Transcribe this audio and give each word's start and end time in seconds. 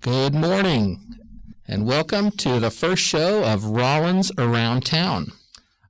Good 0.00 0.32
morning, 0.32 1.16
and 1.66 1.84
welcome 1.84 2.30
to 2.30 2.60
the 2.60 2.70
first 2.70 3.02
show 3.02 3.42
of 3.42 3.64
Rollins 3.64 4.30
Around 4.38 4.86
Town. 4.86 5.32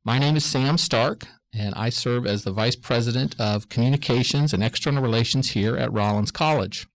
My 0.03 0.19
name 0.19 0.35
is 0.35 0.47
Sam 0.47 0.79
Stark, 0.79 1.25
and 1.53 1.75
I 1.75 1.91
serve 1.91 2.27
as 2.27 2.43
the 2.43 2.51
Vice 2.51 2.75
President 2.75 3.39
of 3.39 3.69
Communications 3.69 4.55
and 4.55 4.65
External 4.65 5.03
Relations 5.03 5.51
here 5.51 5.77
at 5.77 5.93
Rollins 5.93 6.31
College. 6.31 6.89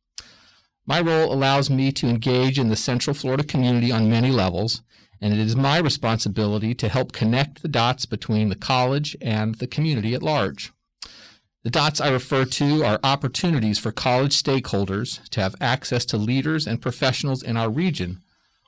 My 0.88 0.99
role 0.99 1.31
allows 1.31 1.70
me 1.70 1.91
to 1.91 2.07
engage 2.07 2.57
in 2.57 2.70
the 2.70 2.76
Central 2.76 3.14
Florida 3.14 3.43
community 3.43 3.91
on 3.91 4.09
many 4.09 4.32
levels, 4.32 4.82
and 5.21 5.34
it 5.34 5.39
is 5.39 5.55
my 5.55 5.77
responsibility 5.77 6.73
to 6.73 6.89
help 6.89 7.11
connect 7.11 7.61
the 7.61 7.68
dots 7.68 8.07
between 8.07 8.50
the 8.50 8.55
college 8.55 9.16
and 9.21 9.54
the 9.55 9.68
community 9.68 10.16
at 10.16 10.23
large. 10.23 10.73
The 11.64 11.70
dots 11.70 12.02
I 12.02 12.09
refer 12.09 12.43
to 12.43 12.84
are 12.84 13.00
opportunities 13.04 13.79
for 13.79 13.93
college 13.93 14.41
stakeholders 14.41 15.27
to 15.29 15.39
have 15.39 15.55
access 15.61 16.04
to 16.05 16.18
leaders 16.18 16.68
and 16.68 16.82
professionals 16.82 17.41
in 17.41 17.55
our 17.55 17.70
region 17.70 18.21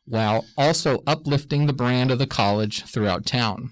while 0.06 0.46
also 0.58 1.04
uplifting 1.06 1.66
the 1.66 1.74
brand 1.74 2.10
of 2.10 2.20
the 2.20 2.28
college 2.28 2.84
throughout 2.86 3.26
town. 3.26 3.72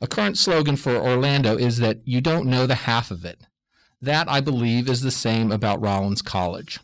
A 0.00 0.08
current 0.08 0.36
slogan 0.36 0.76
for 0.76 0.96
Orlando 0.96 1.56
is 1.56 1.78
that 1.78 2.00
you 2.04 2.20
don't 2.20 2.46
know 2.46 2.66
the 2.66 2.74
half 2.74 3.10
of 3.10 3.24
it. 3.24 3.40
That, 4.00 4.28
I 4.28 4.40
believe, 4.40 4.88
is 4.88 5.02
the 5.02 5.10
same 5.10 5.52
about 5.52 5.80
Rollins 5.80 6.22
College. 6.22 6.80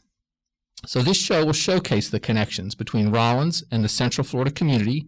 So, 0.86 1.00
this 1.00 1.16
show 1.16 1.44
will 1.44 1.52
showcase 1.52 2.10
the 2.10 2.20
connections 2.20 2.74
between 2.74 3.10
Rollins 3.10 3.64
and 3.70 3.82
the 3.82 3.88
Central 3.88 4.24
Florida 4.24 4.50
community 4.50 5.06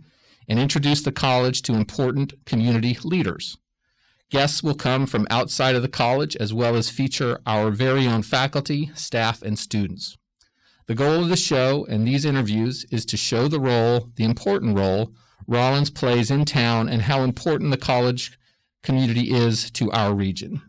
and 0.48 0.58
introduce 0.58 1.02
the 1.02 1.12
college 1.12 1.62
to 1.62 1.74
important 1.74 2.32
community 2.46 2.96
leaders. 3.04 3.58
Guests 4.30 4.62
will 4.62 4.74
come 4.74 5.06
from 5.06 5.26
outside 5.30 5.76
of 5.76 5.82
the 5.82 5.88
college 5.88 6.36
as 6.36 6.52
well 6.52 6.74
as 6.74 6.90
feature 6.90 7.40
our 7.46 7.70
very 7.70 8.06
own 8.06 8.22
faculty, 8.22 8.90
staff, 8.94 9.42
and 9.42 9.58
students. 9.58 10.16
The 10.86 10.94
goal 10.94 11.22
of 11.22 11.28
the 11.28 11.36
show 11.36 11.86
and 11.88 12.06
these 12.06 12.24
interviews 12.24 12.84
is 12.90 13.04
to 13.06 13.16
show 13.16 13.48
the 13.48 13.60
role, 13.60 14.10
the 14.16 14.24
important 14.24 14.76
role, 14.76 15.12
Rollins 15.46 15.90
plays 15.90 16.30
in 16.30 16.44
town 16.44 16.88
and 16.88 17.02
how 17.02 17.22
important 17.22 17.70
the 17.70 17.76
college 17.76 18.38
community 18.82 19.30
is 19.30 19.70
to 19.72 19.90
our 19.92 20.14
region. 20.14 20.62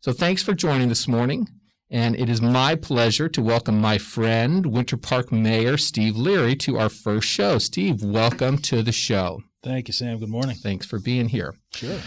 So 0.00 0.12
thanks 0.12 0.42
for 0.42 0.54
joining 0.54 0.88
this 0.88 1.08
morning. 1.08 1.48
And 1.90 2.16
it 2.16 2.28
is 2.28 2.40
my 2.40 2.74
pleasure 2.74 3.28
to 3.28 3.42
welcome 3.42 3.80
my 3.80 3.98
friend, 3.98 4.66
Winter 4.66 4.96
Park 4.96 5.30
Mayor 5.30 5.76
Steve 5.76 6.16
Leary, 6.16 6.56
to 6.56 6.78
our 6.78 6.88
first 6.88 7.28
show. 7.28 7.58
Steve, 7.58 8.02
welcome 8.02 8.58
to 8.58 8.82
the 8.82 8.92
show. 8.92 9.42
Thank 9.62 9.88
you, 9.88 9.94
Sam. 9.94 10.18
Good 10.18 10.28
morning. 10.28 10.56
Thanks 10.56 10.86
for 10.86 10.98
being 10.98 11.28
here. 11.28 11.54
Sure. 11.72 11.98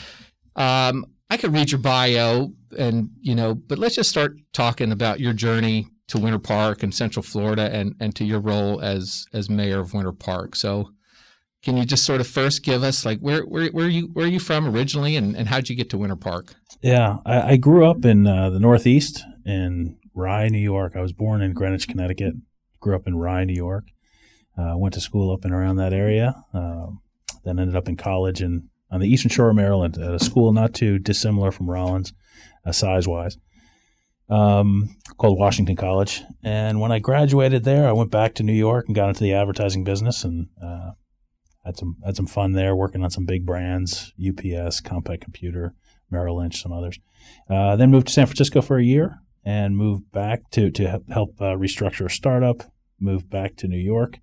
Um, 0.57 1.05
I 1.29 1.37
could 1.37 1.53
read 1.53 1.71
your 1.71 1.79
bio 1.79 2.51
and, 2.77 3.11
you 3.21 3.35
know, 3.35 3.53
but 3.53 3.77
let's 3.77 3.95
just 3.95 4.09
start 4.09 4.37
talking 4.53 4.91
about 4.91 5.19
your 5.19 5.33
journey 5.33 5.87
to 6.07 6.17
Winter 6.17 6.39
Park 6.39 6.83
and 6.83 6.93
Central 6.93 7.23
Florida 7.23 7.69
and, 7.71 7.95
and 7.99 8.15
to 8.15 8.25
your 8.25 8.39
role 8.39 8.81
as 8.81 9.25
as 9.33 9.49
mayor 9.49 9.79
of 9.79 9.93
Winter 9.93 10.11
Park. 10.11 10.55
So 10.55 10.91
can 11.63 11.75
you 11.75 11.85
just 11.85 12.05
sort 12.05 12.21
of 12.21 12.27
first 12.27 12.63
give 12.63 12.83
us 12.83 13.05
like 13.05 13.19
where 13.19 13.41
where 13.43 13.69
where 13.71 13.85
are 13.85 13.89
you 13.89 14.09
where 14.13 14.25
are 14.25 14.29
you 14.29 14.39
from 14.39 14.67
originally 14.67 15.15
and, 15.15 15.35
and 15.35 15.47
how'd 15.47 15.69
you 15.69 15.75
get 15.75 15.89
to 15.91 15.97
Winter 15.97 16.15
Park? 16.15 16.55
Yeah, 16.81 17.17
I, 17.25 17.41
I 17.53 17.57
grew 17.57 17.85
up 17.85 18.05
in 18.05 18.25
uh, 18.25 18.49
the 18.49 18.59
Northeast 18.59 19.23
in 19.45 19.97
Rye, 20.13 20.47
New 20.47 20.59
York. 20.59 20.93
I 20.95 21.01
was 21.01 21.13
born 21.13 21.41
in 21.41 21.53
Greenwich, 21.53 21.87
Connecticut. 21.87 22.35
Grew 22.79 22.95
up 22.95 23.07
in 23.07 23.17
Rye, 23.17 23.43
New 23.43 23.55
York. 23.55 23.85
Uh, 24.57 24.73
went 24.77 24.93
to 24.93 25.01
school 25.01 25.31
up 25.31 25.43
and 25.43 25.53
around 25.53 25.75
that 25.75 25.93
area. 25.93 26.43
Uh, 26.53 26.87
then 27.43 27.59
ended 27.59 27.75
up 27.75 27.87
in 27.87 27.95
college 27.95 28.41
in 28.41 28.69
on 28.91 28.99
the 28.99 29.07
Eastern 29.07 29.29
Shore 29.29 29.49
of 29.49 29.55
Maryland 29.55 29.97
at 29.97 30.13
a 30.13 30.19
school 30.19 30.51
not 30.51 30.73
too 30.73 30.99
dissimilar 30.99 31.51
from 31.51 31.69
Rollins, 31.69 32.13
uh, 32.65 32.71
size 32.71 33.07
wise, 33.07 33.37
um, 34.29 34.95
called 35.17 35.39
Washington 35.39 35.75
College. 35.75 36.23
And 36.43 36.79
when 36.79 36.91
I 36.91 36.99
graduated 36.99 37.63
there, 37.63 37.87
I 37.87 37.93
went 37.93 38.11
back 38.11 38.33
to 38.35 38.43
New 38.43 38.53
York 38.53 38.85
and 38.87 38.95
got 38.95 39.09
into 39.09 39.23
the 39.23 39.33
advertising 39.33 39.83
business 39.83 40.23
and 40.23 40.47
uh, 40.63 40.91
had 41.65 41.77
some 41.77 41.97
had 42.05 42.15
some 42.15 42.27
fun 42.27 42.53
there, 42.53 42.75
working 42.75 43.03
on 43.03 43.09
some 43.09 43.25
big 43.25 43.45
brands, 43.45 44.13
UPS, 44.17 44.81
Compaq 44.81 45.21
Computer, 45.21 45.73
Merrill 46.09 46.37
Lynch, 46.37 46.61
some 46.61 46.71
others. 46.71 46.99
Uh, 47.49 47.75
then 47.75 47.91
moved 47.91 48.07
to 48.07 48.13
San 48.13 48.25
Francisco 48.25 48.61
for 48.61 48.77
a 48.77 48.83
year 48.83 49.19
and 49.43 49.77
moved 49.77 50.11
back 50.11 50.49
to 50.51 50.71
to 50.71 51.01
help 51.09 51.41
uh, 51.41 51.55
restructure 51.55 52.05
a 52.05 52.09
startup. 52.09 52.63
Moved 52.99 53.29
back 53.29 53.55
to 53.57 53.67
New 53.67 53.77
York, 53.77 54.17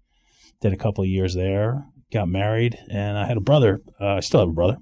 did 0.61 0.73
a 0.73 0.77
couple 0.77 1.05
of 1.05 1.09
years 1.09 1.37
there, 1.37 1.87
got 2.15 2.29
married, 2.29 2.79
and 2.91 3.19
I 3.19 3.27
had 3.27 3.37
a 3.37 3.41
brother. 3.41 3.83
Uh, 4.01 4.15
I 4.15 4.21
still 4.21 4.41
have 4.41 4.49
a 4.49 4.53
brother, 4.53 4.79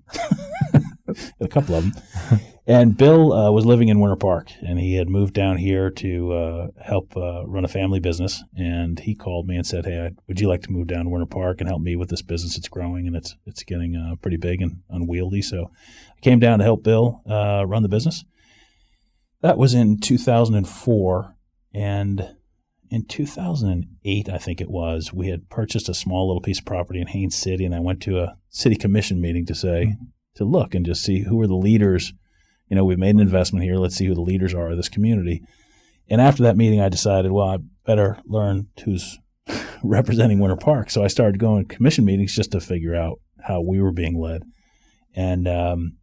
a 1.41 1.49
couple 1.49 1.75
of 1.75 1.85
them. 1.85 2.41
And 2.65 2.97
Bill 2.97 3.33
uh, 3.33 3.51
was 3.51 3.67
living 3.67 3.89
in 3.89 3.99
Winter 3.99 4.15
Park, 4.15 4.53
and 4.61 4.79
he 4.79 4.95
had 4.95 5.09
moved 5.09 5.35
down 5.35 5.57
here 5.57 5.91
to 5.91 6.33
uh, 6.33 6.67
help 6.81 7.17
uh, 7.17 7.45
run 7.45 7.65
a 7.65 7.69
family 7.69 7.99
business. 7.99 8.45
And 8.57 9.01
he 9.01 9.17
called 9.17 9.49
me 9.49 9.57
and 9.57 9.67
said, 9.67 9.85
"Hey, 9.85 10.11
would 10.29 10.41
you 10.41 10.49
like 10.49 10.63
to 10.63 10.71
move 10.71 10.87
down 10.87 11.05
to 11.05 11.11
Winter 11.11 11.27
Park 11.27 11.61
and 11.61 11.69
help 11.69 11.83
me 11.83 11.97
with 11.97 12.09
this 12.09 12.23
business? 12.23 12.57
It's 12.57 12.69
growing 12.69 13.09
and 13.09 13.17
it's 13.17 13.35
it's 13.47 13.65
getting 13.65 13.97
uh, 13.97 14.15
pretty 14.17 14.37
big 14.37 14.63
and 14.63 14.83
unwieldy." 14.89 15.43
So 15.43 15.73
I 16.17 16.21
came 16.21 16.39
down 16.39 16.61
to 16.61 16.65
help 16.65 16.85
Bill 16.85 17.23
uh, 17.29 17.65
run 17.67 17.83
the 17.83 17.89
business. 17.89 18.25
That 19.41 19.59
was 19.59 19.75
in 19.75 19.99
2004, 19.99 21.35
and 21.75 22.37
in 22.93 23.07
2008, 23.07 24.29
I 24.29 24.37
think 24.37 24.61
it 24.61 24.71
was, 24.71 25.15
we 25.15 25.29
had 25.29 25.49
purchased 25.49 25.89
a 25.89 25.95
small 25.95 26.29
little 26.29 26.43
piece 26.43 26.59
of 26.59 26.67
property 26.67 27.01
in 27.01 27.07
Haines 27.07 27.35
City, 27.35 27.65
and 27.65 27.75
I 27.75 27.81
went 27.81 28.03
to 28.03 28.21
a 28.21 28.37
city 28.51 28.77
commission 28.77 29.19
meeting 29.19 29.47
to 29.47 29.55
say, 29.55 29.87
mm-hmm. 29.87 30.05
to 30.35 30.45
look 30.45 30.75
and 30.75 30.85
just 30.85 31.03
see 31.03 31.21
who 31.23 31.41
are 31.41 31.47
the 31.47 31.55
leaders. 31.55 32.13
You 32.69 32.77
know, 32.77 32.85
we've 32.85 32.99
made 32.99 33.15
an 33.15 33.21
investment 33.21 33.65
here. 33.65 33.77
Let's 33.77 33.97
see 33.97 34.05
who 34.05 34.15
the 34.15 34.21
leaders 34.21 34.53
are 34.53 34.71
of 34.71 34.77
this 34.77 34.91
community. 34.91 35.43
And 36.11 36.21
after 36.21 36.43
that 36.43 36.59
meeting, 36.59 36.83
I 36.83 36.91
decided, 36.91 37.33
well, 37.33 37.49
I 37.49 37.59
better 37.87 38.19
learn 38.27 38.69
who's 38.85 39.19
representing 39.83 40.39
Winter 40.39 40.57
Park. 40.57 40.91
So 40.91 41.03
I 41.03 41.07
started 41.07 41.39
going 41.39 41.67
to 41.67 41.75
commission 41.75 42.05
meetings 42.05 42.35
just 42.35 42.53
to 42.53 42.61
figure 42.61 42.95
out 42.95 43.21
how 43.47 43.63
we 43.63 43.81
were 43.81 43.93
being 43.93 44.21
led. 44.21 44.43
And 45.15 45.49
um, 45.49 45.97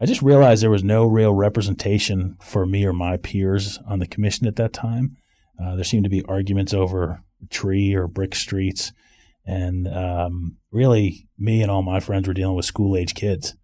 I 0.00 0.06
just 0.06 0.22
realized 0.22 0.62
there 0.62 0.70
was 0.70 0.82
no 0.82 1.04
real 1.04 1.34
representation 1.34 2.38
for 2.40 2.64
me 2.64 2.86
or 2.86 2.94
my 2.94 3.18
peers 3.18 3.78
on 3.86 3.98
the 3.98 4.06
commission 4.06 4.46
at 4.46 4.56
that 4.56 4.72
time. 4.72 5.18
Uh, 5.62 5.74
there 5.74 5.84
seemed 5.84 6.04
to 6.04 6.10
be 6.10 6.24
arguments 6.28 6.74
over 6.74 7.22
tree 7.50 7.94
or 7.94 8.06
brick 8.06 8.34
streets. 8.34 8.92
And 9.46 9.86
um, 9.88 10.56
really, 10.70 11.28
me 11.38 11.62
and 11.62 11.70
all 11.70 11.82
my 11.82 12.00
friends 12.00 12.26
were 12.26 12.34
dealing 12.34 12.56
with 12.56 12.64
school 12.64 12.96
age 12.96 13.14
kids. 13.14 13.54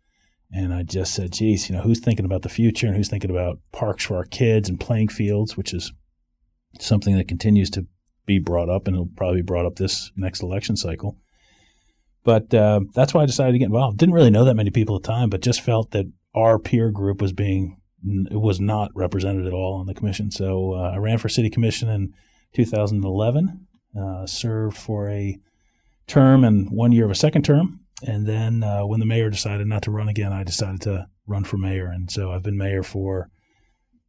And 0.51 0.73
I 0.73 0.83
just 0.83 1.15
said, 1.15 1.33
geez, 1.33 1.69
you 1.69 1.75
know, 1.75 1.83
who's 1.83 2.01
thinking 2.01 2.27
about 2.27 2.43
the 2.43 2.49
future 2.49 2.87
and 2.87 2.95
who's 2.95 3.09
thinking 3.09 3.31
about 3.31 3.59
parks 3.73 4.05
for 4.05 4.17
our 4.17 4.25
kids 4.25 4.69
and 4.69 4.79
playing 4.79 5.09
fields, 5.09 5.57
which 5.57 5.73
is 5.73 5.93
something 6.79 7.17
that 7.17 7.29
continues 7.29 7.71
to 7.71 7.87
be 8.27 8.39
brought 8.39 8.69
up 8.69 8.87
and 8.87 8.95
it'll 8.95 9.09
probably 9.17 9.39
be 9.39 9.47
brought 9.47 9.67
up 9.67 9.77
this 9.77 10.13
next 10.15 10.43
election 10.43 10.77
cycle. 10.77 11.17
But 12.25 12.55
uh, 12.55 12.81
that's 12.95 13.13
why 13.13 13.23
I 13.23 13.27
decided 13.27 13.53
to 13.53 13.59
get 13.59 13.67
involved. 13.67 13.99
Didn't 13.99 14.15
really 14.15 14.31
know 14.31 14.45
that 14.45 14.55
many 14.55 14.71
people 14.71 14.97
at 14.97 15.03
the 15.03 15.09
time, 15.09 15.29
but 15.29 15.41
just 15.41 15.61
felt 15.61 15.91
that 15.91 16.07
our 16.35 16.59
peer 16.59 16.91
group 16.91 17.21
was 17.21 17.33
being 17.33 17.81
it 18.05 18.41
was 18.41 18.61
not 18.61 18.91
represented 18.95 19.47
at 19.47 19.53
all 19.53 19.75
on 19.75 19.87
the 19.87 19.95
commission. 19.95 20.31
So 20.31 20.75
uh, 20.75 20.93
I 20.95 20.97
ran 20.97 21.19
for 21.19 21.29
city 21.29 21.51
commission 21.51 21.89
in 21.89 22.15
2011, 22.55 23.67
uh, 23.99 24.27
served 24.27 24.77
for 24.77 25.09
a 25.09 25.39
term 26.07 26.45
and 26.45 26.71
one 26.71 26.93
year 26.93 27.05
of 27.05 27.11
a 27.11 27.17
second 27.17 27.45
term. 27.45 27.81
And 28.05 28.27
then 28.27 28.65
uh, 28.65 28.85
when 28.85 29.01
the 29.01 29.07
mayor 29.07 29.31
decided 29.31 29.67
not 29.67 29.83
to 29.83 29.91
run 29.91 30.09
again, 30.09 30.33
I 30.33 30.43
decided 30.43 30.81
to 30.83 31.07
run 31.27 31.45
for 31.45 31.57
mayor. 31.57 31.87
And 31.87 32.11
so 32.11 32.33
I've 32.33 32.43
been 32.43 32.59
mayor 32.59 32.83
for 32.83 33.31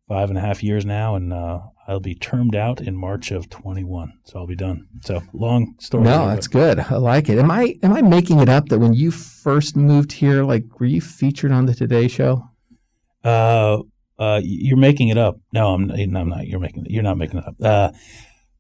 five 0.08 0.30
and 0.30 0.38
a 0.38 0.42
half 0.42 0.64
years 0.64 0.86
now, 0.86 1.16
and 1.16 1.32
uh, 1.32 1.60
I'll 1.88 2.00
be 2.00 2.16
termed 2.16 2.56
out 2.56 2.82
in 2.82 2.96
March 2.96 3.32
of 3.32 3.50
21. 3.50 4.14
So 4.26 4.40
I'll 4.40 4.48
be 4.48 4.56
done. 4.56 4.88
So 5.06 5.22
long 5.34 5.76
story. 5.80 6.04
No, 6.04 6.28
that's 6.28 6.48
good. 6.48 6.80
I 6.80 6.96
like 6.96 7.30
it. 7.30 7.38
Am 7.38 7.52
I 7.52 7.76
am 7.84 7.94
I 7.94 8.02
making 8.02 8.40
it 8.40 8.50
up 8.50 8.70
that 8.70 8.80
when 8.80 8.94
you 8.94 9.12
first 9.12 9.76
moved 9.76 10.12
here, 10.14 10.44
like 10.44 10.80
were 10.80 10.86
you 10.86 11.02
featured 11.02 11.52
on 11.52 11.66
the 11.66 11.76
Today 11.76 12.08
Show? 12.08 12.50
Uh, 13.24 13.80
uh, 14.20 14.42
you're 14.44 14.78
making 14.78 15.10
it 15.10 15.18
up. 15.18 15.40
No, 15.52 15.74
I'm, 15.74 15.88
no, 15.88 16.20
I'm 16.20 16.30
not. 16.30 16.48
You're 16.48 16.60
making. 16.60 16.86
You're 16.88 17.04
not 17.04 17.18
making 17.18 17.40
it 17.40 17.46
up. 17.48 17.56
Uh, 17.62 17.92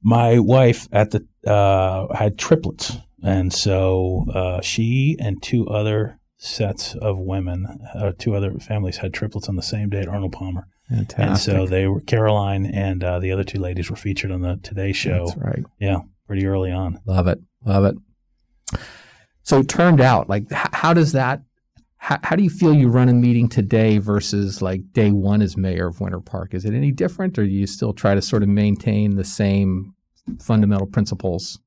my 0.01 0.39
wife 0.39 0.87
at 0.91 1.11
the 1.11 1.25
uh, 1.49 2.13
had 2.13 2.37
triplets, 2.37 2.97
and 3.23 3.53
so 3.53 4.25
uh, 4.33 4.61
she 4.61 5.15
and 5.19 5.41
two 5.41 5.67
other 5.67 6.19
sets 6.37 6.95
of 6.95 7.17
women, 7.17 7.79
uh, 7.95 8.11
two 8.17 8.35
other 8.35 8.51
families 8.59 8.97
had 8.97 9.13
triplets 9.13 9.47
on 9.47 9.55
the 9.55 9.61
same 9.61 9.89
day 9.89 9.99
at 9.99 10.07
Arnold 10.07 10.33
Palmer. 10.33 10.67
Fantastic. 10.89 11.53
And 11.53 11.63
so 11.63 11.67
they 11.67 11.87
were 11.87 12.01
Caroline 12.01 12.65
and 12.65 13.03
uh, 13.03 13.19
the 13.19 13.31
other 13.31 13.45
two 13.45 13.59
ladies 13.59 13.89
were 13.89 13.95
featured 13.95 14.31
on 14.31 14.41
the 14.41 14.59
Today 14.61 14.91
Show. 14.91 15.27
That's 15.27 15.37
right. 15.37 15.63
Yeah, 15.79 15.99
pretty 16.27 16.45
early 16.45 16.71
on. 16.71 16.99
Love 17.05 17.27
it. 17.27 17.39
Love 17.65 17.85
it. 17.85 18.79
So 19.43 19.59
it 19.59 19.69
turned 19.69 20.01
out 20.01 20.29
like 20.29 20.51
how 20.51 20.93
does 20.93 21.13
that 21.13 21.41
how, 22.03 22.19
how 22.21 22.35
do 22.35 22.43
you 22.43 22.49
feel 22.49 22.73
you 22.73 22.89
run 22.89 23.07
a 23.07 23.13
meeting 23.13 23.47
today 23.47 23.97
versus 23.97 24.61
like 24.61 24.91
day 24.91 25.11
one 25.11 25.41
as 25.41 25.55
mayor 25.55 25.87
of 25.87 26.01
Winter 26.01 26.19
Park? 26.19 26.53
Is 26.53 26.65
it 26.65 26.73
any 26.73 26.91
different, 26.91 27.39
or 27.39 27.45
do 27.45 27.49
you 27.49 27.65
still 27.65 27.93
try 27.93 28.13
to 28.13 28.21
sort 28.21 28.43
of 28.43 28.49
maintain 28.49 29.15
the 29.15 29.23
same 29.23 29.95
fundamental 30.41 30.85
principles? 30.85 31.59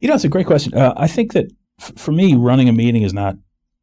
You 0.00 0.08
know, 0.08 0.16
it's 0.16 0.24
a 0.24 0.28
great 0.28 0.48
question. 0.48 0.74
Uh, 0.74 0.94
I 0.96 1.06
think 1.06 1.32
that 1.34 1.52
f- 1.80 1.92
for 1.96 2.10
me, 2.10 2.34
running 2.34 2.68
a 2.68 2.72
meeting 2.72 3.02
is 3.02 3.14
not 3.14 3.36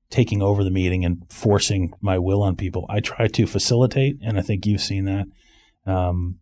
taking 0.09 0.41
over 0.41 0.65
the 0.65 0.69
meeting 0.69 1.05
and 1.05 1.23
forcing 1.29 1.93
my 2.01 2.19
will 2.19 2.43
on 2.43 2.57
people. 2.57 2.85
I 2.89 2.99
try 2.99 3.27
to 3.27 3.47
facilitate, 3.47 4.17
and 4.21 4.37
I 4.37 4.41
think 4.41 4.65
you've 4.65 4.81
seen 4.81 5.05
that. 5.05 5.27
Um, 5.85 6.39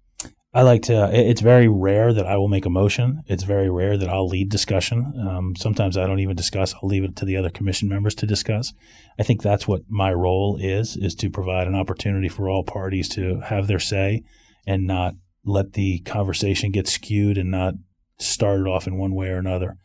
I 0.54 0.64
like 0.64 0.82
to. 0.84 1.10
It's 1.14 1.40
very 1.40 1.70
rare 1.70 2.12
that 2.12 2.26
I 2.26 2.36
will 2.36 2.50
make 2.50 2.66
a 2.66 2.70
motion. 2.70 3.24
It's 3.28 3.44
very 3.44 3.70
rare 3.70 3.98
that 3.98 4.10
I'll 4.10 4.28
lead 4.28 4.50
discussion. 4.50 5.14
Um, 5.26 5.56
sometimes 5.56 5.96
I 5.96 6.06
don't 6.06 6.20
even 6.20 6.36
discuss. 6.36 6.74
I'll 6.74 6.90
leave 6.90 7.06
it 7.06 7.16
to 7.18 7.26
the 7.26 7.38
other 7.38 7.50
commission 7.50 7.88
members 7.88 8.16
to 8.16 8.28
discuss. 8.28 8.74
I 9.18 9.24
think 9.24 9.42
that's 9.42 9.66
what 9.66 9.84
my 9.88 10.12
role 10.12 10.58
is: 10.60 10.98
is 10.98 11.16
to 11.16 11.30
provide 11.30 11.68
an 11.68 11.76
opportunity 11.76 12.28
for 12.28 12.50
all 12.50 12.66
parties 12.66 13.08
to 13.10 13.40
have 13.46 13.68
their 13.68 13.80
say, 13.80 14.24
and 14.68 14.86
not 14.86 15.14
let 15.46 15.72
the 15.74 16.00
conversation 16.00 16.72
get 16.72 16.88
skewed 16.88 17.38
and 17.38 17.50
not 17.50 17.76
started 18.20 18.68
off 18.68 18.88
in 18.88 18.98
one 18.98 19.16
way 19.16 19.30
or 19.30 19.38
another. 19.38 19.78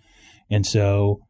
And 0.51 0.67
so, 0.67 1.21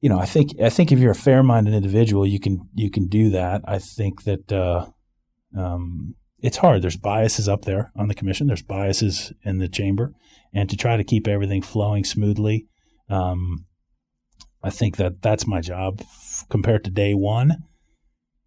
you 0.00 0.08
know, 0.08 0.20
I 0.20 0.26
think 0.26 0.50
I 0.62 0.70
think 0.70 0.92
if 0.92 1.00
you're 1.00 1.10
a 1.10 1.16
fair-minded 1.16 1.74
individual, 1.74 2.24
you 2.24 2.38
can 2.38 2.68
you 2.74 2.92
can 2.92 3.08
do 3.08 3.30
that. 3.30 3.62
I 3.66 3.80
think 3.80 4.22
that. 4.22 4.52
Uh, 4.52 4.86
um, 5.56 6.14
it's 6.44 6.58
hard. 6.58 6.82
There's 6.82 6.98
biases 6.98 7.48
up 7.48 7.64
there 7.64 7.90
on 7.96 8.08
the 8.08 8.14
commission. 8.14 8.48
There's 8.48 8.62
biases 8.62 9.32
in 9.44 9.58
the 9.58 9.68
chamber, 9.68 10.12
and 10.52 10.68
to 10.68 10.76
try 10.76 10.98
to 10.98 11.02
keep 11.02 11.26
everything 11.26 11.62
flowing 11.62 12.04
smoothly, 12.04 12.66
um, 13.08 13.64
I 14.62 14.68
think 14.68 14.98
that 14.98 15.22
that's 15.22 15.46
my 15.46 15.62
job 15.62 16.00
f- 16.02 16.44
compared 16.50 16.84
to 16.84 16.90
day 16.90 17.14
one. 17.14 17.64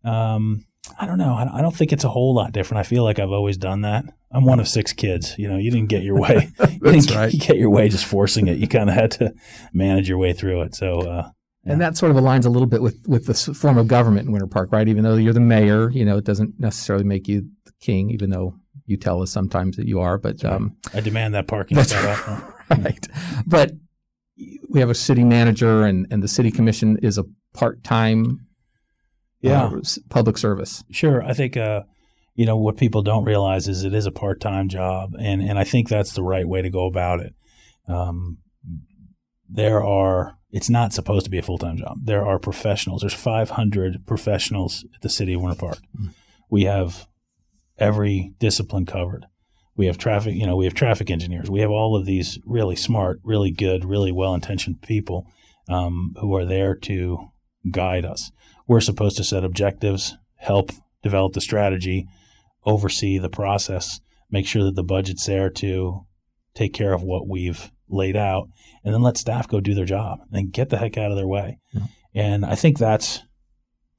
Um, 0.03 0.67
I 0.99 1.07
don't 1.07 1.17
know. 1.17 1.33
I, 1.33 1.57
I 1.57 1.61
don't 1.61 1.75
think 1.75 1.91
it's 1.91 2.03
a 2.03 2.09
whole 2.09 2.35
lot 2.35 2.51
different. 2.51 2.79
I 2.79 2.83
feel 2.83 3.03
like 3.03 3.17
I've 3.17 3.31
always 3.31 3.57
done 3.57 3.81
that. 3.81 4.05
I'm 4.31 4.45
one 4.45 4.59
of 4.59 4.67
six 4.67 4.93
kids. 4.93 5.33
You 5.39 5.49
know, 5.49 5.57
you 5.57 5.71
didn't 5.71 5.89
get 5.89 6.03
your 6.03 6.19
way. 6.19 6.51
you 6.69 6.79
didn't 6.79 7.15
right. 7.15 7.31
get 7.31 7.57
your 7.57 7.71
way 7.71 7.89
just 7.89 8.05
forcing 8.05 8.47
it. 8.47 8.59
You 8.59 8.67
kind 8.67 8.89
of 8.89 8.95
had 8.95 9.09
to 9.11 9.33
manage 9.73 10.07
your 10.07 10.19
way 10.19 10.33
through 10.33 10.61
it. 10.61 10.75
So, 10.75 10.99
uh, 10.99 11.29
And 11.65 11.81
that 11.81 11.97
sort 11.97 12.11
of 12.11 12.17
aligns 12.17 12.45
a 12.45 12.49
little 12.49 12.67
bit 12.67 12.83
with 12.83 13.03
with 13.07 13.25
the 13.25 13.33
form 13.55 13.79
of 13.79 13.87
government 13.87 14.27
in 14.27 14.31
Winter 14.31 14.47
Park, 14.47 14.71
right? 14.71 14.87
Even 14.87 15.03
though 15.03 15.15
you're 15.15 15.33
the 15.33 15.39
mayor, 15.39 15.89
you 15.89 16.05
know, 16.05 16.17
it 16.17 16.25
doesn't 16.25 16.59
necessarily 16.59 17.03
make 17.03 17.27
you 17.27 17.49
king, 17.79 18.09
even 18.11 18.29
though 18.29 18.55
you 18.85 18.97
tell 18.97 19.21
us 19.21 19.31
sometimes 19.31 19.77
that 19.77 19.87
you 19.87 19.99
are. 19.99 20.17
But 20.17 20.43
um, 20.45 20.75
I 20.93 20.99
demand 21.01 21.33
that 21.35 21.47
parking 21.47 21.75
That's 21.77 21.91
spot 21.91 22.53
right. 22.77 23.07
But 23.45 23.71
we 24.69 24.79
have 24.79 24.89
a 24.89 24.95
city 24.95 25.23
manager, 25.23 25.83
and 25.83 26.07
and 26.11 26.21
the 26.21 26.27
city 26.27 26.51
commission 26.51 26.97
is 27.01 27.17
a 27.17 27.25
part 27.53 27.83
time, 27.83 28.45
Yeah. 29.41 29.71
public 30.09 30.37
service. 30.37 30.83
Sure. 30.91 31.23
I 31.23 31.33
think, 31.33 31.57
uh, 31.57 31.83
you 32.35 32.45
know, 32.45 32.55
what 32.57 32.77
people 32.77 33.01
don't 33.01 33.23
realize 33.25 33.67
is 33.67 33.83
it 33.83 33.93
is 33.95 34.05
a 34.05 34.11
part 34.11 34.39
time 34.39 34.69
job. 34.69 35.13
And, 35.19 35.41
and 35.41 35.57
I 35.57 35.63
think 35.63 35.89
that's 35.89 36.13
the 36.13 36.21
right 36.23 36.47
way 36.47 36.61
to 36.61 36.69
go 36.69 36.85
about 36.85 37.19
it. 37.19 37.33
Um, 37.87 38.37
there 39.49 39.83
are, 39.83 40.37
it's 40.51 40.69
not 40.69 40.93
supposed 40.93 41.25
to 41.25 41.31
be 41.31 41.39
a 41.39 41.41
full 41.41 41.57
time 41.57 41.77
job. 41.77 41.97
There 42.03 42.25
are 42.25 42.37
professionals. 42.37 43.01
There's 43.01 43.13
500 43.13 44.05
professionals 44.05 44.85
at 44.93 45.01
the 45.01 45.09
city 45.09 45.33
of 45.33 45.41
Winter 45.41 45.57
Park. 45.57 45.79
Mm. 45.99 46.13
We 46.49 46.65
have 46.65 47.07
every 47.77 48.33
discipline 48.39 48.85
covered. 48.85 49.25
We 49.75 49.85
have 49.85 49.97
traffic, 49.97 50.35
you 50.35 50.47
know, 50.47 50.55
we 50.55 50.65
have 50.65 50.73
traffic 50.73 51.11
engineers. 51.11 51.49
We 51.49 51.59
have 51.59 51.69
all 51.69 51.95
of 51.95 52.05
these 52.05 52.39
really 52.45 52.75
smart, 52.75 53.19
really 53.23 53.51
good, 53.51 53.85
really 53.85 54.11
well 54.11 54.33
intentioned 54.33 54.81
people 54.81 55.27
um, 55.69 56.15
who 56.19 56.35
are 56.35 56.45
there 56.45 56.75
to 56.75 57.29
guide 57.69 58.05
us. 58.05 58.31
We're 58.67 58.81
supposed 58.81 59.17
to 59.17 59.23
set 59.23 59.43
objectives, 59.43 60.17
help 60.35 60.71
develop 61.03 61.33
the 61.33 61.41
strategy, 61.41 62.07
oversee 62.65 63.17
the 63.17 63.29
process, 63.29 64.01
make 64.31 64.47
sure 64.47 64.63
that 64.63 64.75
the 64.75 64.83
budget's 64.83 65.25
there 65.25 65.49
to 65.51 66.05
take 66.55 66.73
care 66.73 66.93
of 66.93 67.03
what 67.03 67.27
we've 67.27 67.71
laid 67.87 68.17
out, 68.17 68.49
and 68.83 68.93
then 68.93 69.01
let 69.01 69.17
staff 69.17 69.47
go 69.47 69.59
do 69.59 69.73
their 69.73 69.85
job 69.85 70.19
and 70.31 70.51
get 70.51 70.69
the 70.69 70.77
heck 70.77 70.97
out 70.97 71.11
of 71.11 71.17
their 71.17 71.27
way. 71.27 71.59
Yeah. 71.71 71.83
And 72.13 72.45
I 72.45 72.55
think 72.55 72.77
that's 72.77 73.21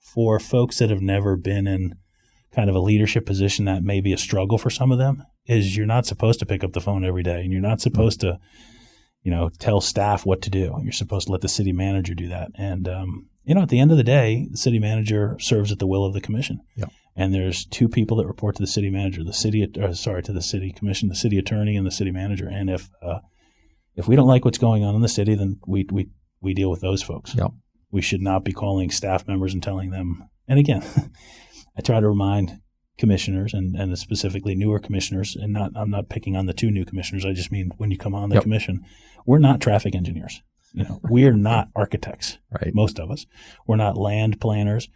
for 0.01 0.41
folks 0.41 0.79
that 0.79 0.91
have 0.91 1.01
never 1.01 1.37
been 1.37 1.67
in 1.67 1.95
kind 2.59 2.69
of 2.69 2.75
a 2.75 2.81
leadership 2.81 3.25
position 3.25 3.67
that 3.67 3.85
may 3.85 4.01
be 4.01 4.13
a 4.13 4.19
struggle 4.19 4.59
for 4.59 4.69
some 4.69 4.91
of 4.91 4.99
them 4.99 5.23
is 5.47 5.77
you're 5.77 5.87
not 5.87 6.05
supposed 6.05 6.41
to 6.41 6.47
pick 6.47 6.65
up 6.65 6.73
the 6.73 6.81
phone 6.81 7.05
every 7.05 7.23
day 7.23 7.41
and 7.43 7.53
you're 7.53 7.63
not 7.63 7.81
supposed 7.81 8.19
to 8.19 8.37
you 9.23 9.31
know 9.31 9.49
tell 9.61 9.81
staff 9.81 10.27
what 10.27 10.43
to 10.43 10.51
do. 10.51 10.77
You're 10.83 10.91
supposed 10.91 11.29
to 11.29 11.33
let 11.33 11.41
the 11.41 11.49
city 11.49 11.71
manager 11.71 12.15
do 12.15 12.27
that. 12.31 12.51
And 12.57 12.89
um, 12.89 13.29
you 13.45 13.55
know 13.55 13.63
at 13.63 13.69
the 13.69 13.79
end 13.79 13.93
of 13.93 13.97
the 13.97 14.03
day 14.03 14.49
the 14.51 14.57
city 14.57 14.81
manager 14.81 15.37
serves 15.39 15.71
at 15.71 15.79
the 15.79 15.87
will 15.87 16.05
of 16.05 16.15
the 16.15 16.21
commission. 16.21 16.59
Yep. 16.75 16.91
and 17.15 17.33
there's 17.33 17.65
two 17.65 17.89
people 17.89 18.17
that 18.17 18.27
report 18.27 18.57
to 18.57 18.63
the 18.63 18.67
city 18.67 18.91
manager 18.91 19.23
the 19.23 19.33
city 19.33 19.65
uh, 19.81 19.93
sorry 19.93 20.25
to 20.25 20.33
the 20.33 20.43
city 20.43 20.73
commission 20.73 21.09
the 21.09 21.15
city 21.15 21.39
attorney 21.39 21.77
and 21.77 21.87
the 21.87 21.93
city 21.93 22.11
manager. 22.11 22.49
And 22.49 22.69
if 22.69 22.91
uh, 23.01 23.21
if 23.95 24.09
we 24.09 24.17
don't 24.17 24.27
like 24.27 24.45
what's 24.45 24.59
going 24.59 24.83
on 24.83 24.97
in 24.97 25.03
the 25.03 25.09
city 25.09 25.37
then 25.37 25.61
we 25.65 25.87
we 25.93 26.09
we 26.41 26.55
deal 26.55 26.71
with 26.71 26.81
those 26.81 27.05
folks. 27.05 27.37
Yep. 27.37 27.53
we 27.93 28.03
should 28.03 28.21
not 28.21 28.43
be 28.43 28.53
calling 28.53 28.91
staff 28.91 29.29
members 29.29 29.55
and 29.55 29.63
telling 29.63 29.91
them 29.91 30.29
and 30.49 30.59
again 30.59 30.83
i 31.79 31.81
try 31.81 32.01
to 32.01 32.09
remind 32.09 32.61
commissioners 32.99 33.55
and, 33.55 33.77
and 33.77 33.97
specifically 33.97 34.55
newer 34.57 34.79
commissioners 34.81 35.37
and 35.37 35.53
not 35.53 35.71
i'm 35.77 35.91
not 35.91 36.09
picking 36.09 36.37
on 36.37 36.47
the 36.47 36.53
two 36.53 36.71
new 36.71 36.85
commissioners 36.85 37.25
i 37.25 37.33
just 37.33 37.53
mean 37.53 37.71
when 37.77 37.91
you 37.91 37.97
come 37.97 38.15
on 38.15 38.29
the 38.29 38.35
Yep. 38.35 38.43
commission 38.43 38.85
we're 39.25 39.39
not 39.39 39.61
traffic 39.61 39.95
engineers 39.95 40.43
you 40.75 40.83
know 40.85 41.01
we're 41.05 41.33
not 41.37 41.69
architects 41.77 42.39
Right. 42.51 42.75
most 42.75 42.99
of 42.99 43.11
us 43.11 43.25
we're 43.67 43.77
not 43.77 43.97
land 43.97 44.41
planners 44.41 44.89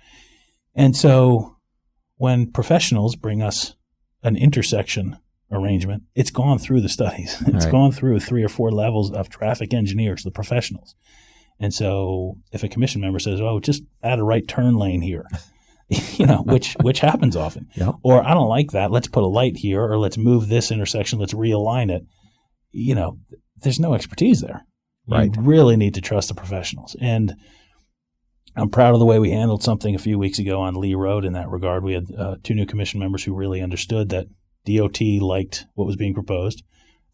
and 0.74 0.96
so 0.96 1.56
when 2.16 2.50
professionals 2.50 3.14
bring 3.16 3.40
us 3.42 3.74
an 4.22 4.36
intersection 4.36 5.18
arrangement 5.50 6.02
it's 6.14 6.30
gone 6.30 6.58
through 6.58 6.80
the 6.80 6.88
studies 6.88 7.40
it's 7.46 7.66
Right. 7.66 7.70
gone 7.72 7.92
through 7.92 8.18
three 8.20 8.42
or 8.42 8.48
four 8.48 8.70
levels 8.72 9.12
of 9.12 9.28
traffic 9.28 9.72
engineers 9.72 10.22
the 10.24 10.30
professionals 10.30 10.94
and 11.60 11.72
so 11.72 12.38
if 12.52 12.62
a 12.64 12.68
commission 12.68 13.00
member 13.00 13.18
says 13.20 13.40
oh 13.40 13.60
just 13.60 13.82
add 14.02 14.18
a 14.18 14.24
right 14.24 14.48
turn 14.48 14.74
lane 14.76 15.02
here 15.02 15.26
you 16.18 16.26
know 16.26 16.42
which 16.42 16.74
which 16.82 17.00
happens 17.00 17.36
often 17.36 17.68
Yep. 17.74 17.94
or 18.02 18.26
I 18.26 18.34
don't 18.34 18.48
like 18.48 18.70
that. 18.72 18.90
Let's 18.90 19.08
put 19.08 19.22
a 19.22 19.26
light 19.26 19.56
here, 19.56 19.82
or 19.82 19.98
let's 19.98 20.16
move 20.18 20.48
this 20.48 20.70
intersection. 20.70 21.18
Let's 21.18 21.34
realign 21.34 21.90
it. 21.90 22.04
You 22.70 22.94
know, 22.94 23.18
there's 23.56 23.80
no 23.80 23.94
expertise 23.94 24.40
there. 24.40 24.64
Right. 25.06 25.34
You 25.34 25.42
really 25.42 25.76
need 25.76 25.94
to 25.94 26.00
trust 26.00 26.28
the 26.28 26.34
professionals. 26.34 26.96
And 27.00 27.34
I'm 28.56 28.70
proud 28.70 28.94
of 28.94 29.00
the 29.00 29.06
way 29.06 29.18
we 29.18 29.30
handled 29.30 29.62
something 29.62 29.94
a 29.94 29.98
few 29.98 30.18
weeks 30.18 30.38
ago 30.38 30.60
on 30.60 30.74
Lee 30.74 30.94
Road 30.94 31.24
in 31.24 31.32
that 31.32 31.48
regard. 31.48 31.82
We 31.82 31.94
had 31.94 32.04
uh, 32.16 32.36
two 32.42 32.54
new 32.54 32.66
commission 32.66 33.00
members 33.00 33.24
who 33.24 33.34
really 33.34 33.60
understood 33.60 34.10
that 34.10 34.26
DOT 34.64 35.00
liked 35.20 35.66
what 35.74 35.86
was 35.86 35.96
being 35.96 36.14
proposed. 36.14 36.62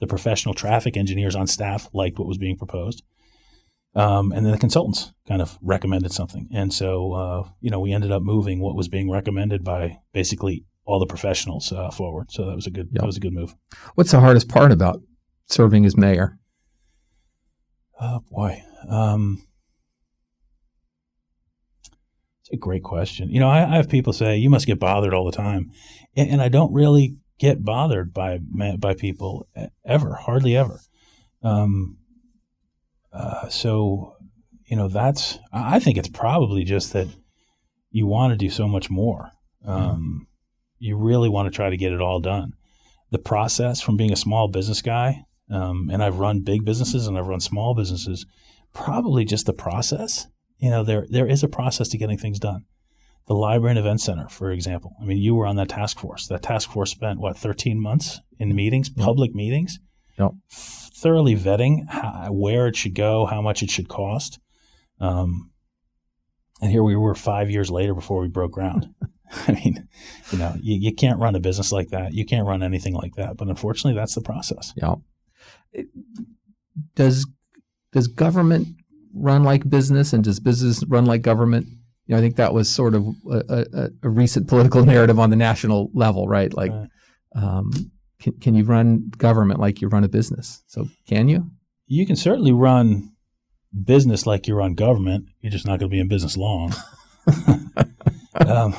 The 0.01 0.07
professional 0.07 0.55
traffic 0.55 0.97
engineers 0.97 1.35
on 1.35 1.47
staff 1.47 1.89
liked 1.93 2.19
what 2.19 2.29
was 2.29 2.39
being 2.39 2.57
proposed. 2.57 3.03
Um, 3.95 4.33
and 4.33 4.45
then 4.45 4.53
the 4.53 4.59
consultants 4.59 5.13
kind 5.27 5.43
of 5.43 5.59
recommended 5.61 6.13
something. 6.13 6.49
And 6.53 6.73
so, 6.73 7.13
uh, 7.15 7.49
you 7.61 7.71
know, 7.71 7.81
we 7.81 7.93
ended 7.93 8.13
up 8.13 8.23
moving 8.23 8.61
what 8.61 8.77
was 8.77 8.89
being 8.89 9.11
recommended 9.11 9.65
by 9.65 9.99
basically 10.13 10.65
all 10.85 10.99
the 10.99 11.07
professionals 11.07 11.73
uh, 11.73 11.91
forward. 11.91 12.31
So 12.31 12.47
that 12.47 12.55
was 12.55 12.67
a 12.67 12.71
good 12.71 12.89
Yep. 12.93 13.01
that 13.01 13.07
was 13.07 13.17
a 13.17 13.21
good 13.21 13.33
move. 13.35 13.55
What's 13.95 14.11
the 14.11 14.21
hardest 14.21 14.49
part 14.49 14.73
about 14.73 15.03
serving 15.47 15.85
as 15.85 15.97
mayor? 15.97 16.39
Oh 18.01 18.21
boy, 18.31 18.63
um, 18.89 19.43
it's 22.41 22.51
a 22.53 22.57
great 22.57 22.83
question. 22.83 23.29
You 23.31 23.41
know, 23.41 23.49
I, 23.49 23.71
I 23.73 23.77
have 23.77 23.89
people 23.89 24.13
say 24.13 24.37
you 24.37 24.49
must 24.51 24.67
get 24.67 24.79
bothered 24.79 25.13
all 25.13 25.27
the 25.27 25.37
time, 25.37 25.71
and, 26.17 26.31
and 26.31 26.41
I 26.41 26.49
don't 26.49 26.73
really 26.73 27.17
get 27.39 27.65
bothered 27.65 28.15
by 28.15 28.39
by 28.79 28.95
people 28.95 29.49
ever, 29.85 30.15
hardly 30.15 30.57
ever. 30.57 30.81
Um, 31.43 31.98
uh, 33.13 33.49
so, 33.49 34.15
you 34.67 34.77
know, 34.77 34.89
that's 34.89 35.39
I 35.53 35.79
think 35.79 35.97
it's 35.99 36.09
probably 36.09 36.65
just 36.65 36.93
that 36.93 37.09
you 37.91 38.07
want 38.07 38.33
to 38.33 38.37
do 38.37 38.51
so 38.51 38.69
much 38.69 38.91
more. 38.91 39.31
Um, 39.65 40.27
You 40.79 40.97
really 40.97 41.29
want 41.29 41.47
to 41.51 41.57
try 41.57 41.71
to 41.71 41.77
get 41.77 41.93
it 41.93 42.01
all 42.01 42.21
done. 42.21 42.53
The 43.11 43.19
process 43.19 43.81
from 43.81 43.97
being 43.97 44.13
a 44.13 44.17
small 44.17 44.49
business 44.49 44.83
guy 44.83 45.25
um, 45.51 45.89
and 45.91 46.03
I've 46.03 46.19
run 46.19 46.41
big 46.41 46.65
businesses 46.65 47.07
and 47.07 47.17
I've 47.17 47.27
run 47.27 47.41
small 47.41 47.75
businesses. 47.75 48.27
Probably 48.75 49.25
just 49.25 49.47
the 49.47 49.53
process. 49.55 50.27
You 50.59 50.71
know, 50.71 50.85
there 50.85 51.07
there 51.11 51.27
is 51.27 51.43
a 51.43 51.49
process 51.49 51.89
to 51.89 51.99
getting 51.99 52.19
things 52.19 52.39
done. 52.39 52.65
The 53.27 53.35
library 53.35 53.71
and 53.73 53.79
event 53.79 54.01
center, 54.01 54.29
for 54.29 54.51
example. 54.51 54.93
I 55.01 55.05
mean, 55.05 55.19
you 55.19 55.35
were 55.35 55.47
on 55.47 55.57
that 55.57 55.69
task 55.69 55.99
force. 55.99 56.27
That 56.29 56.43
task 56.43 56.71
force 56.71 56.91
spent 56.91 57.21
what 57.21 57.37
13 57.37 57.81
months 57.81 58.21
in 58.39 58.55
meetings, 58.55 58.91
Yep. 58.95 59.05
public 59.05 59.35
meetings, 59.35 59.79
Yep. 60.19 60.33
Thoroughly 61.01 61.35
vetting 61.37 61.89
how, 61.89 62.29
where 62.33 62.67
it 62.67 62.77
should 62.77 62.95
go, 62.95 63.27
how 63.27 63.41
much 63.43 63.63
it 63.63 63.71
should 63.71 63.89
cost. 63.89 64.39
Um, 65.01 65.51
and 66.61 66.71
here 66.73 66.83
we 66.83 66.97
were 66.97 67.15
five 67.15 67.51
years 67.51 67.71
later 67.71 67.95
before 67.95 68.21
we 68.21 68.29
broke 68.29 68.53
ground. 68.53 68.89
I 69.47 69.53
mean, 69.53 69.89
you 70.33 70.39
know, 70.39 70.55
you, 70.61 70.77
you 70.81 70.95
can't 70.95 71.21
run 71.21 71.35
a 71.37 71.41
business 71.41 71.71
like 71.71 71.89
that. 71.91 72.15
You 72.15 72.25
can't 72.25 72.47
run 72.47 72.63
anything 72.63 72.95
like 72.95 73.15
that. 73.17 73.37
But 73.37 73.49
unfortunately, 73.49 73.99
that's 73.99 74.15
the 74.15 74.23
process. 74.23 74.73
Yeah. 74.77 74.95
It- 75.73 75.89
Does 76.95 77.27
does 77.93 78.07
government 78.09 78.69
run 79.15 79.45
like 79.45 79.69
business, 79.69 80.13
and 80.13 80.23
does 80.23 80.41
business 80.41 80.85
run 80.89 81.07
like 81.07 81.23
government? 81.23 81.67
You 82.07 82.15
know, 82.15 82.19
I 82.19 82.21
think 82.21 82.37
that 82.37 82.53
was 82.55 82.69
sort 82.69 82.95
of 82.95 83.07
a, 83.31 83.65
a, 83.73 83.89
a 84.03 84.09
recent 84.09 84.47
political 84.49 84.85
narrative 84.85 85.19
on 85.19 85.31
the 85.31 85.37
national 85.37 85.91
level, 85.95 86.27
right? 86.29 86.53
Like, 86.53 86.71
Right. 86.73 86.89
um, 87.35 87.71
can 88.21 88.35
can 88.41 88.55
you 88.55 88.65
run 88.65 89.11
government 89.17 89.61
like 89.61 89.81
you 89.81 89.89
run 89.89 90.05
a 90.05 90.09
business? 90.09 90.63
So, 90.67 90.89
can 91.07 91.29
you? 91.29 91.51
you 91.89 92.07
can 92.07 92.17
certainly 92.17 92.53
run 92.53 93.15
business 93.85 94.27
like 94.27 94.47
you 94.47 94.55
run 94.55 94.75
government. 94.75 95.27
You're 95.41 95.51
just 95.51 95.67
not 95.67 95.81
going 95.81 95.91
to 95.91 95.95
be 95.95 96.01
in 96.01 96.09
business 96.09 96.37
long. 96.37 96.75
um, 98.35 98.77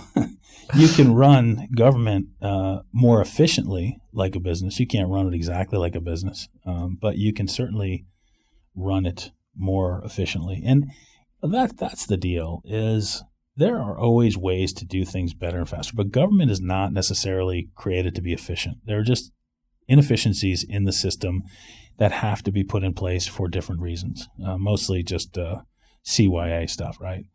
you 0.75 0.87
can 0.87 1.13
run 1.13 1.67
government 1.75 2.27
uh, 2.41 2.79
more 2.93 3.19
efficiently 3.19 3.99
like 4.13 4.35
a 4.35 4.39
business. 4.39 4.79
You 4.79 4.87
can't 4.87 5.09
run 5.09 5.27
it 5.27 5.33
exactly 5.33 5.79
like 5.79 5.95
a 5.95 6.01
business, 6.01 6.47
um, 6.65 6.97
but 7.01 7.17
you 7.17 7.33
can 7.33 7.47
certainly 7.47 8.05
run 8.75 9.05
it 9.05 9.31
more 9.55 10.01
efficiently. 10.05 10.61
And 10.63 10.85
that 11.41 11.77
that's 11.77 12.05
the 12.05 12.17
deal. 12.17 12.61
Is 12.63 13.23
there 13.59 13.77
are 13.77 13.99
always 13.99 14.37
ways 14.37 14.71
to 14.73 14.85
do 14.85 15.03
things 15.03 15.33
better 15.33 15.57
and 15.57 15.67
faster, 15.67 15.93
but 15.93 16.11
government 16.11 16.49
is 16.49 16.61
not 16.61 16.93
necessarily 16.93 17.69
created 17.75 18.15
to 18.15 18.21
be 18.21 18.31
efficient. 18.31 18.77
There 18.85 18.97
are 18.99 19.03
just 19.03 19.33
inefficiencies 19.87 20.63
in 20.63 20.85
the 20.85 20.93
system 20.93 21.43
that 21.97 22.13
have 22.13 22.41
to 22.43 22.51
be 22.53 22.63
put 22.63 22.85
in 22.85 22.93
place 22.93 23.27
for 23.27 23.49
different 23.49 23.81
reasons, 23.81 24.29
uh, 24.45 24.57
mostly 24.57 25.03
just 25.03 25.37
uh, 25.37 25.57
CYA 26.05 26.69
stuff, 26.69 26.97
right? 27.01 27.25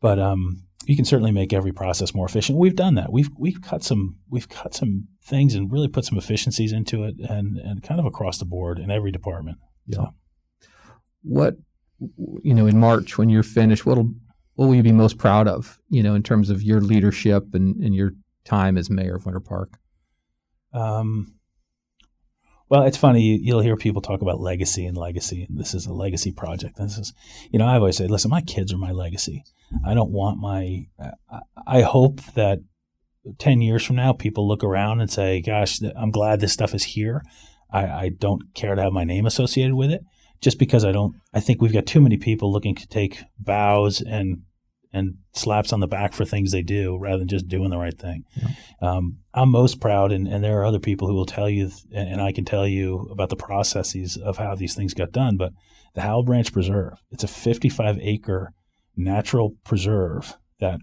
But 0.00 0.20
um, 0.20 0.66
you 0.86 0.94
can 0.94 1.04
certainly 1.04 1.32
make 1.32 1.52
every 1.52 1.72
process 1.72 2.14
more 2.14 2.26
efficient. 2.26 2.56
We've 2.56 2.76
done 2.76 2.94
that. 2.94 3.12
We've 3.12 3.30
we've 3.36 3.60
cut 3.60 3.82
some 3.82 4.18
we've 4.30 4.48
cut 4.48 4.72
some 4.72 5.08
things 5.24 5.56
and 5.56 5.70
really 5.70 5.88
put 5.88 6.04
some 6.04 6.16
efficiencies 6.16 6.72
into 6.72 7.02
it, 7.02 7.16
and 7.18 7.58
and 7.58 7.82
kind 7.82 7.98
of 7.98 8.06
across 8.06 8.38
the 8.38 8.44
board 8.44 8.78
in 8.78 8.90
every 8.90 9.10
department. 9.10 9.58
Yeah. 9.86 9.96
So. 9.96 10.14
What 11.22 11.56
you 11.98 12.54
know 12.54 12.66
in 12.66 12.78
March 12.78 13.18
when 13.18 13.28
you're 13.28 13.42
finished, 13.42 13.84
what'll 13.84 14.14
what 14.54 14.66
will 14.66 14.74
you 14.74 14.82
be 14.82 14.92
most 14.92 15.18
proud 15.18 15.48
of? 15.48 15.78
You 15.88 16.02
know, 16.02 16.14
in 16.14 16.22
terms 16.22 16.50
of 16.50 16.62
your 16.62 16.80
leadership 16.80 17.54
and, 17.54 17.76
and 17.82 17.94
your 17.94 18.12
time 18.44 18.76
as 18.76 18.90
mayor 18.90 19.16
of 19.16 19.26
Winter 19.26 19.40
Park. 19.40 19.78
Um, 20.72 21.34
well, 22.68 22.84
it's 22.84 22.96
funny. 22.96 23.22
You'll 23.42 23.62
hear 23.62 23.76
people 23.76 24.00
talk 24.00 24.22
about 24.22 24.40
legacy 24.40 24.86
and 24.86 24.96
legacy, 24.96 25.44
and 25.48 25.58
this 25.58 25.74
is 25.74 25.86
a 25.86 25.92
legacy 25.92 26.30
project. 26.30 26.76
This 26.76 26.98
is, 26.98 27.12
you 27.50 27.58
know, 27.58 27.66
I've 27.66 27.80
always 27.80 27.96
said, 27.96 28.10
listen, 28.10 28.30
my 28.30 28.42
kids 28.42 28.72
are 28.72 28.78
my 28.78 28.92
legacy. 28.92 29.44
I 29.84 29.94
don't 29.94 30.10
want 30.10 30.38
my. 30.38 30.86
I 31.66 31.82
hope 31.82 32.20
that 32.34 32.60
ten 33.38 33.60
years 33.60 33.84
from 33.84 33.96
now, 33.96 34.12
people 34.12 34.46
look 34.46 34.64
around 34.64 35.00
and 35.00 35.10
say, 35.10 35.40
"Gosh, 35.40 35.80
I'm 35.96 36.10
glad 36.10 36.40
this 36.40 36.52
stuff 36.52 36.74
is 36.74 36.84
here." 36.84 37.22
I, 37.72 37.86
I 37.86 38.08
don't 38.08 38.52
care 38.54 38.74
to 38.74 38.82
have 38.82 38.92
my 38.92 39.04
name 39.04 39.26
associated 39.26 39.74
with 39.74 39.92
it, 39.92 40.02
just 40.40 40.58
because 40.58 40.84
I 40.84 40.92
don't. 40.92 41.16
I 41.32 41.40
think 41.40 41.60
we've 41.60 41.72
got 41.72 41.86
too 41.86 42.00
many 42.00 42.16
people 42.16 42.52
looking 42.52 42.74
to 42.74 42.86
take 42.86 43.22
bows 43.38 44.00
and 44.00 44.42
and 44.92 45.18
slaps 45.32 45.72
on 45.72 45.80
the 45.80 45.86
back 45.86 46.12
for 46.12 46.24
things 46.24 46.50
they 46.50 46.62
do 46.62 46.98
rather 46.98 47.18
than 47.18 47.28
just 47.28 47.46
doing 47.46 47.70
the 47.70 47.78
right 47.78 47.96
thing. 47.96 48.24
Yeah. 48.34 48.48
Um, 48.82 49.18
I'm 49.32 49.50
most 49.50 49.80
proud, 49.80 50.10
and, 50.10 50.26
and, 50.26 50.42
there 50.42 50.60
are 50.60 50.64
other 50.64 50.80
people 50.80 51.06
who 51.06 51.14
will 51.14 51.26
tell 51.26 51.48
you, 51.48 51.70
and 51.92 52.20
I 52.20 52.32
can 52.32 52.44
tell 52.44 52.66
you 52.66 53.06
about 53.10 53.28
the 53.28 53.36
processes 53.36 54.16
of 54.16 54.38
how 54.38 54.56
these 54.56 54.74
things 54.74 54.92
got 54.92 55.12
done. 55.12 55.36
But 55.36 55.52
the 55.94 56.00
Howell 56.00 56.24
Branch 56.24 56.52
Preserve, 56.52 56.94
it's 57.12 57.22
a 57.22 57.28
55 57.28 57.98
acre 58.00 58.52
natural 58.96 59.54
preserve 59.64 60.36
that 60.58 60.80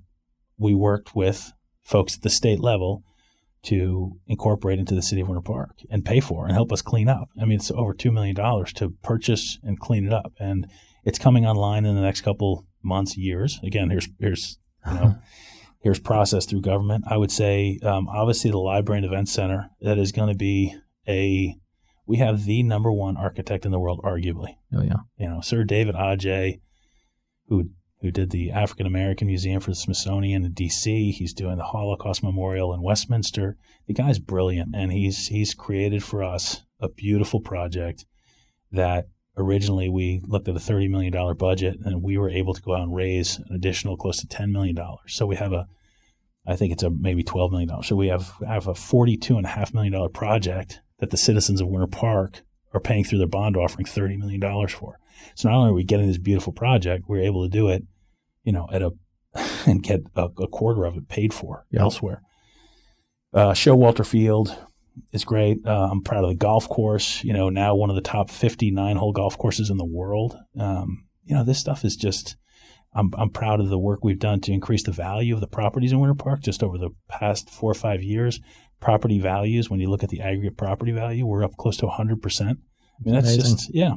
we 0.57 0.73
worked 0.73 1.15
with 1.15 1.51
folks 1.83 2.15
at 2.15 2.21
the 2.21 2.29
state 2.29 2.59
level 2.59 3.03
to 3.67 4.13
incorporate 4.27 4.79
into 4.79 4.95
the 4.95 5.01
city 5.01 5.21
of 5.21 5.27
Winter 5.27 5.41
Park 5.41 5.71
and 5.89 6.05
pay 6.05 6.21
for 6.21 6.45
and 6.45 6.53
help 6.53 6.71
us 6.71 6.81
clean 6.81 7.09
up. 7.09 7.27
I 7.41 7.43
mean, 7.43 7.57
it's 7.57 7.69
over 7.71 7.93
$2 7.93 8.13
million 8.13 8.35
to 8.35 8.89
purchase 9.03 9.59
and 9.61 9.77
clean 9.77 10.05
it 10.05 10.13
up. 10.13 10.31
And 10.39 10.67
it's 11.03 11.19
coming 11.19 11.45
online 11.45 11.85
in 11.85 11.95
the 11.95 12.01
next 12.01 12.21
couple 12.21 12.65
months, 12.81 13.17
years. 13.17 13.59
Again, 13.63 13.89
here's 13.89 14.07
here's 14.19 14.57
you 14.85 14.93
know, 14.93 15.15
here's 15.81 15.99
process 15.99 16.45
through 16.45 16.61
government. 16.61 17.03
I 17.09 17.17
would 17.17 17.31
say, 17.31 17.79
um, 17.83 18.07
obviously, 18.07 18.51
the 18.51 18.57
library 18.57 18.99
and 18.99 19.05
event 19.05 19.27
center 19.27 19.69
that 19.81 19.97
is 19.97 20.13
going 20.13 20.29
to 20.29 20.37
be 20.37 20.73
a 21.07 21.55
we 22.05 22.17
have 22.17 22.45
the 22.45 22.63
number 22.63 22.91
one 22.91 23.17
architect 23.17 23.65
in 23.65 23.71
the 23.71 23.79
world, 23.79 23.99
arguably. 24.03 24.55
Oh 24.73 24.81
yeah, 24.81 25.01
you 25.17 25.27
know, 25.27 25.41
Sir 25.41 25.65
David 25.65 25.95
Adjaye, 25.95 26.61
who 27.47 27.71
who 28.01 28.11
did 28.11 28.29
the 28.29 28.51
African 28.51 28.85
American 28.85 29.27
Museum 29.27 29.59
for 29.59 29.71
the 29.71 29.75
Smithsonian 29.75 30.45
in 30.45 30.53
D.C. 30.53 31.11
He's 31.11 31.33
doing 31.33 31.57
the 31.57 31.63
Holocaust 31.63 32.23
Memorial 32.23 32.73
in 32.73 32.81
Westminster. 32.81 33.57
The 33.87 33.93
guy's 33.93 34.19
brilliant, 34.19 34.75
and 34.75 34.91
he's 34.91 35.27
he's 35.27 35.53
created 35.53 36.03
for 36.03 36.23
us 36.23 36.63
a 36.79 36.89
beautiful 36.89 37.39
project 37.39 38.05
that 38.71 39.07
originally 39.37 39.89
we 39.89 40.21
looked 40.25 40.47
at 40.47 40.55
a 40.55 40.59
$30 40.59 40.89
million 40.89 41.35
budget 41.37 41.77
and 41.83 42.01
we 42.01 42.17
were 42.17 42.29
able 42.29 42.53
to 42.53 42.61
go 42.61 42.75
out 42.75 42.81
and 42.81 42.95
raise 42.95 43.37
an 43.37 43.55
additional 43.55 43.95
close 43.95 44.17
to 44.17 44.27
$10 44.27 44.51
million. 44.51 44.77
So 45.07 45.25
we 45.25 45.35
have 45.35 45.53
a, 45.53 45.67
I 46.45 46.55
think 46.55 46.73
it's 46.73 46.83
a 46.83 46.89
maybe 46.89 47.23
$12 47.23 47.51
million. 47.51 47.83
So 47.83 47.95
we 47.95 48.07
have, 48.07 48.33
have 48.45 48.67
a 48.67 48.73
$42.5 48.73 49.73
million 49.73 50.09
project 50.09 50.81
that 50.99 51.11
the 51.11 51.17
citizens 51.17 51.61
of 51.61 51.67
Winter 51.67 51.87
Park 51.87 52.41
are 52.73 52.79
paying 52.79 53.03
through 53.03 53.19
their 53.19 53.27
bond 53.27 53.55
offering 53.55 53.85
$30 53.85 54.17
million 54.17 54.67
for. 54.67 54.99
So 55.35 55.49
not 55.49 55.57
only 55.57 55.71
are 55.71 55.75
we 55.75 55.83
getting 55.83 56.07
this 56.07 56.17
beautiful 56.17 56.53
project, 56.53 57.05
we're 57.07 57.21
able 57.21 57.43
to 57.43 57.49
do 57.49 57.69
it, 57.69 57.83
you 58.43 58.51
know, 58.51 58.67
at 58.71 58.81
a, 58.81 58.91
and 59.65 59.83
get 59.83 60.01
a, 60.15 60.29
a 60.39 60.47
quarter 60.47 60.85
of 60.85 60.97
it 60.97 61.07
paid 61.07 61.33
for 61.33 61.65
yep. 61.71 61.81
elsewhere. 61.81 62.21
Uh, 63.33 63.51
Showalter 63.51 64.05
Field, 64.05 64.57
is 65.11 65.25
great. 65.25 65.65
Uh, 65.65 65.89
I'm 65.91 66.01
proud 66.01 66.23
of 66.23 66.29
the 66.29 66.35
golf 66.35 66.67
course. 66.69 67.23
You 67.23 67.33
know, 67.33 67.49
now 67.49 67.75
one 67.75 67.89
of 67.89 67.95
the 67.95 68.01
top 68.01 68.29
59 68.29 68.95
hole 68.97 69.11
golf 69.11 69.37
courses 69.37 69.69
in 69.69 69.77
the 69.77 69.85
world. 69.85 70.37
Um, 70.59 71.05
you 71.23 71.35
know, 71.35 71.43
this 71.43 71.59
stuff 71.59 71.85
is 71.85 71.95
just. 71.95 72.35
I'm 72.93 73.11
I'm 73.15 73.29
proud 73.29 73.59
of 73.59 73.69
the 73.69 73.77
work 73.77 74.03
we've 74.03 74.17
done 74.17 74.39
to 74.41 74.53
increase 74.53 74.81
the 74.81 74.93
value 74.93 75.35
of 75.35 75.41
the 75.41 75.47
properties 75.47 75.91
in 75.91 75.99
Winter 75.99 76.15
Park. 76.15 76.41
Just 76.41 76.63
over 76.63 76.77
the 76.77 76.91
past 77.07 77.49
four 77.49 77.69
or 77.69 77.75
five 77.75 78.01
years, 78.01 78.39
property 78.79 79.19
values. 79.19 79.69
When 79.69 79.79
you 79.79 79.89
look 79.89 80.03
at 80.03 80.09
the 80.09 80.21
aggregate 80.21 80.57
property 80.57 80.93
value, 80.93 81.25
we're 81.25 81.43
up 81.43 81.57
close 81.57 81.77
to 81.77 81.85
100 81.85 82.21
percent. 82.21 82.59
I 82.59 83.03
mean, 83.03 83.13
that's 83.13 83.35
Amazing. 83.35 83.57
just 83.57 83.75
yeah. 83.75 83.93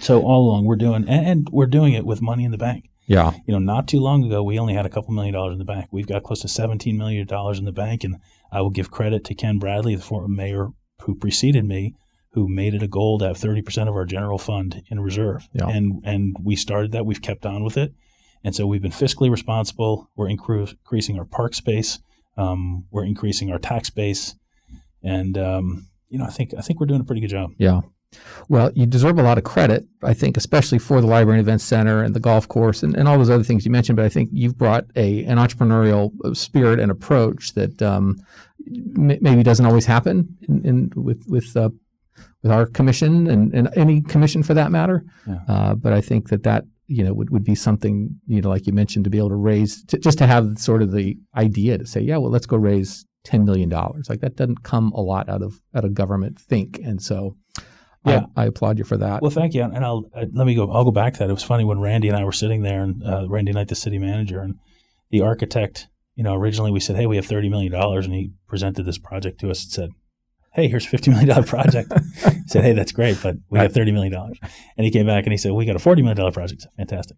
So 0.00 0.22
all 0.22 0.48
along, 0.48 0.64
we're 0.64 0.76
doing, 0.76 1.08
and, 1.08 1.26
and 1.26 1.48
we're 1.50 1.66
doing 1.66 1.92
it 1.92 2.04
with 2.04 2.22
money 2.22 2.44
in 2.44 2.50
the 2.50 2.58
bank. 2.58 2.90
Yeah. 3.06 3.32
You 3.46 3.52
know, 3.52 3.58
not 3.58 3.88
too 3.88 4.00
long 4.00 4.24
ago, 4.24 4.42
we 4.42 4.58
only 4.58 4.74
had 4.74 4.86
a 4.86 4.90
couple 4.90 5.14
million 5.14 5.34
dollars 5.34 5.52
in 5.52 5.58
the 5.58 5.64
bank. 5.64 5.88
We've 5.90 6.06
got 6.06 6.24
close 6.24 6.40
to 6.40 6.48
$17 6.48 6.96
million 6.96 7.26
in 7.28 7.64
the 7.64 7.72
bank. 7.72 8.04
And 8.04 8.16
I 8.50 8.60
will 8.60 8.70
give 8.70 8.90
credit 8.90 9.24
to 9.24 9.34
Ken 9.34 9.58
Bradley, 9.58 9.94
the 9.94 10.02
former 10.02 10.28
mayor 10.28 10.68
who 11.02 11.14
preceded 11.14 11.64
me, 11.64 11.94
who 12.30 12.48
made 12.48 12.74
it 12.74 12.82
a 12.82 12.88
goal 12.88 13.18
to 13.18 13.26
have 13.26 13.38
30% 13.38 13.88
of 13.88 13.94
our 13.94 14.04
general 14.04 14.38
fund 14.38 14.82
in 14.90 15.00
reserve. 15.00 15.48
Yeah. 15.52 15.68
And, 15.68 16.02
and 16.04 16.36
we 16.42 16.56
started 16.56 16.92
that. 16.92 17.06
We've 17.06 17.22
kept 17.22 17.46
on 17.46 17.62
with 17.64 17.76
it. 17.76 17.94
And 18.42 18.54
so 18.54 18.66
we've 18.66 18.82
been 18.82 18.90
fiscally 18.90 19.30
responsible. 19.30 20.10
We're 20.16 20.28
increasing 20.28 21.18
our 21.18 21.24
park 21.24 21.54
space. 21.54 22.00
Um, 22.36 22.86
we're 22.90 23.04
increasing 23.04 23.50
our 23.50 23.58
tax 23.58 23.88
base. 23.88 24.34
And, 25.02 25.38
um, 25.38 25.88
you 26.08 26.18
know, 26.18 26.24
I 26.24 26.30
think, 26.30 26.54
I 26.56 26.60
think 26.60 26.80
we're 26.80 26.86
doing 26.86 27.00
a 27.00 27.04
pretty 27.04 27.20
good 27.20 27.30
job. 27.30 27.50
Yeah. 27.58 27.80
Well, 28.48 28.70
you 28.74 28.86
deserve 28.86 29.18
a 29.18 29.22
lot 29.22 29.38
of 29.38 29.44
credit, 29.44 29.86
I 30.02 30.14
think, 30.14 30.36
especially 30.36 30.78
for 30.78 31.00
the 31.00 31.06
library 31.06 31.38
and 31.38 31.46
Events 31.46 31.64
center 31.64 32.02
and 32.02 32.14
the 32.14 32.20
golf 32.20 32.46
course 32.48 32.82
and, 32.82 32.96
and 32.96 33.08
all 33.08 33.18
those 33.18 33.30
other 33.30 33.44
things 33.44 33.64
you 33.64 33.72
mentioned. 33.72 33.96
But 33.96 34.04
I 34.04 34.08
think 34.08 34.30
you've 34.32 34.56
brought 34.56 34.84
a 34.94 35.24
an 35.24 35.38
entrepreneurial 35.38 36.36
spirit 36.36 36.78
and 36.78 36.90
approach 36.90 37.54
that 37.54 37.82
um, 37.82 38.16
m- 38.66 39.18
maybe 39.20 39.42
doesn't 39.42 39.66
always 39.66 39.86
happen 39.86 40.36
in, 40.48 40.64
in 40.64 40.92
with 40.94 41.24
with 41.28 41.56
uh, 41.56 41.70
with 42.42 42.52
our 42.52 42.66
commission 42.66 43.26
and, 43.28 43.52
and 43.52 43.68
any 43.76 44.00
commission 44.02 44.42
for 44.42 44.54
that 44.54 44.70
matter. 44.70 45.04
Yeah. 45.26 45.38
Uh, 45.48 45.74
but 45.74 45.92
I 45.92 46.00
think 46.00 46.28
that 46.28 46.44
that 46.44 46.64
you 46.86 47.02
know 47.02 47.12
would, 47.12 47.30
would 47.30 47.44
be 47.44 47.54
something 47.54 48.20
you 48.26 48.40
know 48.40 48.48
like 48.48 48.66
you 48.66 48.72
mentioned 48.72 49.04
to 49.04 49.10
be 49.10 49.18
able 49.18 49.30
to 49.30 49.34
raise 49.36 49.84
to, 49.86 49.98
just 49.98 50.18
to 50.18 50.26
have 50.26 50.58
sort 50.58 50.82
of 50.82 50.92
the 50.92 51.16
idea 51.36 51.78
to 51.78 51.86
say 51.86 52.00
yeah 52.00 52.16
well 52.16 52.30
let's 52.30 52.46
go 52.46 52.56
raise 52.56 53.04
ten 53.24 53.44
million 53.44 53.68
dollars 53.68 54.08
like 54.08 54.20
that 54.20 54.36
doesn't 54.36 54.62
come 54.62 54.92
a 54.92 55.00
lot 55.00 55.28
out 55.28 55.42
of 55.42 55.60
out 55.74 55.84
of 55.84 55.94
government 55.94 56.38
think 56.38 56.78
and 56.84 57.02
so 57.02 57.36
yeah, 58.06 58.26
I, 58.36 58.42
I, 58.42 58.46
applaud 58.46 58.78
you 58.78 58.84
for 58.84 58.96
that. 58.98 59.22
Well, 59.22 59.30
thank 59.30 59.54
you. 59.54 59.62
And 59.62 59.84
I'll 59.84 60.08
uh, 60.14 60.26
let 60.32 60.46
me 60.46 60.54
go. 60.54 60.70
I'll 60.70 60.84
go 60.84 60.90
back 60.90 61.14
to 61.14 61.18
that. 61.20 61.30
It 61.30 61.32
was 61.32 61.42
funny 61.42 61.64
when 61.64 61.80
Randy 61.80 62.08
and 62.08 62.16
I 62.16 62.24
were 62.24 62.32
sitting 62.32 62.62
there, 62.62 62.82
and 62.82 63.02
uh, 63.04 63.26
Randy 63.28 63.52
Knight, 63.52 63.68
the 63.68 63.74
city 63.74 63.98
manager, 63.98 64.40
and 64.40 64.56
the 65.10 65.22
architect. 65.22 65.88
You 66.14 66.24
know, 66.24 66.34
originally 66.34 66.70
we 66.70 66.80
said, 66.80 66.96
"Hey, 66.96 67.06
we 67.06 67.16
have 67.16 67.26
thirty 67.26 67.48
million 67.48 67.72
dollars," 67.72 68.06
and 68.06 68.14
he 68.14 68.32
presented 68.48 68.84
this 68.84 68.98
project 68.98 69.40
to 69.40 69.50
us 69.50 69.64
and 69.64 69.72
said, 69.72 69.90
"Hey, 70.52 70.68
here's 70.68 70.86
a 70.86 70.88
fifty 70.88 71.10
million 71.10 71.28
dollar 71.28 71.42
project." 71.42 71.92
he 72.24 72.48
said, 72.48 72.64
"Hey, 72.64 72.72
that's 72.72 72.92
great, 72.92 73.18
but 73.22 73.36
we 73.50 73.58
have 73.58 73.72
thirty 73.72 73.92
million 73.92 74.12
dollars." 74.12 74.38
And 74.76 74.84
he 74.84 74.90
came 74.90 75.06
back 75.06 75.24
and 75.24 75.32
he 75.32 75.38
said, 75.38 75.52
"We 75.52 75.66
got 75.66 75.76
a 75.76 75.80
forty 75.80 76.02
million 76.02 76.16
dollar 76.16 76.32
project. 76.32 76.66
Fantastic." 76.76 77.16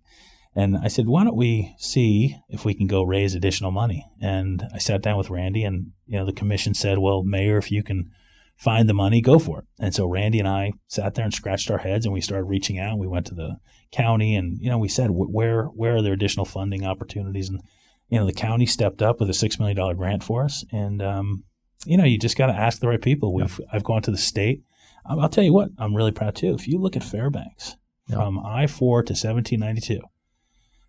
And 0.57 0.77
I 0.77 0.89
said, 0.89 1.07
"Why 1.07 1.25
don't 1.25 1.37
we 1.37 1.75
see 1.79 2.37
if 2.49 2.65
we 2.65 2.75
can 2.75 2.87
go 2.87 3.03
raise 3.03 3.35
additional 3.35 3.71
money?" 3.71 4.05
And 4.21 4.65
I 4.75 4.79
sat 4.79 5.03
down 5.03 5.19
with 5.19 5.31
Randy, 5.31 5.65
and 5.65 5.93
you 6.07 6.19
know, 6.19 6.25
the 6.25 6.33
commission 6.33 6.75
said, 6.75 6.99
"Well, 6.99 7.23
Mayor, 7.23 7.59
if 7.59 7.71
you 7.71 7.83
can." 7.83 8.11
Find 8.59 8.89
the 8.89 8.95
money, 8.95 9.21
go 9.21 9.39
for 9.39 9.61
it. 9.61 9.65
And 9.79 9.95
so 9.95 10.07
Randy 10.07 10.41
and 10.41 10.49
I 10.49 10.73
sat 10.89 11.15
there 11.15 11.25
and 11.25 11.33
scratched 11.33 11.71
our 11.71 11.79
heads 11.79 12.05
and 12.05 12.13
we 12.13 12.21
started 12.21 12.45
reaching 12.45 12.79
out. 12.79 12.99
We 12.99 13.07
went 13.07 13.27
to 13.27 13.35
the 13.35 13.59
county 13.93 14.35
and, 14.35 14.59
you 14.61 14.69
know, 14.69 14.79
we 14.79 14.89
said, 14.89 15.11
where, 15.13 15.67
where 15.67 15.97
are 15.97 16.03
there 16.03 16.13
additional 16.13 16.45
funding 16.45 16.85
opportunities? 16.85 17.49
And, 17.49 17.63
you 18.09 18.19
know, 18.19 18.27
the 18.27 18.33
county 18.33 18.67
stepped 18.67 19.01
up 19.01 19.21
with 19.21 19.31
a 19.31 19.33
$6 19.33 19.59
million 19.61 19.97
grant 19.97 20.25
for 20.25 20.45
us. 20.45 20.65
And, 20.73 21.01
um, 21.01 21.45
you 21.87 21.97
know, 21.97 22.05
you 22.05 22.19
just 22.19 22.37
got 22.37 22.49
to 22.49 22.53
ask 22.53 22.81
the 22.81 22.89
right 22.89 23.01
people. 23.01 23.33
We've, 23.33 23.61
I've 23.73 23.85
gone 23.85 24.03
to 24.03 24.11
the 24.11 24.19
state. 24.19 24.65
I'll, 25.07 25.21
I'll, 25.21 25.29
tell 25.29 25.45
you 25.45 25.53
what, 25.53 25.69
I'm 25.79 25.95
really 25.95 26.13
proud 26.13 26.35
too. 26.35 26.53
If 26.53 26.67
you 26.67 26.79
look 26.79 26.97
at 26.97 27.05
Fairbanks 27.05 27.77
from 28.11 28.41
I 28.41 28.67
4 28.67 29.03
to 29.05 29.13
1792, 29.13 30.01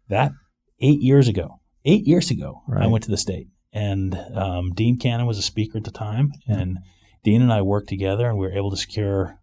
that 0.08 0.32
eight 0.80 1.02
years 1.02 1.28
ago, 1.28 1.60
eight 1.86 2.08
years 2.08 2.32
ago, 2.32 2.64
right. 2.68 2.84
I 2.84 2.88
went 2.88 3.04
to 3.04 3.12
the 3.12 3.18
state. 3.18 3.48
And 3.72 4.16
um, 4.34 4.72
Dean 4.74 4.98
Cannon 4.98 5.28
was 5.28 5.38
a 5.38 5.44
speaker 5.44 5.78
at 5.78 5.84
the 5.84 5.92
time. 5.92 6.32
And 6.48 6.80
Dean 7.24 7.42
and 7.42 7.52
I 7.52 7.62
worked 7.62 7.90
together 7.90 8.28
and 8.28 8.38
we 8.38 8.48
were 8.48 8.54
able 8.54 8.72
to 8.72 8.78
secure, 8.78 9.40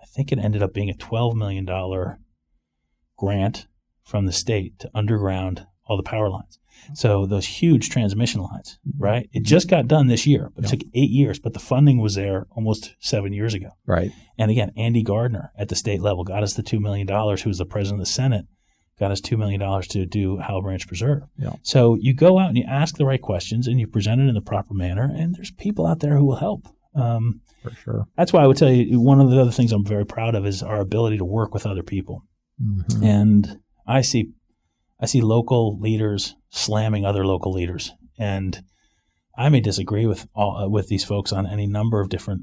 I 0.00 0.06
think 0.06 0.32
it 0.32 0.38
ended 0.38 0.62
up 0.62 0.72
being 0.72 0.90
a 0.90 0.94
$12 0.94 1.34
million 1.34 1.66
grant 3.16 3.66
from 4.04 4.26
the 4.26 4.32
state 4.32 4.78
to 4.78 4.90
underground 4.94 5.66
all 5.86 5.96
the 5.96 6.02
power 6.02 6.28
lines. 6.28 6.58
Mm-hmm. 6.84 6.94
So 6.94 7.26
those 7.26 7.46
huge 7.46 7.90
transmission 7.90 8.40
lines, 8.40 8.78
mm-hmm. 8.86 9.02
right? 9.02 9.30
It 9.32 9.42
just 9.42 9.68
got 9.68 9.88
done 9.88 10.06
this 10.08 10.26
year, 10.26 10.50
but 10.54 10.64
it 10.64 10.68
took 10.68 10.88
eight 10.94 11.10
years. 11.10 11.38
But 11.38 11.54
the 11.54 11.60
funding 11.60 12.00
was 12.00 12.14
there 12.14 12.46
almost 12.50 12.94
seven 12.98 13.32
years 13.32 13.54
ago. 13.54 13.70
Right. 13.86 14.10
And 14.38 14.50
again, 14.50 14.72
Andy 14.76 15.02
Gardiner 15.02 15.52
at 15.56 15.68
the 15.68 15.76
state 15.76 16.00
level 16.00 16.24
got 16.24 16.42
us 16.42 16.54
the 16.54 16.62
$2 16.62 16.80
million, 16.80 17.08
who 17.08 17.50
was 17.50 17.58
the 17.58 17.66
president 17.66 18.00
of 18.00 18.06
the 18.06 18.12
Senate, 18.12 18.46
got 18.98 19.10
us 19.10 19.20
$2 19.20 19.38
million 19.38 19.82
to 19.82 20.06
do 20.06 20.38
Howell 20.38 20.62
Branch 20.62 20.86
Preserve. 20.86 21.24
Yeah. 21.38 21.54
So 21.62 21.96
you 21.96 22.14
go 22.14 22.38
out 22.38 22.48
and 22.48 22.58
you 22.58 22.64
ask 22.68 22.96
the 22.96 23.06
right 23.06 23.20
questions 23.20 23.66
and 23.66 23.78
you 23.78 23.86
present 23.86 24.20
it 24.20 24.28
in 24.28 24.34
the 24.34 24.40
proper 24.40 24.74
manner, 24.74 25.04
and 25.04 25.34
there's 25.34 25.50
people 25.50 25.86
out 25.86 26.00
there 26.00 26.16
who 26.16 26.24
will 26.24 26.36
help. 26.36 26.68
Um, 26.96 27.40
For 27.62 27.70
sure. 27.72 28.06
that's 28.16 28.32
why 28.32 28.42
I 28.42 28.46
would 28.46 28.56
tell 28.56 28.70
you 28.70 29.00
one 29.00 29.20
of 29.20 29.30
the 29.30 29.40
other 29.40 29.50
things 29.50 29.72
I'm 29.72 29.84
very 29.84 30.06
proud 30.06 30.34
of 30.34 30.46
is 30.46 30.62
our 30.62 30.80
ability 30.80 31.18
to 31.18 31.24
work 31.24 31.52
with 31.52 31.66
other 31.66 31.82
people. 31.82 32.24
Mhm. 32.60 33.04
And 33.04 33.58
I 33.86 34.00
see, 34.00 34.30
I 35.00 35.06
see 35.06 35.20
local 35.20 35.78
leaders 35.78 36.34
slamming 36.50 37.04
other 37.04 37.26
local 37.26 37.52
leaders, 37.52 37.92
and 38.18 38.62
I 39.36 39.48
may 39.50 39.60
disagree 39.60 40.06
with 40.06 40.26
all 40.34 40.56
uh, 40.56 40.68
with 40.68 40.88
these 40.88 41.04
folks 41.04 41.32
on 41.32 41.46
any 41.46 41.66
number 41.66 42.00
of 42.00 42.08
different, 42.08 42.42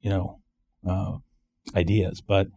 you 0.00 0.10
know, 0.10 0.40
uh, 0.86 1.18
ideas, 1.74 2.20
but 2.20 2.48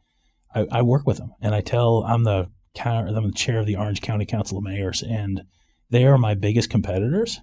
I, 0.54 0.68
I 0.72 0.82
work 0.82 1.08
with 1.08 1.18
them, 1.18 1.32
and 1.40 1.56
I 1.56 1.62
tell 1.62 2.04
I'm 2.04 2.24
the 2.26 2.50
I'm 2.86 3.26
the 3.26 3.32
chair 3.34 3.60
of 3.60 3.66
the 3.66 3.76
Orange 3.78 4.02
County 4.02 4.26
Council 4.26 4.58
of 4.58 4.64
Mayors, 4.64 5.02
and 5.02 5.44
they 5.90 6.06
are 6.06 6.18
my 6.18 6.36
biggest 6.36 6.70
competitors 6.70 7.40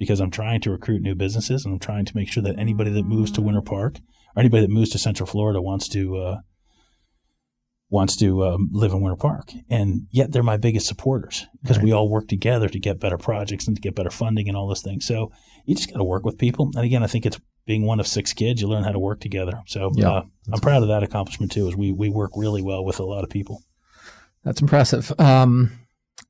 because 0.00 0.18
I'm 0.18 0.32
trying 0.32 0.60
to 0.62 0.70
recruit 0.72 1.02
new 1.02 1.14
businesses, 1.14 1.64
and 1.64 1.74
I'm 1.74 1.78
trying 1.78 2.06
to 2.06 2.16
make 2.16 2.28
sure 2.28 2.42
that 2.42 2.58
anybody 2.58 2.90
that 2.90 3.04
moves 3.04 3.30
to 3.32 3.40
Winter 3.40 3.60
Park 3.62 3.98
or 4.34 4.40
anybody 4.40 4.62
that 4.62 4.72
moves 4.72 4.90
to 4.90 4.98
Central 4.98 5.28
Florida 5.28 5.62
wants 5.62 5.86
to. 5.90 6.16
Uh, 6.16 6.36
wants 7.92 8.14
to 8.16 8.44
um, 8.46 8.68
live 8.72 8.92
in 8.92 9.00
Winter 9.00 9.16
Park. 9.16 9.50
And 9.68 10.06
yet 10.12 10.30
they're 10.30 10.44
my 10.44 10.56
biggest 10.56 10.86
supporters 10.86 11.48
because 11.60 11.78
Right. 11.78 11.86
we 11.86 11.92
all 11.92 12.08
work 12.08 12.28
together 12.28 12.68
to 12.68 12.78
get 12.78 13.00
better 13.00 13.18
projects 13.18 13.66
and 13.66 13.74
to 13.76 13.80
get 13.82 13.96
better 13.96 14.10
funding 14.10 14.46
and 14.46 14.56
all 14.56 14.68
those 14.68 14.80
things. 14.80 15.04
So 15.04 15.32
you 15.66 15.74
just 15.74 15.90
got 15.90 15.98
to 15.98 16.04
work 16.04 16.24
with 16.24 16.38
people. 16.38 16.70
And 16.76 16.84
again, 16.84 17.02
I 17.02 17.08
think 17.08 17.26
it's 17.26 17.40
being 17.66 17.84
one 17.84 17.98
of 17.98 18.06
six 18.06 18.32
kids, 18.32 18.62
you 18.62 18.68
learn 18.68 18.84
how 18.84 18.92
to 18.92 18.98
work 19.00 19.18
together. 19.18 19.62
So 19.66 19.90
Yeah. 19.96 20.08
uh, 20.08 20.22
I'm 20.52 20.60
proud 20.60 20.82
of 20.82 20.88
that 20.88 21.02
accomplishment 21.02 21.50
too, 21.50 21.66
is 21.66 21.74
we, 21.74 21.90
we 21.90 22.10
work 22.10 22.30
really 22.36 22.62
well 22.62 22.84
with 22.84 23.00
a 23.00 23.04
lot 23.04 23.24
of 23.24 23.28
people. 23.30 23.64
That's 24.44 24.60
impressive. 24.62 25.12
Um, 25.18 25.72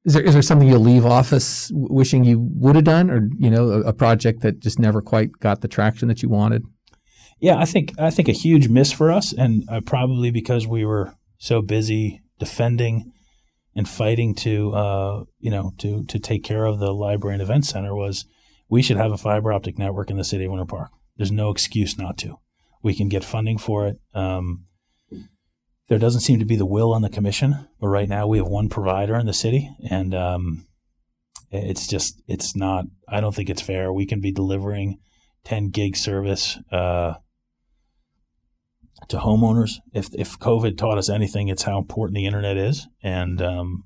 is 0.05 0.15
there 0.15 0.23
is 0.23 0.33
there 0.35 0.43
something 0.43 0.69
you'll 0.69 0.81
leave 0.81 1.05
office 1.05 1.71
wishing 1.75 2.25
you 2.25 2.49
would 2.55 2.77
have 2.77 2.85
done, 2.85 3.11
or 3.11 3.29
you 3.39 3.51
know, 3.51 3.71
a, 3.71 3.81
a 3.83 3.93
project 3.93 4.43
that 4.43 4.61
just 4.61 4.79
never 4.79 5.03
quite 5.03 5.33
got 5.41 5.61
the 5.61 5.69
traction 5.69 6.09
that 6.09 6.23
you 6.23 6.29
wanted? 6.29 6.65
Yeah, 7.41 7.59
I 7.59 7.65
think 7.65 7.93
I 7.99 8.11
think 8.11 8.29
a 8.29 8.33
huge 8.33 8.69
miss 8.69 8.93
for 8.93 9.11
us, 9.11 9.33
and 9.33 9.65
uh, 9.69 9.81
probably 9.81 10.31
because 10.31 10.67
we 10.67 10.85
were 10.85 11.15
so 11.39 11.63
busy 11.63 12.23
defending 12.39 13.13
and 13.75 13.89
fighting 13.89 14.35
to 14.37 14.73
uh, 14.73 15.25
you 15.39 15.51
know 15.51 15.73
to 15.79 16.05
to 16.05 16.19
take 16.19 16.45
care 16.45 16.65
of 16.65 16.79
the 16.79 16.93
library 16.93 17.35
and 17.35 17.43
event 17.43 17.67
center 17.67 17.95
was 17.95 18.25
we 18.69 18.83
should 18.83 18.97
have 18.97 19.13
a 19.13 19.19
fiber 19.19 19.53
optic 19.53 19.79
network 19.79 20.11
in 20.11 20.17
the 20.17 20.25
city 20.25 20.45
of 20.45 20.53
Winter 20.53 20.67
Park. 20.67 20.91
There's 21.17 21.33
no 21.33 21.51
excuse 21.51 21.99
not 21.99 22.17
to. 22.19 22.37
We 22.83 22.95
can 22.95 23.09
get 23.09 23.25
funding 23.25 23.59
for 23.59 23.87
it. 23.87 23.99
Um, 24.15 24.65
there 25.91 25.99
doesn't 25.99 26.21
seem 26.21 26.39
to 26.39 26.45
be 26.45 26.55
the 26.55 26.65
will 26.65 26.95
on 26.95 27.03
the 27.03 27.11
commission, 27.11 27.67
but 27.81 27.89
right 27.89 28.09
now 28.09 28.25
we 28.25 28.39
have 28.39 28.47
one 28.47 28.69
provider 28.69 29.17
in 29.17 29.27
the 29.27 29.33
city, 29.33 29.69
and 29.91 30.15
um, 30.15 30.65
it's 31.51 31.89
just 31.89 32.23
it's 32.29 32.55
not. 32.55 32.85
I 33.09 33.21
don't 33.21 33.35
think 33.35 33.51
it's 33.51 33.61
fair. 33.61 33.93
We 33.93 34.07
can 34.07 34.21
be 34.21 34.31
delivering 34.31 34.99
10 35.45 35.71
gig 35.71 35.97
service. 35.97 36.57
Uh, 36.71 37.15
to 39.09 39.17
homeowners. 39.17 39.79
If 39.93 40.15
if 40.15 40.39
COVID 40.39 40.79
taught 40.79 40.99
us 40.99 41.09
anything, 41.09 41.49
it's 41.49 41.65
how 41.65 41.79
important 41.79 42.15
the 42.15 42.27
internet 42.27 42.57
is, 42.57 42.87
and 43.03 43.43
um, 43.43 43.85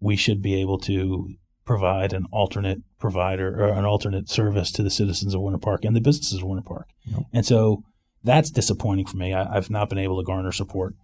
we 0.00 0.16
should 0.16 0.42
be 0.42 0.60
able 0.60 0.78
to 0.78 1.34
provide 1.64 2.12
an 2.12 2.26
alternate 2.32 2.80
provider 2.98 3.62
or 3.62 3.68
an 3.68 3.84
alternate 3.84 4.28
service 4.28 4.72
to 4.72 4.82
the 4.82 4.90
citizens 4.90 5.34
of 5.34 5.40
Winter 5.40 5.58
Park 5.58 5.84
and 5.84 5.94
the 5.94 6.00
businesses 6.00 6.40
of 6.40 6.48
Winter 6.48 6.66
Park. 6.66 6.88
Yep. 7.04 7.20
And 7.32 7.46
so 7.46 7.84
that's 8.24 8.50
disappointing 8.50 9.06
for 9.06 9.18
me. 9.18 9.32
I, 9.32 9.56
I've 9.56 9.70
not 9.70 9.88
been 9.88 9.98
able 9.98 10.18
to 10.18 10.26
garner 10.26 10.50
support 10.50 10.94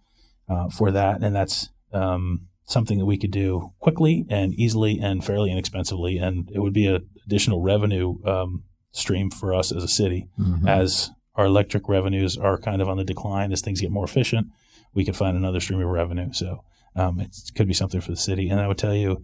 uh, 0.49 0.69
for 0.69 0.91
that, 0.91 1.21
and 1.23 1.35
that's 1.35 1.69
um, 1.93 2.47
something 2.65 2.97
that 2.99 3.05
we 3.05 3.17
could 3.17 3.31
do 3.31 3.73
quickly 3.79 4.25
and 4.29 4.53
easily 4.55 4.99
and 4.99 5.23
fairly 5.25 5.51
inexpensively, 5.51 6.17
and 6.17 6.49
it 6.53 6.59
would 6.59 6.73
be 6.73 6.87
an 6.87 7.07
additional 7.25 7.61
revenue 7.61 8.15
um, 8.25 8.63
stream 8.91 9.29
for 9.29 9.53
us 9.53 9.71
as 9.71 9.83
a 9.83 9.87
city 9.87 10.27
Mhm. 10.39 10.67
as 10.67 11.11
our 11.35 11.45
electric 11.45 11.87
revenues 11.87 12.37
are 12.37 12.57
kind 12.57 12.81
of 12.81 12.89
on 12.89 12.97
the 12.97 13.03
decline 13.05 13.51
as 13.53 13.61
things 13.61 13.79
get 13.81 13.89
more 13.91 14.03
efficient, 14.03 14.47
we 14.93 15.05
could 15.05 15.15
find 15.15 15.37
another 15.37 15.61
stream 15.61 15.79
of 15.79 15.87
revenue. 15.87 16.31
So 16.33 16.63
um, 16.95 17.21
it 17.21 17.33
could 17.55 17.67
be 17.67 17.73
something 17.73 18.01
for 18.01 18.11
the 18.11 18.17
city. 18.17 18.49
And 18.49 18.59
I 18.59 18.67
would 18.67 18.77
tell 18.77 18.93
you, 18.93 19.23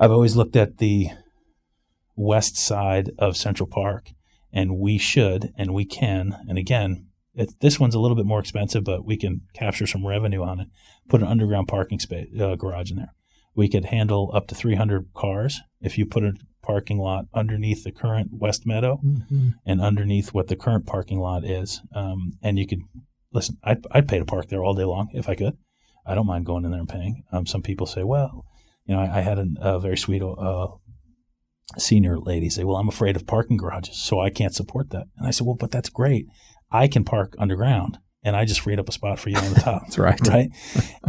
I've 0.00 0.10
always 0.10 0.36
looked 0.36 0.56
at 0.56 0.78
the 0.78 1.08
west 2.16 2.56
side 2.56 3.10
of 3.18 3.36
Central 3.36 3.66
Park, 3.68 4.10
and 4.52 4.78
we 4.78 4.96
should 4.98 5.52
and 5.58 5.74
we 5.74 5.84
can. 5.84 6.36
And 6.48 6.56
again, 6.58 7.06
it, 7.34 7.52
this 7.60 7.80
one's 7.80 7.94
a 7.94 7.98
little 8.00 8.16
bit 8.16 8.26
more 8.26 8.40
expensive, 8.40 8.84
but 8.84 9.04
we 9.04 9.16
can 9.16 9.42
capture 9.54 9.86
some 9.86 10.06
revenue 10.06 10.42
on 10.42 10.60
it. 10.60 10.68
Put 11.08 11.22
an 11.22 11.28
underground 11.28 11.68
parking 11.68 11.98
space 11.98 12.28
uh, 12.40 12.54
garage 12.56 12.90
in 12.90 12.96
there. 12.98 13.14
We 13.54 13.68
could 13.68 13.86
handle 13.86 14.30
up 14.34 14.46
to 14.48 14.54
300 14.54 15.08
cars 15.14 15.60
if 15.80 15.98
you 15.98 16.06
put 16.06 16.24
a 16.24 16.32
parking 16.62 16.98
lot 16.98 17.26
underneath 17.34 17.84
the 17.84 17.90
current 17.92 18.30
West 18.32 18.66
Meadow 18.66 19.00
Mhm. 19.04 19.54
and 19.66 19.80
underneath 19.80 20.32
what 20.32 20.48
the 20.48 20.56
current 20.56 20.86
parking 20.86 21.18
lot 21.18 21.44
is. 21.44 21.80
Um, 21.94 22.32
and 22.42 22.58
you 22.58 22.66
could 22.66 22.80
listen. 23.32 23.56
I'd, 23.64 23.84
I'd 23.90 24.08
pay 24.08 24.18
to 24.18 24.24
park 24.24 24.48
there 24.48 24.62
all 24.62 24.74
day 24.74 24.84
long 24.84 25.08
if 25.12 25.28
I 25.28 25.34
could. 25.34 25.56
I 26.06 26.14
don't 26.14 26.26
mind 26.26 26.46
going 26.46 26.64
in 26.64 26.70
there 26.70 26.80
and 26.80 26.88
paying. 26.88 27.24
Um, 27.32 27.46
some 27.46 27.62
people 27.62 27.86
say, 27.86 28.02
well, 28.04 28.44
you 28.86 28.94
know, 28.94 29.00
I, 29.00 29.18
I 29.18 29.20
had 29.20 29.38
an, 29.38 29.56
a 29.60 29.78
very 29.80 29.96
sweet 29.96 30.22
uh, 30.22 30.66
senior 31.78 32.18
lady 32.18 32.50
say, 32.50 32.64
well, 32.64 32.76
I'm 32.76 32.88
afraid 32.88 33.16
of 33.16 33.26
parking 33.26 33.56
garages, 33.56 34.00
so 34.02 34.20
I 34.20 34.30
can't 34.30 34.54
support 34.54 34.90
that. 34.90 35.06
And 35.16 35.26
I 35.26 35.30
said, 35.30 35.46
well, 35.46 35.56
but 35.56 35.70
that's 35.70 35.88
great. 35.88 36.26
I 36.72 36.88
can 36.88 37.04
park 37.04 37.34
underground, 37.38 37.98
and 38.22 38.36
I 38.36 38.44
just 38.44 38.60
freed 38.60 38.78
up 38.78 38.88
a 38.88 38.92
spot 38.92 39.18
for 39.18 39.30
you 39.30 39.36
on 39.36 39.54
the 39.54 39.60
top 39.60 39.82
That's 39.86 39.98
right. 39.98 40.28
right? 40.28 40.50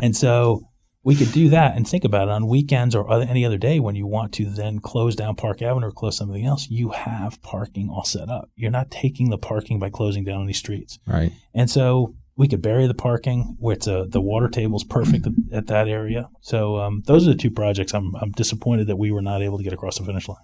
and 0.01 0.15
so 0.15 0.67
we 1.03 1.15
could 1.15 1.31
do 1.31 1.49
that 1.49 1.75
and 1.75 1.87
think 1.87 2.05
about 2.05 2.29
it 2.29 2.31
on 2.31 2.47
weekends 2.47 2.95
or 2.95 3.09
other, 3.09 3.25
any 3.25 3.45
other 3.45 3.57
day 3.57 3.79
when 3.79 3.95
you 3.95 4.07
want 4.07 4.33
to 4.33 4.45
then 4.45 4.79
close 4.79 5.15
down 5.15 5.35
Park 5.35 5.61
Avenue 5.61 5.87
or 5.87 5.91
close 5.91 6.17
something 6.17 6.45
else. 6.45 6.67
You 6.69 6.89
have 6.89 7.41
parking 7.41 7.89
all 7.89 8.05
set 8.05 8.29
up. 8.29 8.49
You're 8.55 8.71
not 8.71 8.89
taking 8.89 9.29
the 9.29 9.37
parking 9.37 9.79
by 9.79 9.89
closing 9.89 10.23
down 10.23 10.43
any 10.43 10.53
streets. 10.53 10.99
Right. 11.05 11.33
And 11.53 11.69
so 11.69 12.15
we 12.37 12.47
could 12.47 12.61
bury 12.61 12.87
the 12.87 12.93
parking. 12.93 13.57
Where 13.59 13.75
it's 13.75 13.87
a, 13.87 14.05
the 14.07 14.21
water 14.21 14.47
table's 14.47 14.85
perfect 14.85 15.27
at, 15.27 15.33
at 15.51 15.67
that 15.67 15.89
area. 15.89 16.29
So 16.39 16.77
um, 16.77 17.03
those 17.05 17.27
are 17.27 17.31
the 17.31 17.37
two 17.37 17.51
projects. 17.51 17.93
I'm, 17.93 18.15
I'm 18.15 18.31
disappointed 18.31 18.87
that 18.87 18.97
we 18.97 19.11
were 19.11 19.21
not 19.21 19.41
able 19.41 19.57
to 19.57 19.63
get 19.63 19.73
across 19.73 19.99
the 19.99 20.05
finish 20.05 20.29
line. 20.29 20.37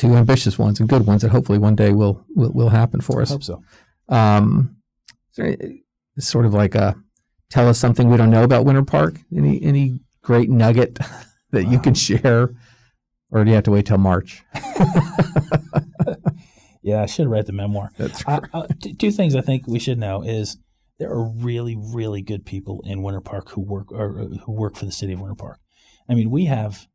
Two 0.00 0.14
ambitious 0.14 0.58
ones 0.58 0.80
and 0.80 0.88
good 0.88 1.06
ones 1.06 1.22
that 1.22 1.30
hopefully 1.30 1.58
one 1.58 1.74
day 1.76 1.92
will 1.92 2.24
will, 2.34 2.52
will 2.52 2.68
happen 2.70 3.00
for 3.00 3.20
I 3.20 3.22
us. 3.22 3.30
hope 3.30 3.44
so. 3.44 3.62
Um, 4.08 4.76
is 5.30 5.36
there 5.36 5.46
any, 5.46 5.84
it's 6.16 6.28
sort 6.28 6.46
of 6.46 6.54
like 6.54 6.74
a 6.74 6.96
tell 7.50 7.68
us 7.68 7.78
something 7.78 8.08
we 8.08 8.16
don't 8.16 8.30
know 8.30 8.44
about 8.44 8.64
Winter 8.64 8.82
Park. 8.82 9.18
Any 9.36 9.62
any 9.62 10.00
great 10.22 10.48
nugget 10.48 10.98
that 11.50 11.64
you 11.64 11.78
can 11.78 11.94
share, 11.94 12.54
or 13.30 13.44
do 13.44 13.50
you 13.50 13.54
have 13.56 13.64
to 13.64 13.70
wait 13.70 13.86
till 13.86 13.98
March? 13.98 14.42
Yeah, 16.82 17.02
I 17.02 17.06
should 17.06 17.28
write 17.28 17.46
the 17.46 17.52
memoir. 17.52 17.90
That's 17.98 18.26
I, 18.26 18.40
I, 18.54 18.66
t- 18.80 18.94
two 18.94 19.10
things 19.10 19.36
I 19.36 19.42
think 19.42 19.66
we 19.66 19.78
should 19.78 19.98
know 19.98 20.22
is 20.22 20.56
there 20.98 21.10
are 21.10 21.28
really, 21.28 21.76
really 21.78 22.22
good 22.22 22.46
people 22.46 22.82
in 22.86 23.02
Winter 23.02 23.20
Park 23.20 23.50
who 23.50 23.60
work 23.60 23.92
or 23.92 24.18
uh, 24.18 24.24
who 24.44 24.52
work 24.52 24.76
for 24.76 24.86
the 24.86 24.92
city 24.92 25.12
of 25.12 25.20
Winter 25.20 25.34
Park. 25.34 25.58
I 26.08 26.14
mean, 26.14 26.30
we 26.30 26.46
have, 26.46 26.86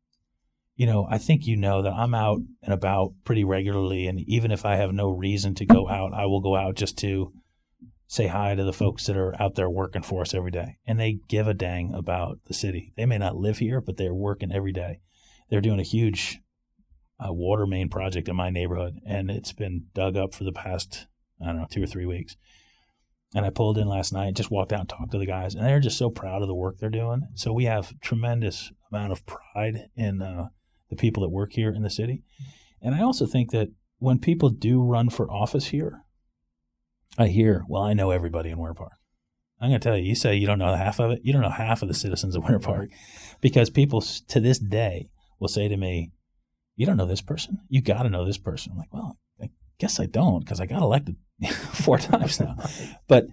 you 0.76 0.86
know, 0.86 1.06
I 1.10 1.18
think 1.18 1.46
you 1.46 1.56
know 1.56 1.82
that 1.82 1.92
I'm 1.92 2.14
out 2.14 2.38
and 2.62 2.72
about 2.72 3.14
pretty 3.24 3.44
regularly, 3.44 4.06
and 4.06 4.20
even 4.20 4.50
if 4.50 4.64
I 4.64 4.76
have 4.76 4.92
no 4.92 5.08
reason 5.08 5.54
to 5.56 5.66
go 5.66 5.88
out, 5.88 6.12
I 6.12 6.26
will 6.26 6.40
go 6.40 6.54
out 6.54 6.76
just 6.76 6.98
to 6.98 7.32
say 8.06 8.28
hi 8.28 8.54
to 8.54 8.62
the 8.62 8.72
folks 8.72 9.06
that 9.06 9.16
are 9.16 9.34
out 9.40 9.54
there 9.56 9.70
working 9.70 10.02
for 10.02 10.20
us 10.20 10.34
every 10.34 10.50
day, 10.50 10.76
and 10.86 11.00
they 11.00 11.18
give 11.28 11.48
a 11.48 11.54
dang 11.54 11.92
about 11.94 12.38
the 12.46 12.54
city. 12.54 12.92
They 12.96 13.06
may 13.06 13.18
not 13.18 13.36
live 13.36 13.58
here, 13.58 13.80
but 13.80 13.96
they're 13.96 14.14
working 14.14 14.52
every 14.52 14.72
day. 14.72 15.00
They're 15.50 15.60
doing 15.60 15.80
a 15.80 15.84
huge 15.84 16.40
uh, 17.18 17.32
water 17.32 17.66
main 17.66 17.88
project 17.88 18.28
in 18.28 18.36
my 18.36 18.50
neighborhood, 18.50 19.00
and 19.06 19.30
it's 19.30 19.52
been 19.52 19.86
dug 19.94 20.16
up 20.16 20.34
for 20.34 20.44
the 20.44 20.52
past 20.52 21.06
I 21.40 21.46
don't 21.46 21.56
know 21.56 21.66
two 21.70 21.82
or 21.82 21.86
three 21.86 22.06
weeks. 22.06 22.36
And 23.34 23.44
I 23.44 23.50
pulled 23.50 23.76
in 23.76 23.88
last 23.88 24.12
night, 24.12 24.34
just 24.34 24.50
walked 24.50 24.72
out 24.72 24.80
and 24.80 24.88
talked 24.88 25.10
to 25.12 25.18
the 25.18 25.26
guys, 25.26 25.54
and 25.54 25.66
they're 25.66 25.80
just 25.80 25.98
so 25.98 26.10
proud 26.10 26.42
of 26.42 26.48
the 26.48 26.54
work 26.54 26.78
they're 26.78 26.88
doing. 26.88 27.28
So 27.34 27.52
we 27.52 27.64
have 27.64 27.98
tremendous 28.00 28.72
amount 28.90 29.12
of 29.12 29.26
pride 29.26 29.88
in 29.96 30.22
uh, 30.22 30.48
the 30.90 30.96
people 30.96 31.22
that 31.22 31.30
work 31.30 31.52
here 31.52 31.70
in 31.70 31.82
the 31.82 31.90
city. 31.90 32.22
And 32.80 32.94
I 32.94 33.02
also 33.02 33.26
think 33.26 33.50
that 33.50 33.68
when 33.98 34.18
people 34.18 34.50
do 34.50 34.82
run 34.82 35.08
for 35.10 35.30
office 35.30 35.66
here, 35.66 36.02
I 37.18 37.28
hear, 37.28 37.64
well, 37.68 37.82
I 37.82 37.94
know 37.94 38.10
everybody 38.10 38.50
in 38.50 38.58
Winter 38.58 38.74
Park. 38.74 38.92
I'm 39.60 39.70
going 39.70 39.80
to 39.80 39.88
tell 39.88 39.96
you, 39.96 40.04
you 40.04 40.14
say 40.14 40.36
you 40.36 40.46
don't 40.46 40.58
know 40.58 40.74
half 40.74 41.00
of 41.00 41.10
it. 41.12 41.20
You 41.22 41.32
don't 41.32 41.42
know 41.42 41.48
half 41.48 41.80
of 41.80 41.88
the 41.88 41.94
citizens 41.94 42.36
of 42.36 42.42
Winter 42.42 42.58
Park 42.58 42.90
because 43.40 43.70
people 43.70 44.02
to 44.02 44.40
this 44.40 44.58
day 44.58 45.08
will 45.40 45.48
say 45.48 45.68
to 45.68 45.76
me, 45.76 46.12
you 46.76 46.84
don't 46.84 46.98
know 46.98 47.06
this 47.06 47.22
person. 47.22 47.60
You 47.68 47.80
got 47.80 48.02
to 48.02 48.10
know 48.10 48.26
this 48.26 48.36
person. 48.36 48.72
I'm 48.72 48.78
like, 48.78 48.92
well, 48.92 49.18
I 49.42 49.48
guess 49.78 49.98
I 49.98 50.04
don't 50.04 50.40
because 50.40 50.60
I 50.60 50.66
got 50.66 50.82
elected 50.82 51.16
four 51.72 51.98
times 51.98 52.38
now. 52.38 52.56
But 53.08 53.26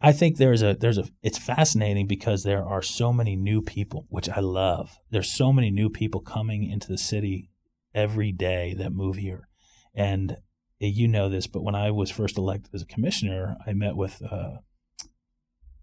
I 0.00 0.12
think 0.12 0.36
there's 0.36 0.62
a 0.62 0.74
there's 0.74 0.98
a 0.98 1.04
it's 1.22 1.38
fascinating 1.38 2.06
because 2.06 2.42
there 2.42 2.64
are 2.64 2.82
so 2.82 3.12
many 3.12 3.36
new 3.36 3.62
people, 3.62 4.06
which 4.08 4.28
I 4.28 4.40
love. 4.40 4.98
There's 5.10 5.30
so 5.32 5.52
many 5.52 5.70
new 5.70 5.88
people 5.88 6.20
coming 6.20 6.68
into 6.70 6.88
the 6.88 6.98
city 6.98 7.50
every 7.94 8.32
day 8.32 8.74
that 8.74 8.92
move 8.92 9.16
here, 9.16 9.48
and 9.94 10.36
you 10.78 11.08
know 11.08 11.28
this, 11.28 11.46
but 11.46 11.62
when 11.62 11.74
I 11.74 11.90
was 11.90 12.10
first 12.10 12.38
elected 12.38 12.74
as 12.74 12.82
a 12.82 12.86
commissioner, 12.86 13.56
I 13.66 13.72
met 13.72 13.96
with 13.96 14.22
uh, 14.22 14.58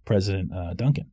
President 0.05 0.53
uh, 0.53 0.73
Duncan, 0.73 1.11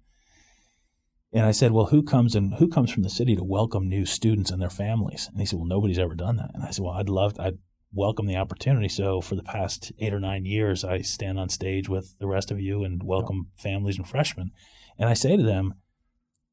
and 1.33 1.46
I 1.46 1.50
said, 1.52 1.72
"Well, 1.72 1.87
who 1.87 2.02
comes 2.02 2.35
and 2.35 2.55
who 2.55 2.68
comes 2.68 2.90
from 2.90 3.02
the 3.02 3.11
city 3.11 3.35
to 3.37 3.42
welcome 3.44 3.88
new 3.88 4.05
students 4.05 4.50
and 4.50 4.61
their 4.61 4.70
families?" 4.70 5.28
And 5.31 5.40
he 5.40 5.46
said, 5.46 5.59
"Well, 5.59 5.66
nobody's 5.66 5.98
ever 5.98 6.14
done 6.14 6.37
that." 6.37 6.50
And 6.55 6.62
I 6.62 6.70
said, 6.70 6.85
"Well, 6.85 6.94
I'd 6.94 7.09
love, 7.09 7.38
I'd 7.40 7.59
welcome 7.92 8.26
the 8.26 8.37
opportunity." 8.37 8.88
So 8.88 9.20
for 9.20 9.35
the 9.35 9.42
past 9.42 9.92
eight 9.98 10.14
or 10.14 10.20
nine 10.20 10.44
years, 10.44 10.85
I 10.85 11.00
stand 11.02 11.38
on 11.38 11.48
stage 11.48 11.88
with 11.88 12.18
the 12.18 12.26
rest 12.26 12.50
of 12.50 12.61
you 12.61 12.85
and 12.85 13.02
welcome 13.02 13.48
yeah. 13.57 13.62
families 13.62 13.96
and 13.96 14.09
freshmen, 14.09 14.50
and 14.98 15.09
I 15.09 15.14
say 15.14 15.37
to 15.37 15.42
them, 15.42 15.74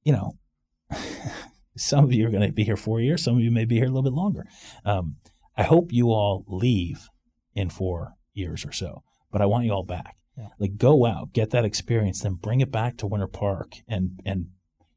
you 0.04 0.14
know. 0.14 0.38
some 1.78 2.04
of 2.04 2.12
you 2.12 2.28
are 2.28 2.32
going 2.32 2.46
to 2.46 2.52
be 2.52 2.64
here 2.64 2.76
four 2.76 3.00
years. 3.00 3.24
Some 3.24 3.36
of 3.36 3.42
you 3.42 3.52
may 3.52 3.64
be 3.64 3.76
here 3.76 3.86
a 3.86 3.90
little 3.90 4.04
bit 4.04 4.14
longer. 4.14 4.46
Um, 4.84 5.16
I 5.56 5.64
hope 5.64 5.94
you 5.94 6.10
all 6.10 6.44
leave 6.48 7.08
in 7.54 7.70
four 7.70 8.16
years 8.34 8.66
or 8.66 8.72
so. 8.72 9.04
But 9.32 9.42
I 9.42 9.46
want 9.46 9.66
you 9.66 9.72
all 9.72 9.84
back. 9.84 10.16
Yeah. 10.38 10.48
Like 10.58 10.78
go 10.78 11.06
out, 11.06 11.34
get 11.34 11.52
that 11.52 11.66
experience, 11.66 12.22
then 12.22 12.36
bring 12.36 12.62
it 12.62 12.72
back 12.72 12.98
to 12.98 13.08
Winter 13.08 13.28
Park. 13.28 13.76
And 13.88 14.20
and 14.26 14.48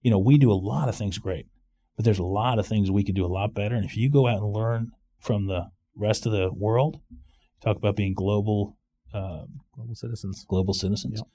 you 0.00 0.10
know, 0.10 0.18
we 0.18 0.38
do 0.38 0.50
a 0.50 0.54
lot 0.54 0.88
of 0.88 0.96
things 0.96 1.18
great, 1.18 1.46
but 1.96 2.04
there's 2.04 2.18
a 2.18 2.24
lot 2.24 2.58
of 2.58 2.66
things 2.66 2.90
we 2.90 3.04
could 3.04 3.14
do 3.14 3.26
a 3.26 3.26
lot 3.26 3.54
better. 3.54 3.74
And 3.74 3.84
if 3.84 3.96
you 3.96 4.10
go 4.10 4.26
out 4.26 4.38
and 4.38 4.52
learn 4.52 4.92
from 5.20 5.46
the 5.46 5.70
rest 5.96 6.26
of 6.26 6.32
the 6.32 6.50
world, 6.52 7.00
talk 7.62 7.76
about 7.76 7.96
being 7.96 8.14
global 8.14 8.76
uh, 9.14 9.44
global 9.74 9.94
citizens. 9.94 10.44
Global 10.48 10.74
citizens. 10.74 11.18
Yep. 11.18 11.28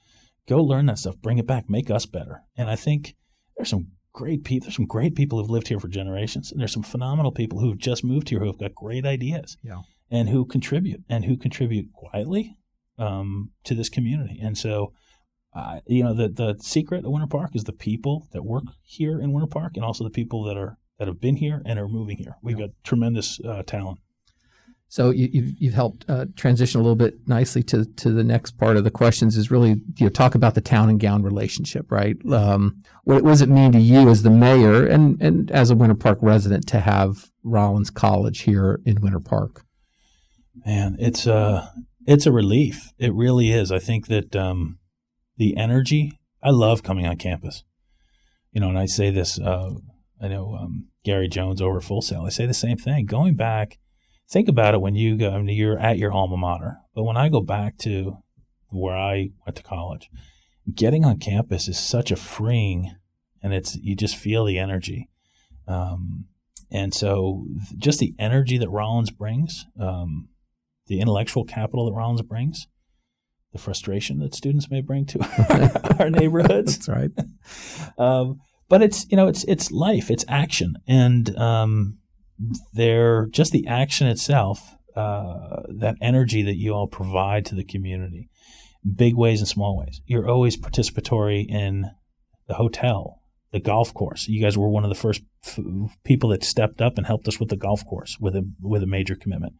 Go 0.48 0.62
learn 0.62 0.86
that 0.86 0.98
stuff. 0.98 1.16
Bring 1.20 1.38
it 1.38 1.46
back. 1.46 1.68
Make 1.68 1.90
us 1.90 2.06
better. 2.06 2.42
And 2.56 2.68
I 2.68 2.76
think 2.76 3.14
there's 3.56 3.68
some 3.68 3.88
great 4.12 4.42
people. 4.44 4.66
There's 4.66 4.76
some 4.76 4.86
great 4.86 5.14
people 5.14 5.38
who've 5.38 5.50
lived 5.50 5.68
here 5.68 5.78
for 5.78 5.88
generations, 5.88 6.50
and 6.50 6.60
there's 6.60 6.72
some 6.72 6.82
phenomenal 6.82 7.30
people 7.30 7.60
who've 7.60 7.78
just 7.78 8.02
moved 8.02 8.30
here 8.30 8.40
who 8.40 8.46
have 8.46 8.58
got 8.58 8.74
great 8.74 9.06
ideas. 9.06 9.56
Yeah 9.62 9.82
and 10.10 10.28
who 10.28 10.44
contribute 10.44 11.02
and 11.08 11.24
who 11.24 11.36
contribute 11.36 11.92
quietly 11.92 12.56
um, 12.98 13.50
to 13.64 13.74
this 13.74 13.88
community. 13.88 14.38
And 14.42 14.56
so, 14.56 14.92
uh, 15.54 15.80
you 15.86 16.02
know, 16.02 16.14
the 16.14 16.28
the 16.28 16.56
secret 16.60 17.04
of 17.04 17.12
Winter 17.12 17.26
Park 17.26 17.54
is 17.54 17.64
the 17.64 17.72
people 17.72 18.28
that 18.32 18.44
work 18.44 18.64
here 18.82 19.20
in 19.20 19.32
Winter 19.32 19.48
Park, 19.48 19.72
and 19.76 19.84
also 19.84 20.04
the 20.04 20.10
people 20.10 20.44
that 20.44 20.56
are 20.56 20.78
that 20.98 21.08
have 21.08 21.20
been 21.20 21.36
here 21.36 21.62
and 21.64 21.78
are 21.78 21.88
moving 21.88 22.18
here. 22.18 22.36
We've 22.42 22.58
got 22.58 22.70
tremendous 22.84 23.40
uh, 23.40 23.62
talent. 23.62 23.98
So 24.90 25.10
you, 25.10 25.42
have 25.42 25.54
you've 25.58 25.74
helped 25.74 26.06
uh, 26.08 26.26
transition 26.34 26.80
a 26.80 26.82
little 26.82 26.96
bit 26.96 27.28
nicely 27.28 27.62
to 27.64 27.84
to 27.84 28.10
the 28.10 28.24
next 28.24 28.52
part 28.52 28.78
of 28.78 28.84
the 28.84 28.90
questions 28.90 29.36
is 29.36 29.50
really 29.50 29.82
you 29.96 30.06
know 30.06 30.08
talk 30.08 30.34
about 30.34 30.54
the 30.54 30.62
town 30.62 30.88
and 30.88 30.98
gown 30.98 31.22
relationship, 31.22 31.92
right? 31.92 32.16
Um, 32.32 32.82
what, 33.04 33.22
what 33.22 33.30
does 33.30 33.42
it 33.42 33.50
mean 33.50 33.72
to 33.72 33.80
you 33.80 34.08
as 34.08 34.22
the 34.22 34.30
mayor 34.30 34.86
and 34.86 35.20
and 35.20 35.50
as 35.50 35.70
a 35.70 35.76
Winter 35.76 35.94
Park 35.94 36.18
resident 36.22 36.66
to 36.68 36.80
have 36.80 37.30
Rollins 37.42 37.90
College 37.90 38.40
here 38.40 38.80
in 38.86 39.00
Winter 39.02 39.20
Park? 39.20 39.64
Man, 40.64 40.96
it's 40.98 41.26
a 41.26 41.70
it's 42.06 42.24
a 42.24 42.32
relief. 42.32 42.92
It 42.98 43.12
really 43.12 43.52
is. 43.52 43.70
I 43.70 43.78
think 43.78 44.06
that 44.06 44.34
um, 44.34 44.78
the 45.36 45.56
energy. 45.56 46.18
I 46.42 46.50
love 46.50 46.82
coming 46.82 47.04
on 47.04 47.16
campus. 47.16 47.64
You 48.52 48.62
know, 48.62 48.68
and 48.70 48.78
I 48.78 48.86
say 48.86 49.10
this. 49.10 49.38
Uh, 49.38 49.72
I 50.20 50.28
know 50.28 50.56
um, 50.58 50.86
Garry 51.04 51.28
Jones 51.28 51.60
over 51.60 51.80
Full 51.80 52.00
Sail. 52.00 52.22
I 52.22 52.30
say 52.30 52.46
the 52.46 52.54
same 52.54 52.78
thing. 52.78 53.04
Going 53.04 53.34
back, 53.34 53.78
think 54.28 54.48
about 54.48 54.74
it 54.74 54.80
when 54.80 54.94
you 54.94 55.16
go. 55.16 55.30
I 55.30 55.40
mean, 55.40 55.56
you're 55.56 55.78
at 55.78 55.98
your 55.98 56.12
alma 56.12 56.36
mater, 56.36 56.78
but 56.94 57.04
when 57.04 57.16
I 57.16 57.28
go 57.28 57.40
back 57.40 57.78
to 57.78 58.18
where 58.68 58.96
I 58.96 59.30
went 59.46 59.56
to 59.56 59.62
college, 59.62 60.10
getting 60.72 61.04
on 61.04 61.18
campus 61.18 61.68
is 61.68 61.78
such 61.78 62.10
a 62.10 62.16
freeing, 62.16 62.94
and 63.42 63.54
it's 63.54 63.76
you 63.76 63.96
just 63.96 64.16
feel 64.16 64.44
the 64.44 64.58
energy. 64.58 65.08
Um, 65.66 66.26
and 66.70 66.92
so, 66.92 67.46
just 67.76 67.98
the 67.98 68.14
energy 68.18 68.58
that 68.58 68.68
Rollins 68.68 69.10
brings. 69.10 69.66
Um, 69.80 70.28
the 70.86 71.00
intellectual 71.00 71.44
capital 71.44 71.86
that 71.86 71.96
Rollins 71.96 72.22
brings, 72.22 72.66
the 73.52 73.58
frustration 73.58 74.18
that 74.20 74.34
students 74.34 74.70
may 74.70 74.80
bring 74.80 75.06
to 75.06 75.96
our 76.00 76.10
neighborhoods. 76.10 76.78
That's 76.78 76.88
right. 76.88 77.10
Um, 77.96 78.40
but 78.68 78.82
it's 78.82 79.06
you 79.10 79.16
know 79.16 79.26
it's 79.26 79.42
it's 79.44 79.72
life, 79.72 80.10
it's 80.10 80.24
action, 80.28 80.74
and 80.86 81.34
um, 81.36 81.98
they're 82.72 83.26
just 83.26 83.52
the 83.52 83.66
action 83.66 84.06
itself, 84.06 84.76
uh, 84.94 85.62
that 85.68 85.96
energy 86.00 86.42
that 86.42 86.56
you 86.56 86.72
all 86.72 86.86
provide 86.86 87.44
to 87.46 87.54
the 87.54 87.64
community, 87.64 88.28
big 88.96 89.14
ways 89.16 89.40
and 89.40 89.48
small 89.48 89.76
ways. 89.76 90.00
You're 90.06 90.28
always 90.28 90.56
participatory 90.56 91.46
in 91.48 91.90
the 92.46 92.54
hotel, 92.54 93.22
the 93.52 93.60
golf 93.60 93.92
course. 93.92 94.28
You 94.28 94.40
guys 94.40 94.56
were 94.56 94.68
one 94.68 94.84
of 94.84 94.90
the 94.90 94.94
first 94.94 95.22
f- 95.44 95.58
people 96.04 96.30
that 96.30 96.44
stepped 96.44 96.80
up 96.80 96.96
and 96.96 97.06
helped 97.06 97.28
us 97.28 97.38
with 97.38 97.48
the 97.48 97.56
golf 97.56 97.84
course 97.86 98.16
with 98.20 98.34
a 98.34 98.48
with 98.60 98.82
a 98.82 98.86
major 98.86 99.14
commitment 99.14 99.54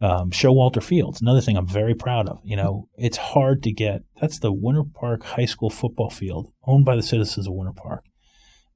um, 0.00 0.30
Showalter 0.30 0.82
Fields, 0.82 1.20
another 1.20 1.40
thing 1.40 1.56
I'm 1.56 1.66
very 1.66 1.94
proud 1.94 2.28
of. 2.28 2.40
You 2.44 2.56
know, 2.56 2.88
it's 2.96 3.16
hard 3.16 3.62
to 3.62 3.72
get. 3.72 4.02
That's 4.20 4.38
the 4.38 4.52
Winter 4.52 4.84
Park 4.84 5.22
High 5.24 5.46
School 5.46 5.70
football 5.70 6.10
field, 6.10 6.52
owned 6.66 6.84
by 6.84 6.96
the 6.96 7.02
citizens 7.02 7.46
of 7.46 7.54
Winter 7.54 7.72
Park. 7.72 8.04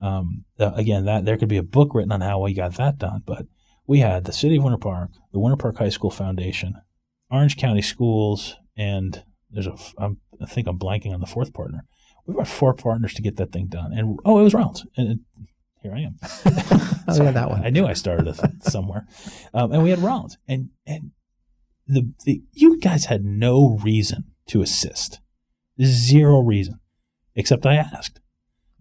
Um, 0.01 0.45
again, 0.59 1.05
that 1.05 1.25
there 1.25 1.37
could 1.37 1.49
be 1.49 1.59
a 1.59 1.63
book 1.63 1.95
written 1.95 2.13
on 2.13 2.21
how 2.21 2.41
we 2.41 2.55
got 2.55 2.75
that 2.75 2.99
done, 2.99 3.23
but 3.27 3.47
we 3.87 3.99
had 3.99 4.25
the 4.25 4.33
City 4.33 4.57
of 4.57 4.65
Winter 4.65 4.79
Park, 4.79 5.11
the 5.33 5.39
Winter 5.39 5.57
Park 5.57 5.79
High 5.79 5.89
School 5.89 6.11
Foundation, 6.11 6.75
Orange 7.31 7.57
County 7.57 7.83
Schools, 7.83 8.57
and 8.77 9.25
there's 9.51 9.67
a. 9.67 9.77
I'm, 9.99 10.19
I 10.41 10.47
think 10.47 10.67
I'm 10.67 10.79
blanking 10.79 11.13
on 11.13 11.21
the 11.21 11.27
fourth 11.27 11.53
partner. 11.53 11.85
We've 12.27 12.37
got 12.37 12.49
four 12.49 12.73
partners 12.73 13.15
to 13.15 13.23
get 13.23 13.37
that 13.37 13.53
thing 13.53 13.67
done, 13.67 13.93
and 13.93 14.19
oh, 14.25 14.39
it 14.39 14.45
was 14.45 14.55
Rollins, 14.55 14.87
and 14.97 15.21
here 15.83 15.93
I 15.93 16.01
am. 16.01 16.17
oh, 17.09 17.23
yeah, 17.23 17.33
that 17.33 17.51
one. 17.51 17.65
I 17.65 17.71
knew 17.71 17.87
I 17.87 17.95
started 17.95 18.35
somewhere. 18.63 19.07
Um, 19.53 19.73
and 19.73 19.83
we 19.83 19.91
had 19.91 19.99
Rollins, 19.99 20.39
and 20.47 20.71
and 20.87 21.11
the, 21.87 22.13
the 22.25 22.43
you 22.53 22.79
guys 22.79 23.07
had 23.07 23.25
no 23.25 23.79
reason 23.83 24.25
to 24.49 24.63
assist, 24.63 25.21
zero 25.83 26.41
reason, 26.41 26.81
except 27.35 27.67
I 27.67 27.75
asked. 27.75 28.20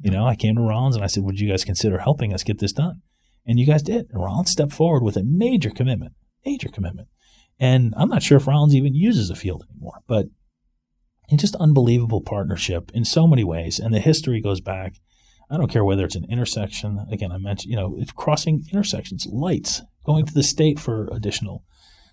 You 0.02 0.12
know, 0.12 0.26
I 0.26 0.36
came 0.36 0.56
to 0.56 0.62
Rollins 0.62 0.96
and 0.96 1.04
I 1.04 1.08
said, 1.08 1.24
"Would 1.24 1.40
you 1.40 1.50
guys 1.50 1.66
consider 1.66 2.00
helping 2.00 2.34
us 2.34 2.44
get 2.44 2.60
this 2.60 2.74
done?" 2.74 3.02
And 3.46 3.60
you 3.60 3.66
guys 3.66 3.84
did. 3.84 4.08
And 4.12 4.24
Rollins 4.24 4.52
stepped 4.52 4.74
forward 4.74 5.04
with 5.04 5.18
a 5.18 5.24
major 5.24 5.70
commitment, 5.70 6.14
major 6.46 6.70
commitment. 6.70 7.08
And 7.60 7.94
I'm 7.98 8.10
not 8.10 8.24
sure 8.24 8.38
if 8.38 8.48
Rollins 8.48 8.76
even 8.76 8.94
uses 8.94 9.30
a 9.30 9.36
field 9.36 9.66
anymore, 9.70 10.00
but 10.08 10.28
it's 11.30 11.42
just 11.42 11.56
unbelievable 11.56 12.22
partnership 12.22 12.92
in 12.94 13.06
so 13.06 13.28
many 13.28 13.44
ways. 13.44 13.80
And 13.80 13.94
the 13.94 14.00
history 14.00 14.42
goes 14.42 14.62
back 14.62 14.96
I 15.50 15.58
don't 15.58 15.72
care 15.72 15.84
whether 15.84 16.06
it's 16.06 16.16
an 16.16 16.26
intersection. 16.30 17.06
Again, 17.12 17.32
I 17.32 17.38
mentioned, 17.38 17.72
you 17.72 17.76
know, 17.76 17.96
if 17.98 18.14
crossing 18.14 18.66
intersections, 18.72 19.26
lights, 19.26 19.82
going 20.06 20.26
to 20.26 20.34
the 20.34 20.44
state 20.44 20.80
for 20.80 21.08
additional 21.12 21.64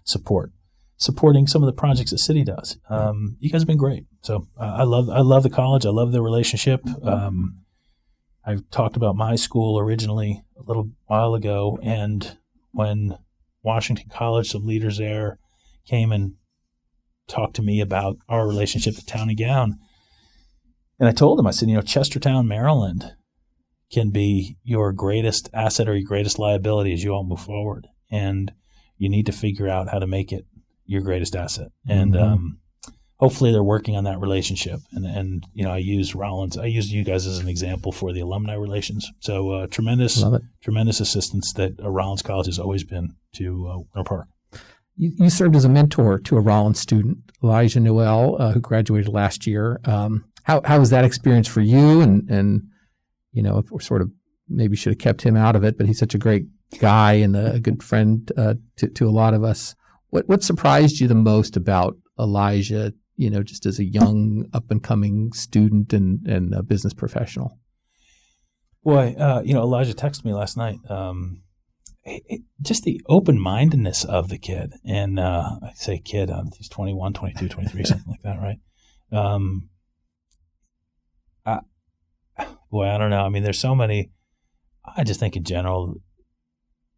support, 0.05 0.53
supporting 0.97 1.47
some 1.47 1.63
of 1.63 1.67
the 1.67 1.79
projects 1.79 2.13
the 2.13 2.19
city 2.19 2.45
does. 2.45 2.79
Um, 2.89 3.37
you 3.39 3.51
guys 3.51 3.61
have 3.61 3.67
been 3.67 3.77
great. 3.77 4.07
So 4.23 4.47
uh, 4.59 4.77
I 4.79 4.85
love 4.85 5.11
I 5.11 5.21
love 5.21 5.43
the 5.43 5.51
college. 5.51 5.85
I 5.85 5.91
love 5.91 6.13
the 6.13 6.23
relationship. 6.23 6.81
Um, 7.03 7.59
I 8.47 8.59
talked 8.71 8.97
about 8.97 9.17
my 9.17 9.35
school 9.35 9.79
originally 9.79 10.43
a 10.57 10.63
little 10.63 10.91
while 11.07 11.35
ago, 11.35 11.79
and 11.83 12.39
when 12.73 13.19
Washington 13.63 14.09
College, 14.09 14.49
some 14.49 14.65
leaders 14.65 14.99
there 14.99 15.39
came 15.87 16.13
and 16.13 16.35
talked 17.27 17.57
to 17.57 17.63
me 17.63 17.81
about 17.81 18.17
our 18.29 18.47
relationship 18.47 18.95
to 18.95 19.05
Town 19.05 19.29
and 19.29 19.39
Gown. 19.39 19.79
And 20.99 21.09
I 21.09 21.13
told 21.13 21.39
them, 21.39 21.47
I 21.47 21.51
said, 21.51 21.69
you 21.69 21.75
know, 21.75 21.83
Chestertown, 21.83 22.47
Maryland 22.47 23.15
can 23.93 24.11
be 24.11 24.57
your 24.63 24.93
greatest 24.93 25.49
asset 25.53 25.89
or 25.89 25.95
your 25.95 26.07
greatest 26.07 26.39
liability 26.39 26.93
as 26.93 27.05
you 27.05 27.13
all 27.13 27.25
move 27.25 27.41
forward. 27.41 27.89
And 28.11 28.53
you 28.97 29.09
need 29.09 29.27
to 29.27 29.33
figure 29.33 29.69
out 29.69 29.91
how 29.91 29.99
to 29.99 30.07
make 30.07 30.33
it 30.33 30.47
your 30.85 31.03
greatest 31.03 31.37
asset. 31.37 31.69
And 31.89 32.15
mm-hmm. 32.15 32.33
um, 32.33 32.59
hopefully 33.19 33.51
they're 33.51 33.63
working 33.63 33.97
on 33.97 34.05
that 34.05 34.21
relationship. 34.21 34.81
And, 34.93 35.07
and, 35.07 35.47
you 35.55 35.65
know, 35.65 35.71
I 35.71 35.79
use 35.79 36.15
Rollins, 36.15 36.59
I 36.59 36.67
use 36.67 36.93
you 36.93 37.05
guys 37.05 37.27
as 37.27 37.39
an 37.39 37.49
example 37.49 37.93
for 37.93 38.13
the 38.13 38.21
alumni 38.21 38.55
relations. 38.55 39.11
So 39.21 39.51
uh, 39.53 39.67
tremendous, 39.69 40.23
tremendous 40.63 41.01
assistance 41.01 41.53
that 41.55 41.81
uh, 41.83 41.91
Rollins 41.91 42.23
College 42.23 42.47
has 42.47 42.59
always 42.59 42.85
been 42.85 43.15
to 43.37 43.69
uh, 43.69 43.79
Winter 43.95 44.09
Park. 44.09 44.29
You, 44.97 45.13
you, 45.17 45.31
served 45.31 45.57
as 45.57 45.65
a 45.65 45.69
mentor 45.69 46.19
to 46.21 46.37
a 46.37 46.41
Rollins 46.41 46.81
student, 46.81 47.19
Elijah 47.43 47.81
Noel, 47.81 48.41
uh, 48.41 48.53
who 48.53 48.61
graduated 48.61 49.13
last 49.13 49.47
year. 49.47 49.81
Um, 49.85 50.25
how, 50.45 50.63
how 50.65 50.79
was 50.79 50.91
that 50.91 51.05
experience 51.05 51.49
for 51.49 51.61
you? 51.61 52.01
And, 52.01 52.29
and 52.31 52.63
you 53.33 53.43
know, 53.43 53.59
if 53.59 53.71
we're 53.71 53.81
sort 53.81 54.01
of 54.01 54.11
maybe 54.49 54.77
should 54.77 54.93
have 54.93 54.99
kept 54.99 55.23
him 55.23 55.37
out 55.37 55.57
of 55.57 55.65
it, 55.65 55.77
but 55.77 55.87
he's 55.87 55.99
such 55.99 56.15
a 56.15 56.19
great 56.19 56.47
guy 56.79 57.15
and 57.15 57.37
a, 57.37 57.61
good 57.61 57.83
friend 57.83 58.31
uh, 58.37 58.55
to, 58.77 58.89
to 58.89 59.09
a 59.09 59.11
lot 59.11 59.35
of 59.35 59.45
us. 59.45 59.75
What 60.11 60.29
what 60.29 60.43
surprised 60.43 61.01
you 61.01 61.09
the 61.09 61.15
most 61.15 61.57
about 61.57 61.97
Elijah? 62.19 62.93
You 63.17 63.31
know, 63.31 63.43
just 63.43 63.67
as 63.67 63.79
a 63.79 63.85
young 63.85 64.47
up 64.53 64.71
and 64.71 64.83
coming 64.83 65.33
student 65.33 65.93
and 65.93 66.27
and 66.27 66.55
a 66.55 66.63
business 66.63 66.95
professional. 66.95 67.59
Boy, 68.85 69.17
uh, 69.19 69.43
you 69.45 69.53
know, 69.53 69.63
Elijah 69.63 69.95
texted 69.95 70.25
me 70.25 70.33
last 70.33 70.57
night. 70.57 70.79
Um, 70.89 71.43
it, 72.05 72.23
it, 72.27 72.41
just 72.63 72.85
the 72.85 73.01
open 73.09 73.41
mindedness 73.41 74.05
of 74.05 74.29
the 74.29 74.39
kid, 74.39 74.75
and 74.85 75.19
uh, 75.19 75.59
I 75.61 75.73
say 75.75 75.99
kid, 75.99 76.31
um, 76.31 76.51
he's 76.57 76.69
21, 76.69 77.13
22, 77.15 77.49
23, 77.49 77.85
something 77.85 78.07
like 78.07 78.23
that, 78.23 78.39
right? 78.39 78.59
Um, 79.11 79.71
Boy, 82.71 82.89
I 82.89 82.99
don't 82.99 83.11
know. 83.11 83.25
I 83.25 83.29
mean, 83.29 83.43
there's 83.43 83.59
so 83.59 83.75
many. 83.75 84.11
I 84.97 85.05
just 85.05 85.21
think 85.21 85.37
in 85.37 85.45
general, 85.45 85.95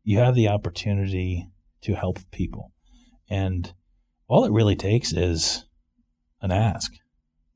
you 0.02 0.18
have 0.18 0.35
the 0.35 0.48
opportunity 0.48 1.48
to 1.83 1.94
help 1.94 2.18
people, 2.31 2.72
and 3.28 3.72
all 4.26 4.44
it 4.44 4.52
really 4.52 4.76
takes 4.76 5.12
is 5.12 5.66
an 6.40 6.51
ask. 6.51 6.92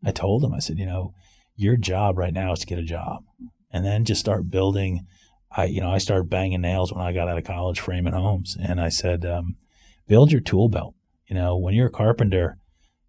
I 0.04 0.10
told 0.10 0.44
him, 0.44 0.52
I 0.52 0.58
said, 0.58 0.78
you 0.78 0.86
know, 0.86 1.14
your 1.56 1.76
job 1.76 2.18
right 2.18 2.32
now 2.32 2.52
is 2.52 2.60
to 2.60 2.66
get 2.66 2.78
a 2.78 2.84
job, 2.84 3.24
and 3.70 3.84
then 3.84 4.04
just 4.04 4.20
start 4.20 4.50
building. 4.50 5.06
I, 5.54 5.64
you 5.66 5.80
know, 5.80 5.90
I 5.90 5.98
started 5.98 6.30
banging 6.30 6.62
nails 6.62 6.92
when 6.92 7.02
I 7.02 7.12
got 7.12 7.28
out 7.28 7.38
of 7.38 7.44
college, 7.44 7.80
framing 7.80 8.14
homes, 8.14 8.56
and 8.60 8.80
I 8.80 8.88
said, 8.88 9.24
um, 9.24 9.56
build 10.08 10.32
your 10.32 10.40
tool 10.40 10.68
belt. 10.68 10.94
You 11.26 11.34
know, 11.34 11.56
when 11.56 11.74
you're 11.74 11.88
a 11.88 11.90
carpenter, 11.90 12.56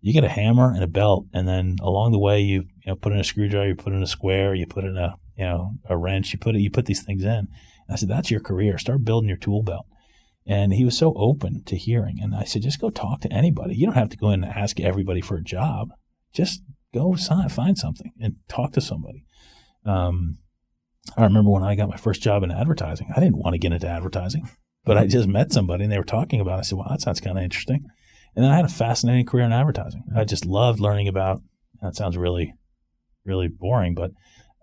you 0.01 0.13
get 0.13 0.25
a 0.25 0.29
hammer 0.29 0.71
and 0.73 0.83
a 0.83 0.88
belt, 0.88 1.25
and 1.33 1.47
then 1.47 1.77
along 1.81 2.12
the 2.12 2.19
way, 2.19 2.41
you 2.41 2.65
you 2.83 2.88
know 2.91 2.95
put 2.95 3.13
in 3.13 3.19
a 3.19 3.23
screwdriver, 3.23 3.69
you 3.69 3.75
put 3.75 3.93
in 3.93 4.03
a 4.03 4.07
square, 4.07 4.53
you 4.53 4.67
put 4.67 4.83
in 4.83 4.97
a 4.97 5.15
you 5.38 5.45
know 5.45 5.75
a 5.89 5.97
wrench, 5.97 6.33
you 6.33 6.39
put 6.39 6.55
it, 6.55 6.59
you 6.59 6.69
put 6.69 6.86
these 6.86 7.01
things 7.01 7.23
in. 7.23 7.47
And 7.88 7.89
I 7.89 7.95
said, 7.95 8.09
that's 8.09 8.31
your 8.31 8.39
career. 8.39 8.77
Start 8.77 9.03
building 9.03 9.29
your 9.29 9.38
tool 9.38 9.63
belt. 9.63 9.86
And 10.45 10.73
he 10.73 10.84
was 10.84 10.97
so 10.97 11.13
open 11.15 11.63
to 11.65 11.77
hearing. 11.77 12.19
And 12.21 12.36
I 12.36 12.43
said, 12.43 12.63
just 12.63 12.82
go 12.82 12.89
talk 12.89 13.21
to 13.21 13.32
anybody. 13.32 13.75
You 13.75 13.86
don't 13.86 13.95
have 13.95 14.10
to 14.10 14.17
go 14.17 14.29
in 14.29 14.43
and 14.43 14.53
ask 14.53 14.79
everybody 14.79 15.21
for 15.21 15.38
a 15.38 15.43
job. 15.43 15.89
Just 16.34 16.62
go 16.93 17.15
sign, 17.15 17.49
find 17.49 17.77
something 17.77 18.12
and 18.19 18.36
talk 18.47 18.73
to 18.73 18.82
somebody. 18.82 19.23
Um, 19.86 20.38
I 21.17 21.23
remember 21.23 21.49
when 21.49 21.63
I 21.63 21.75
got 21.75 21.89
my 21.89 21.97
first 21.97 22.21
job 22.21 22.43
in 22.43 22.51
advertising, 22.51 23.08
I 23.15 23.19
didn't 23.19 23.38
want 23.38 23.53
to 23.53 23.60
get 23.60 23.73
into 23.73 23.88
advertising, 23.88 24.49
but 24.86 24.97
I 24.97 25.08
just 25.08 25.27
met 25.27 25.51
somebody 25.51 25.84
and 25.84 25.91
they 25.91 25.97
were 25.97 26.03
talking 26.03 26.39
about 26.39 26.58
it. 26.58 26.60
I 26.60 26.62
said, 26.63 26.77
well, 26.77 26.88
that 26.89 27.01
sounds 27.01 27.19
kind 27.21 27.38
of 27.38 27.43
interesting. 27.43 27.84
And 28.36 28.43
then 28.43 28.51
I 28.51 28.56
had 28.56 28.65
a 28.65 28.69
fascinating 28.69 29.25
career 29.25 29.45
in 29.45 29.53
advertising. 29.53 30.03
I 30.15 30.23
just 30.23 30.45
loved 30.45 30.79
learning 30.79 31.08
about, 31.08 31.41
that 31.82 31.95
sounds 31.95 32.17
really, 32.17 32.53
really 33.25 33.47
boring, 33.47 33.95
but 33.95 34.12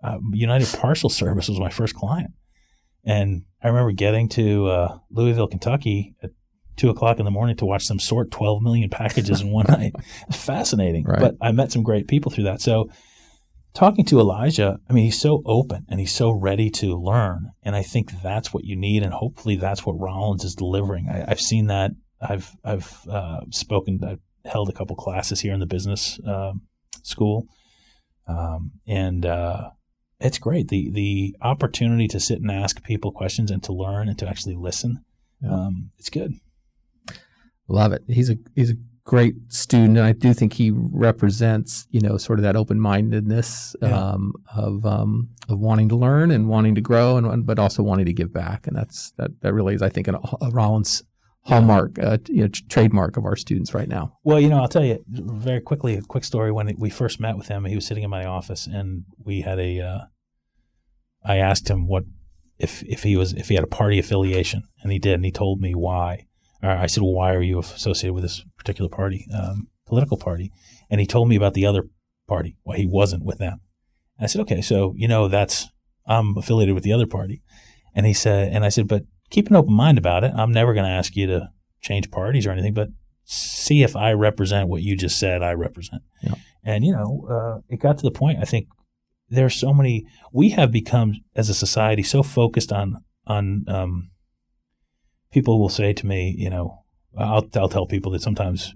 uh, 0.03 0.17
United 0.31 0.67
Parcel 0.79 1.09
Service 1.09 1.47
was 1.47 1.59
my 1.59 1.69
first 1.69 1.95
client. 1.95 2.31
And 3.03 3.43
I 3.63 3.67
remember 3.67 3.91
getting 3.91 4.29
to 4.29 4.67
uh, 4.67 4.97
Louisville, 5.09 5.47
Kentucky 5.47 6.15
at 6.21 6.31
two 6.75 6.89
o'clock 6.89 7.19
in 7.19 7.25
the 7.25 7.31
morning 7.31 7.55
to 7.57 7.65
watch 7.65 7.87
them 7.87 7.99
sort 7.99 8.31
12 8.31 8.61
million 8.61 8.89
packages 8.89 9.41
in 9.41 9.51
one 9.51 9.65
night. 9.69 9.93
Fascinating. 10.31 11.05
Right. 11.05 11.19
But 11.19 11.35
I 11.41 11.51
met 11.51 11.71
some 11.71 11.83
great 11.83 12.07
people 12.07 12.31
through 12.31 12.45
that. 12.45 12.61
So 12.61 12.89
talking 13.73 14.05
to 14.05 14.19
Elijah, 14.19 14.79
I 14.89 14.93
mean, 14.93 15.05
he's 15.05 15.19
so 15.19 15.41
open 15.45 15.85
and 15.89 15.99
he's 15.99 16.13
so 16.13 16.31
ready 16.31 16.69
to 16.71 16.95
learn. 16.95 17.51
And 17.63 17.75
I 17.75 17.83
think 17.83 18.11
that's 18.21 18.53
what 18.53 18.63
you 18.63 18.75
need. 18.75 19.03
And 19.03 19.13
hopefully 19.13 19.55
that's 19.55 19.85
what 19.85 19.99
Rollins 19.99 20.43
is 20.43 20.55
delivering. 20.55 21.07
I, 21.09 21.29
have 21.29 21.41
seen 21.41 21.67
that. 21.67 21.91
I've, 22.21 22.55
I've 22.63 23.07
uh, 23.07 23.41
spoken, 23.49 23.99
I've 24.03 24.19
held 24.49 24.69
a 24.69 24.73
couple 24.73 24.95
classes 24.95 25.41
here 25.41 25.53
in 25.53 25.59
the 25.59 25.65
business 25.65 26.19
uh, 26.27 26.53
school. 27.03 27.47
Um, 28.27 28.71
and 28.87 29.25
uh, 29.25 29.69
it's 30.21 30.37
great. 30.37 30.67
The, 30.69 30.89
the 30.91 31.35
opportunity 31.41 32.07
to 32.09 32.19
sit 32.19 32.39
and 32.41 32.51
ask 32.51 32.83
people 32.83 33.11
questions 33.11 33.51
and 33.51 33.61
to 33.63 33.73
learn 33.73 34.07
and 34.07 34.17
to 34.19 34.27
actually 34.27 34.55
listen. 34.55 35.03
Yeah. 35.41 35.53
Um, 35.53 35.91
it's 35.97 36.09
good. 36.09 36.33
Love 37.67 37.93
it. 37.93 38.03
He's 38.07 38.29
a 38.29 38.35
he's 38.55 38.71
a 38.71 38.75
great 39.03 39.35
student, 39.47 39.97
and 39.97 40.05
I 40.05 40.11
do 40.11 40.33
think 40.33 40.53
he 40.53 40.71
represents 40.71 41.87
you 41.91 42.01
know 42.01 42.17
sort 42.17 42.39
of 42.39 42.43
that 42.43 42.55
open 42.55 42.79
mindedness 42.79 43.75
Yeah. 43.81 43.97
um, 43.97 44.33
of 44.55 44.85
um, 44.85 45.29
of 45.47 45.59
wanting 45.59 45.89
to 45.89 45.95
learn 45.95 46.31
and 46.31 46.49
wanting 46.49 46.75
to 46.75 46.81
grow, 46.81 47.17
and 47.17 47.45
but 47.45 47.59
also 47.59 47.81
wanting 47.81 48.05
to 48.07 48.13
give 48.13 48.33
back, 48.33 48.67
and 48.67 48.75
that's 48.75 49.11
that 49.17 49.31
that 49.41 49.53
really 49.53 49.73
is 49.75 49.81
I 49.81 49.89
think 49.89 50.07
an, 50.07 50.15
a 50.41 50.49
Rollins 50.51 51.03
hallmark, 51.43 51.97
uh, 51.99 52.17
you 52.27 52.41
know, 52.41 52.47
t- 52.47 52.63
trademark 52.69 53.17
of 53.17 53.25
our 53.25 53.35
students 53.35 53.73
right 53.73 53.87
now. 53.87 54.17
Well, 54.23 54.39
you 54.39 54.49
know, 54.49 54.59
I'll 54.59 54.67
tell 54.67 54.83
you 54.83 55.03
very 55.07 55.61
quickly 55.61 55.95
a 55.95 56.01
quick 56.01 56.23
story. 56.23 56.51
When 56.51 56.73
we 56.77 56.89
first 56.89 57.19
met 57.19 57.37
with 57.37 57.47
him, 57.47 57.65
he 57.65 57.75
was 57.75 57.85
sitting 57.85 58.03
in 58.03 58.09
my 58.09 58.25
office, 58.25 58.67
and 58.67 59.05
we 59.17 59.41
had 59.41 59.59
a. 59.59 59.81
Uh, 59.81 59.99
I 61.23 61.37
asked 61.37 61.69
him 61.69 61.87
what 61.87 62.03
if 62.57 62.83
if 62.83 63.03
he 63.03 63.15
was 63.15 63.33
if 63.33 63.49
he 63.49 63.55
had 63.55 63.63
a 63.63 63.67
party 63.67 63.99
affiliation, 63.99 64.63
and 64.81 64.91
he 64.91 64.99
did, 64.99 65.15
and 65.15 65.25
he 65.25 65.31
told 65.31 65.59
me 65.59 65.73
why. 65.73 66.27
Or 66.63 66.69
I 66.69 66.85
said, 66.85 67.01
"Well, 67.01 67.13
why 67.13 67.33
are 67.33 67.41
you 67.41 67.59
associated 67.59 68.13
with 68.13 68.23
this 68.23 68.45
particular 68.57 68.89
party, 68.89 69.27
um, 69.33 69.67
political 69.87 70.17
party?" 70.17 70.51
And 70.89 70.99
he 70.99 71.07
told 71.07 71.27
me 71.27 71.35
about 71.35 71.55
the 71.55 71.65
other 71.65 71.89
party, 72.27 72.57
why 72.63 72.77
he 72.77 72.85
wasn't 72.85 73.23
with 73.25 73.39
them. 73.39 73.61
And 74.17 74.25
I 74.25 74.27
said, 74.27 74.41
"Okay, 74.41 74.61
so 74.61 74.93
you 74.95 75.07
know 75.07 75.27
that's 75.27 75.67
I'm 76.05 76.37
affiliated 76.37 76.75
with 76.75 76.83
the 76.83 76.93
other 76.93 77.07
party." 77.07 77.41
And 77.95 78.05
he 78.05 78.13
said, 78.13 78.53
and 78.53 78.63
I 78.63 78.69
said, 78.69 78.87
"But 78.87 79.03
keep 79.31 79.49
an 79.49 79.55
open 79.55 79.73
mind 79.73 79.97
about 79.97 80.23
it. 80.23 80.31
I'm 80.35 80.51
never 80.51 80.73
going 80.73 80.85
to 80.85 80.91
ask 80.91 81.15
you 81.15 81.25
to 81.27 81.49
change 81.81 82.11
parties 82.11 82.45
or 82.45 82.51
anything, 82.51 82.75
but 82.75 82.89
see 83.23 83.81
if 83.81 83.95
I 83.95 84.11
represent 84.11 84.69
what 84.69 84.83
you 84.83 84.95
just 84.95 85.17
said 85.17 85.41
I 85.41 85.53
represent. 85.53 86.03
Yeah. 86.21 86.35
And, 86.63 86.85
you 86.85 86.91
know, 86.91 87.27
uh, 87.29 87.61
it 87.69 87.79
got 87.79 87.97
to 87.97 88.03
the 88.03 88.11
point, 88.11 88.37
I 88.39 88.45
think 88.45 88.67
there 89.29 89.45
are 89.45 89.49
so 89.49 89.73
many, 89.73 90.05
we 90.31 90.49
have 90.49 90.71
become 90.71 91.15
as 91.35 91.49
a 91.49 91.53
society 91.53 92.03
so 92.03 92.21
focused 92.21 92.71
on, 92.71 93.03
on, 93.25 93.65
um, 93.67 94.11
people 95.31 95.59
will 95.59 95.69
say 95.69 95.93
to 95.93 96.05
me, 96.05 96.35
you 96.37 96.49
know, 96.49 96.83
I'll, 97.17 97.47
I'll 97.55 97.69
tell 97.69 97.87
people 97.87 98.11
that 98.11 98.21
sometimes 98.21 98.75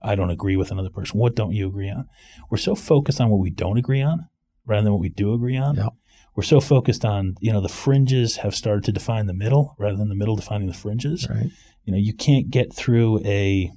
I 0.00 0.14
don't 0.14 0.30
agree 0.30 0.56
with 0.56 0.70
another 0.70 0.90
person. 0.90 1.18
What 1.18 1.34
don't 1.34 1.52
you 1.52 1.66
agree 1.66 1.90
on? 1.90 2.08
We're 2.50 2.58
so 2.58 2.74
focused 2.74 3.20
on 3.20 3.30
what 3.30 3.40
we 3.40 3.50
don't 3.50 3.78
agree 3.78 4.02
on 4.02 4.28
rather 4.64 4.84
than 4.84 4.92
what 4.92 5.00
we 5.00 5.08
do 5.08 5.34
agree 5.34 5.56
on. 5.56 5.76
We're 6.34 6.42
so 6.42 6.60
focused 6.60 7.04
on, 7.04 7.34
you 7.40 7.52
know, 7.52 7.60
the 7.60 7.68
fringes 7.68 8.36
have 8.36 8.54
started 8.54 8.84
to 8.84 8.92
define 8.92 9.26
the 9.26 9.34
middle 9.34 9.74
rather 9.78 9.96
than 9.96 10.08
the 10.08 10.14
middle 10.14 10.36
defining 10.36 10.68
the 10.68 10.74
fringes. 10.74 11.28
Right. 11.28 11.50
you 11.84 11.92
know 11.92 11.98
you 11.98 12.14
can't 12.14 12.50
get 12.50 12.72
through 12.72 13.20
a 13.24 13.70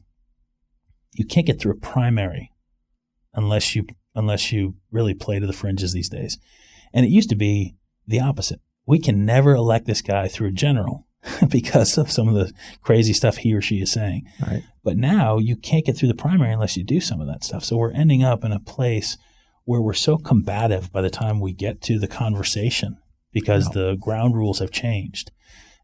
you 1.13 1.26
can't 1.26 1.48
get 1.48 1.60
through 1.60 1.74
a 1.74 1.78
primary 1.80 2.52
unless 3.34 3.76
you 3.76 3.86
unless 4.13 4.52
you 4.52 4.76
really 4.91 5.13
play 5.13 5.39
to 5.39 5.48
the 5.48 5.54
fringes 5.54 5.94
these 5.94 6.10
days. 6.10 6.38
And 6.94 7.06
it 7.06 7.10
used 7.10 7.30
to 7.30 7.36
be 7.36 7.76
the 8.08 8.22
opposite. 8.22 8.62
We 8.86 9.00
can 9.00 9.26
never 9.26 9.56
elect 9.56 9.86
this 9.86 10.02
guy 10.02 10.28
through 10.28 10.50
a 10.50 10.54
general 10.54 11.08
because 11.50 11.98
of 11.98 12.12
some 12.12 12.28
of 12.30 12.36
the 12.36 12.54
crazy 12.82 13.13
stuff 13.13 13.38
he 13.38 13.54
or 13.54 13.62
she 13.62 13.82
is 13.82 13.91
saying. 13.91 14.28
Right. 14.46 14.63
but 14.84 14.96
now 14.98 15.38
you 15.39 15.56
can't 15.58 15.86
get 15.86 15.98
through 15.98 16.10
the 16.10 16.15
primary 16.15 16.54
unless 16.54 16.78
you 16.78 16.84
do 16.84 17.02
some 17.02 17.20
of 17.20 17.28
that 17.28 17.44
stuff. 17.44 17.63
So 17.65 17.78
we're 17.78 17.91
ending 17.91 18.24
up 18.24 18.44
in 18.46 18.52
a 18.52 18.60
place 18.60 19.18
where 19.65 19.82
we're 19.82 19.93
so 19.93 20.17
combative 20.17 20.91
by 20.91 21.01
the 21.01 21.10
time 21.10 21.39
we 21.39 21.51
get 21.54 21.82
to 21.82 21.99
the 21.99 22.08
conversation 22.08 22.97
because 23.34 23.65
Yeah. 23.67 23.82
the 23.82 23.95
ground 23.97 24.36
rules 24.36 24.60
have 24.60 24.71
changed 24.71 25.32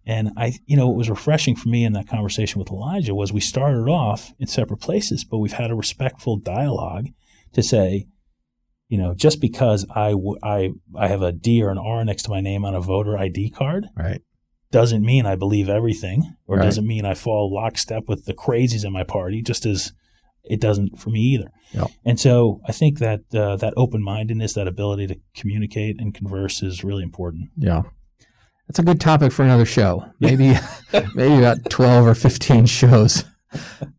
and 0.03 0.31
I, 0.35 0.53
you 0.65 0.75
know, 0.75 0.87
what 0.87 0.97
was 0.97 1.11
refreshing 1.11 1.55
for 1.55 1.69
me 1.69 1.83
in 1.85 1.93
that 1.93 2.07
conversation 2.07 2.57
with 2.57 2.71
Elijah 2.71 3.13
was 3.13 3.31
we 3.31 3.39
started 3.39 3.87
off 3.87 4.33
in 4.39 4.47
separate 4.47 4.79
places, 4.79 5.23
but 5.23 5.37
we've 5.37 5.53
had 5.53 5.69
a 5.69 5.75
respectful 5.75 6.37
dialogue 6.37 7.09
to 7.53 7.61
say, 7.61 8.07
you 8.89 8.97
know, 8.97 9.13
just 9.13 9.39
because 9.39 9.85
I, 9.95 10.09
w- 10.11 10.39
I, 10.41 10.71
I 10.97 11.07
have 11.07 11.21
a 11.21 11.31
D 11.31 11.61
or 11.61 11.69
an 11.69 11.77
R 11.77 12.03
next 12.03 12.23
to 12.23 12.31
my 12.31 12.41
name 12.41 12.65
on 12.65 12.73
a 12.73 12.81
voter 12.81 13.15
ID 13.15 13.51
card 13.51 13.89
Right. 13.95 14.21
doesn't 14.71 15.05
mean 15.05 15.27
I 15.27 15.35
believe 15.35 15.69
everything 15.69 16.35
or 16.47 16.57
Right. 16.57 16.63
doesn't 16.65 16.87
mean 16.87 17.05
I 17.05 17.13
fall 17.13 17.53
lockstep 17.53 18.07
with 18.07 18.25
the 18.25 18.33
crazies 18.33 18.83
in 18.83 18.91
my 18.91 19.03
party, 19.03 19.43
just 19.43 19.67
as 19.67 19.93
it 20.43 20.59
doesn't 20.59 20.99
for 20.99 21.09
me 21.09 21.19
either. 21.19 21.51
Yep. 21.73 21.91
And 22.05 22.19
so 22.19 22.61
I 22.67 22.71
think 22.71 22.99
that 22.99 23.21
uh, 23.33 23.55
that 23.57 23.73
open 23.77 24.03
mindedness, 24.03 24.53
that 24.53 24.67
ability 24.67 25.07
to 25.07 25.15
communicate 25.35 25.99
and 25.99 26.13
converse 26.13 26.61
is 26.61 26.83
really 26.83 27.03
important. 27.03 27.49
Yeah. 27.57 27.83
That's 28.67 28.79
a 28.79 28.83
good 28.83 29.01
topic 29.01 29.31
for 29.31 29.43
another 29.43 29.65
show. 29.65 30.05
Maybe 30.19 30.53
maybe 31.15 31.37
about 31.37 31.69
12 31.69 32.07
or 32.07 32.15
15 32.15 32.65
shows. 32.65 33.23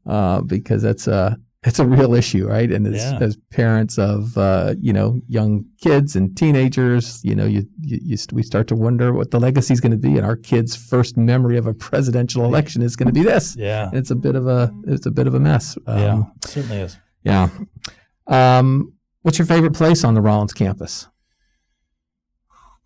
Uh, 0.07 0.41
because 0.41 0.81
that's 0.81 1.07
a 1.07 1.37
it's 1.65 1.79
a 1.79 1.87
real 1.87 2.15
issue, 2.15 2.47
right? 2.49 2.71
And 2.73 2.87
as, 2.89 2.95
Yeah. 3.05 3.19
as 3.21 3.37
parents 3.51 3.97
of 3.99 4.37
uh, 4.37 4.75
you 4.81 4.93
know 4.93 5.21
young 5.29 5.65
kids 5.81 6.17
and 6.17 6.37
teenagers, 6.37 7.21
you 7.25 7.35
know, 7.35 7.45
you, 7.47 7.67
you, 7.81 7.99
you 8.03 8.17
st- 8.17 8.33
we 8.33 8.43
start 8.43 8.67
to 8.69 8.75
wonder 8.75 9.13
what 9.13 9.31
the 9.31 9.39
legacy 9.39 9.73
is 9.73 9.81
going 9.81 9.93
to 9.93 9.97
be, 9.99 10.17
and 10.17 10.27
our 10.27 10.37
kids' 10.37 10.75
first 10.75 11.17
memory 11.17 11.57
of 11.57 11.67
a 11.67 11.75
presidential 11.75 12.45
election 12.45 12.83
is 12.83 12.97
going 12.97 13.07
to 13.07 13.13
be 13.13 13.23
this. 13.23 13.55
Yeah. 13.57 13.89
And 13.89 13.95
it's 13.97 14.11
a 14.11 14.17
bit 14.17 14.35
of 14.35 14.47
a 14.49 14.73
it's 14.87 15.07
a 15.07 15.11
bit 15.11 15.27
of 15.27 15.35
a 15.35 15.41
mess. 15.41 15.77
Um, 15.87 15.99
yeah. 15.99 16.23
It 16.43 16.45
certainly 16.49 16.77
is. 16.79 16.97
yeah. 17.23 17.49
Um, 18.27 18.95
what's 19.23 19.39
your 19.39 19.47
favorite 19.47 19.75
place 19.75 20.05
on 20.05 20.15
the 20.15 20.21
Rollins 20.21 20.53
campus? 20.53 21.07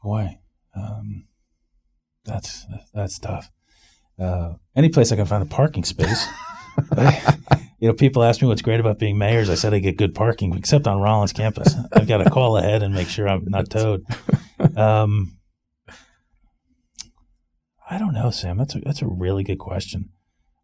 Boy, 0.03 0.39
um, 0.75 1.27
that's 2.25 2.67
that's 2.95 3.19
tough. 3.19 3.51
Uh, 4.19 4.55
any 4.75 4.89
place 4.89 5.13
I 5.13 5.17
can 5.17 5.27
find 5.27 5.43
a 5.43 5.47
parking 5.47 5.85
space. 5.85 6.27
you 7.79 7.89
know, 7.89 7.95
people 7.95 8.23
ask 8.23 8.41
me 8.41 8.49
what's 8.49 8.63
great 8.63 8.81
about 8.81 8.99
being 8.99 9.19
mayors. 9.19 9.51
I 9.51 9.55
said 9.55 9.75
I 9.75 9.79
get 9.79 9.99
good 9.99 10.15
parking, 10.15 10.55
except 10.57 10.87
on 10.87 11.01
Rollins 11.01 11.33
campus. 11.33 11.75
I've 11.93 12.09
got 12.09 12.19
to 12.19 12.31
call 12.31 12.57
ahead 12.57 12.83
and 12.83 12.95
make 12.95 13.09
sure 13.09 13.29
I'm 13.29 13.45
not 13.47 13.71
towed. 13.71 14.05
Um, 14.77 15.39
I 17.89 17.99
don't 17.99 18.15
know, 18.15 18.31
Sam. 18.31 18.57
That's 18.57 18.75
a, 18.75 18.81
that's 18.81 19.03
a 19.03 19.07
really 19.07 19.45
good 19.45 19.59
question. 19.59 20.11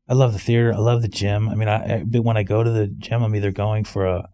I 0.08 0.14
love 0.14 0.32
the 0.32 0.38
theater. 0.38 0.72
I 0.72 0.78
love 0.78 1.02
the 1.02 1.08
gym. 1.08 1.48
I 1.48 1.54
mean, 1.54 1.68
I, 1.68 2.00
I 2.00 2.18
when 2.18 2.36
I 2.36 2.42
go 2.42 2.64
to 2.64 2.70
the 2.70 2.86
gym, 2.88 3.22
I'm 3.22 3.36
either 3.36 3.52
going 3.52 3.84
for 3.84 4.06
a 4.06 4.28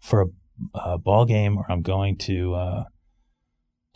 for 0.00 0.22
a, 0.22 0.26
a 0.74 0.98
ball 0.98 1.24
game 1.24 1.56
or 1.56 1.66
I'm 1.70 1.82
going 1.82 2.16
to 2.18 2.54
uh, 2.54 2.84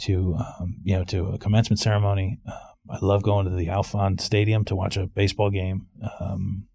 to 0.02 0.36
um, 0.36 0.76
you 0.84 0.96
know 0.96 1.04
to 1.04 1.26
a 1.28 1.38
commencement 1.38 1.80
ceremony. 1.80 2.38
Uh, 2.46 2.58
I 2.90 2.98
love 3.02 3.22
going 3.22 3.44
to 3.46 3.54
the 3.54 3.66
Alfond 3.66 4.20
Stadium 4.20 4.64
to 4.66 4.76
watch 4.76 4.96
a 4.96 5.06
baseball 5.06 5.50
game. 5.50 5.88
Um, 6.20 6.68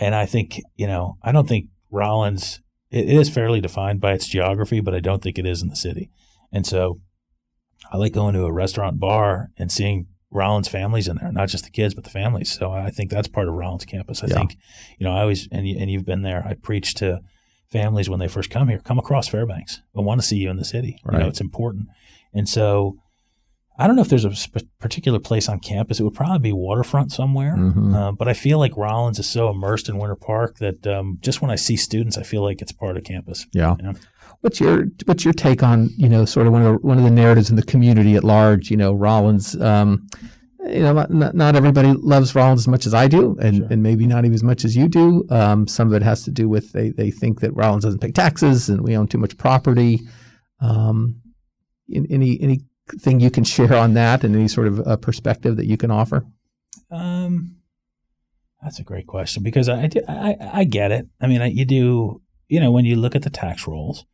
and 0.00 0.14
I 0.14 0.26
think 0.26 0.60
you 0.76 0.86
know 0.86 1.18
I 1.22 1.32
don't 1.32 1.48
think 1.48 1.66
Rollins 1.90 2.60
it, 2.90 3.08
is 3.08 3.28
fairly 3.28 3.60
defined 3.60 4.00
by 4.00 4.12
its 4.12 4.26
geography, 4.28 4.80
but 4.80 4.94
I 4.94 5.00
don't 5.00 5.22
think 5.22 5.38
it 5.38 5.46
is 5.46 5.62
in 5.62 5.68
the 5.68 5.76
city. 5.76 6.10
And 6.52 6.66
so 6.66 7.00
I 7.92 7.96
like 7.96 8.12
going 8.12 8.34
to 8.34 8.44
a 8.44 8.52
restaurant 8.52 8.98
bar 8.98 9.50
and 9.56 9.70
seeing 9.70 10.06
Rollins 10.30 10.68
families 10.68 11.08
in 11.08 11.16
there, 11.16 11.32
not 11.32 11.48
just 11.48 11.64
the 11.64 11.70
kids, 11.70 11.94
but 11.94 12.04
the 12.04 12.10
families. 12.10 12.50
So 12.52 12.70
I 12.70 12.90
think 12.90 13.10
that's 13.10 13.28
part 13.28 13.48
of 13.48 13.54
Rollins 13.54 13.84
campus. 13.84 14.22
I 14.22 14.26
Yeah. 14.26 14.34
think, 14.34 14.56
you 14.98 15.04
know, 15.04 15.12
I 15.12 15.20
always, 15.22 15.48
and, 15.50 15.66
you, 15.66 15.78
and 15.78 15.90
you've 15.90 16.04
been 16.04 16.22
there, 16.22 16.44
I 16.46 16.54
preach 16.54 16.94
to 16.96 17.20
families 17.70 18.10
when 18.10 18.18
they 18.20 18.28
first 18.28 18.50
come 18.50 18.68
here, 18.68 18.78
come 18.78 18.98
across 18.98 19.28
Fairbanks. 19.28 19.80
I 19.96 20.00
want 20.00 20.20
to 20.20 20.26
see 20.26 20.36
you 20.36 20.50
in 20.50 20.56
the 20.56 20.64
city. 20.64 20.98
You 21.04 21.18
know, 21.18 21.28
it's 21.28 21.40
important. 21.40 21.88
And 22.34 22.48
so 22.48 22.96
I 23.78 23.86
don't 23.86 23.94
know 23.96 24.02
if 24.02 24.08
there's 24.08 24.24
a 24.24 24.34
sp- 24.34 24.66
particular 24.80 25.18
place 25.20 25.48
on 25.48 25.60
campus. 25.60 26.00
It 26.00 26.02
would 26.02 26.14
probably 26.14 26.40
be 26.40 26.52
waterfront 26.52 27.12
somewhere. 27.12 27.54
Mhm. 27.56 27.94
Uh, 27.94 28.12
but 28.12 28.26
I 28.28 28.32
feel 28.34 28.58
like 28.58 28.76
Rollins 28.76 29.18
is 29.20 29.28
so 29.28 29.48
immersed 29.50 29.88
in 29.88 29.98
Winter 29.98 30.16
Park 30.16 30.58
that 30.58 30.86
um, 30.86 31.18
just 31.20 31.40
when 31.40 31.50
I 31.50 31.56
see 31.56 31.76
students, 31.76 32.18
I 32.18 32.24
feel 32.24 32.42
like 32.42 32.60
it's 32.60 32.72
part 32.72 32.96
of 32.96 33.04
campus. 33.04 33.46
Yeah. 33.52 33.76
Yeah. 33.82 33.92
What's 34.40 34.60
your 34.60 34.86
What's 35.06 35.24
your 35.24 35.34
take 35.34 35.62
on 35.62 35.90
you 35.96 36.08
know 36.08 36.24
sort 36.24 36.46
of 36.46 36.52
one 36.52 36.62
of 36.62 36.72
the, 36.80 36.86
one 36.86 36.98
of 36.98 37.04
the 37.04 37.10
narratives 37.10 37.50
in 37.50 37.56
the 37.56 37.62
community 37.62 38.14
at 38.16 38.24
large? 38.24 38.70
You 38.70 38.76
know, 38.76 38.92
Rollins. 38.94 39.60
Um, 39.60 40.06
you 40.66 40.80
know, 40.80 40.92
not, 41.08 41.34
not 41.34 41.56
everybody 41.56 41.92
loves 41.94 42.34
Rollins 42.34 42.60
as 42.62 42.68
much 42.68 42.84
as 42.84 42.92
I 42.92 43.06
do, 43.08 43.36
and, 43.40 43.56
Sure. 43.58 43.66
and 43.70 43.82
maybe 43.82 44.06
not 44.06 44.24
even 44.24 44.34
as 44.34 44.42
much 44.42 44.64
as 44.64 44.76
you 44.76 44.88
do. 44.88 45.24
Um, 45.30 45.66
some 45.68 45.86
of 45.88 45.94
it 45.94 46.02
has 46.02 46.24
to 46.24 46.30
do 46.32 46.48
with 46.48 46.72
they, 46.72 46.90
they 46.90 47.10
think 47.10 47.40
that 47.40 47.54
Rollins 47.56 47.84
doesn't 47.84 48.00
pay 48.00 48.10
taxes 48.10 48.68
and 48.68 48.82
we 48.82 48.96
own 48.96 49.06
too 49.06 49.18
much 49.18 49.38
property. 49.38 50.00
Um, 50.60 51.22
in, 51.88 52.06
any 52.10 52.60
anything 52.92 53.20
you 53.20 53.30
can 53.30 53.44
share 53.44 53.74
on 53.74 53.94
that, 53.94 54.24
and 54.24 54.34
any 54.34 54.48
sort 54.48 54.66
of 54.66 54.86
uh, 54.86 54.96
perspective 54.96 55.56
that 55.56 55.66
you 55.66 55.76
can 55.76 55.90
offer? 55.90 56.26
Um, 56.90 57.56
that's 58.62 58.78
a 58.78 58.84
great 58.84 59.06
question 59.06 59.42
because 59.42 59.68
I, 59.68 59.86
do- 59.86 60.02
I, 60.08 60.36
I 60.52 60.64
get 60.64 60.90
it. 60.92 61.06
I 61.20 61.26
mean, 61.26 61.42
I, 61.42 61.46
you 61.46 61.64
do, 61.64 62.22
you 62.48 62.60
know, 62.60 62.70
when 62.70 62.84
you 62.84 62.96
look 62.96 63.14
at 63.14 63.22
the 63.22 63.30
tax 63.30 63.66
rolls, 63.66 64.04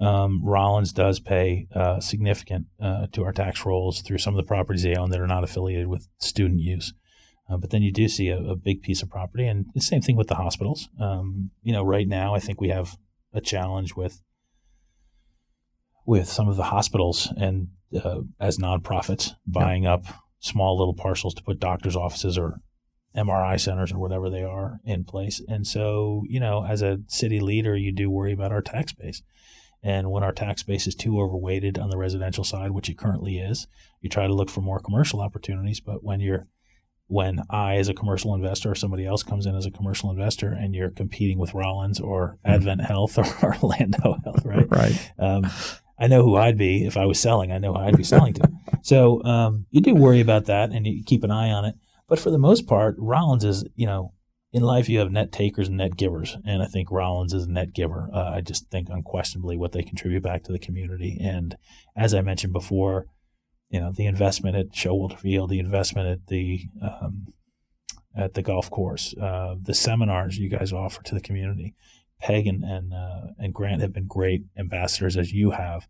um, 0.00 0.42
Rollins 0.44 0.92
does 0.92 1.20
pay 1.20 1.68
uh, 1.74 2.00
significant 2.00 2.66
uh, 2.80 3.06
to 3.12 3.24
our 3.24 3.32
tax 3.32 3.64
rolls 3.64 4.02
through 4.02 4.18
some 4.18 4.34
of 4.34 4.38
the 4.38 4.46
properties 4.46 4.82
they 4.82 4.94
own 4.94 5.10
that 5.10 5.20
are 5.20 5.26
not 5.26 5.44
affiliated 5.44 5.86
with 5.86 6.08
student 6.18 6.60
use. 6.60 6.92
Uh, 7.48 7.56
but 7.56 7.70
then 7.70 7.80
you 7.80 7.92
do 7.92 8.08
see 8.08 8.28
a, 8.28 8.38
a 8.38 8.56
big 8.56 8.82
piece 8.82 9.02
of 9.02 9.08
property, 9.08 9.46
and 9.46 9.66
the 9.74 9.80
same 9.80 10.02
thing 10.02 10.16
with 10.16 10.26
the 10.26 10.34
hospitals. 10.34 10.88
Um, 11.00 11.50
you 11.62 11.72
know, 11.72 11.84
right 11.84 12.08
now 12.08 12.34
I 12.34 12.40
think 12.40 12.60
we 12.60 12.70
have 12.70 12.96
a 13.32 13.40
challenge 13.40 13.94
with 13.94 14.20
with 16.04 16.28
some 16.28 16.48
of 16.48 16.56
the 16.56 16.64
hospitals 16.64 17.32
and 17.36 17.68
uh, 17.94 18.20
as 18.40 18.58
nonprofits 18.58 19.32
buying 19.46 19.86
up 19.86 20.04
small 20.38 20.78
little 20.78 20.94
parcels 20.94 21.34
to 21.34 21.42
put 21.42 21.58
doctors' 21.58 21.96
offices 21.96 22.38
or 22.38 22.60
MRI 23.16 23.58
centers 23.58 23.92
or 23.92 23.98
whatever 23.98 24.28
they 24.28 24.42
are 24.42 24.78
in 24.84 25.04
place. 25.04 25.42
And 25.48 25.66
so, 25.66 26.22
you 26.28 26.38
know, 26.38 26.64
as 26.66 26.82
a 26.82 27.00
city 27.08 27.40
leader, 27.40 27.76
you 27.76 27.92
do 27.92 28.10
worry 28.10 28.32
about 28.32 28.52
our 28.52 28.62
tax 28.62 28.92
base. 28.92 29.22
And 29.82 30.10
when 30.10 30.22
our 30.22 30.32
tax 30.32 30.62
base 30.62 30.86
is 30.86 30.94
too 30.94 31.20
overweighted 31.20 31.78
on 31.78 31.90
the 31.90 31.96
residential 31.96 32.44
side, 32.44 32.72
which 32.72 32.90
it 32.90 32.98
currently 32.98 33.38
is, 33.38 33.66
you 34.00 34.10
try 34.10 34.26
to 34.26 34.34
look 34.34 34.50
for 34.50 34.60
more 34.60 34.80
commercial 34.80 35.20
opportunities. 35.20 35.80
But 35.80 36.02
when 36.02 36.20
you're 36.20 36.46
when 37.08 37.42
I, 37.50 37.76
as 37.76 37.88
a 37.88 37.94
commercial 37.94 38.34
investor, 38.34 38.72
or 38.72 38.74
somebody 38.74 39.06
else 39.06 39.22
comes 39.22 39.46
in 39.46 39.54
as 39.54 39.64
a 39.64 39.70
commercial 39.70 40.10
investor, 40.10 40.48
and 40.48 40.74
you're 40.74 40.90
competing 40.90 41.38
with 41.38 41.54
Rollins 41.54 42.00
or 42.00 42.38
Advent 42.44 42.80
Health 42.80 43.16
or 43.42 43.54
Orlando 43.54 44.18
Health, 44.24 44.44
right? 44.44 44.66
Right. 44.68 45.12
um, 45.18 45.46
I 45.98 46.06
know 46.08 46.22
who 46.22 46.36
I'd 46.36 46.58
be 46.58 46.84
if 46.84 46.96
I 46.96 47.06
was 47.06 47.18
selling. 47.18 47.52
I 47.52 47.58
know 47.58 47.72
who 47.72 47.80
I'd 47.80 47.96
be 47.96 48.04
selling 48.04 48.34
to. 48.34 48.48
So 48.82 49.20
um, 49.24 49.66
you 49.70 49.80
do 49.80 49.96
worry 49.96 50.20
about 50.20 50.44
that, 50.44 50.70
and 50.70 50.86
you 50.86 51.02
keep 51.04 51.24
an 51.24 51.30
eye 51.32 51.50
on 51.50 51.64
it. 51.64 51.74
But 52.08 52.20
for 52.20 52.30
the 52.30 52.38
most 52.38 52.68
part, 52.68 52.94
Rollins 52.98 53.42
is, 53.42 53.64
you 53.74 53.84
know, 53.84 54.12
in 54.52 54.62
life 54.62 54.88
you 54.88 55.00
have 55.00 55.10
net 55.10 55.32
takers 55.32 55.66
and 55.66 55.78
net 55.78 55.96
givers, 55.96 56.36
and 56.46 56.62
I 56.62 56.66
think 56.66 56.92
Rollins 56.92 57.34
is 57.34 57.46
a 57.46 57.50
net 57.50 57.72
giver. 57.72 58.08
Uh, 58.12 58.30
I 58.34 58.42
just 58.42 58.70
think 58.70 58.88
unquestionably 58.88 59.56
what 59.56 59.72
they 59.72 59.82
contribute 59.82 60.22
back 60.22 60.44
to 60.44 60.52
the 60.52 60.60
community, 60.60 61.18
and 61.20 61.56
as 61.96 62.14
I 62.14 62.20
mentioned 62.20 62.52
before, 62.52 63.06
you 63.70 63.80
know, 63.80 63.90
the 63.92 64.06
investment 64.06 64.56
at 64.56 64.70
Showalter 64.70 65.18
Field, 65.18 65.50
the 65.50 65.58
investment 65.58 66.08
at 66.08 66.26
the 66.28 66.60
um, 66.80 67.26
at 68.16 68.34
the 68.34 68.42
golf 68.42 68.70
course, 68.70 69.14
uh, 69.20 69.56
the 69.60 69.74
seminars 69.74 70.38
you 70.38 70.48
guys 70.48 70.72
offer 70.72 71.02
to 71.02 71.14
the 71.14 71.20
community. 71.20 71.74
Peg 72.20 72.46
and 72.46 72.64
and, 72.64 72.92
uh, 72.94 73.32
and 73.38 73.52
Grant 73.54 73.82
have 73.82 73.92
been 73.92 74.06
great 74.06 74.42
ambassadors, 74.58 75.16
as 75.16 75.32
you 75.32 75.50
have, 75.52 75.86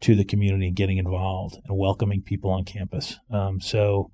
to 0.00 0.14
the 0.14 0.24
community 0.24 0.66
and 0.68 0.76
getting 0.76 0.98
involved 0.98 1.56
and 1.66 1.76
welcoming 1.78 2.22
people 2.22 2.50
on 2.50 2.64
campus. 2.64 3.18
Um, 3.30 3.60
so, 3.60 4.10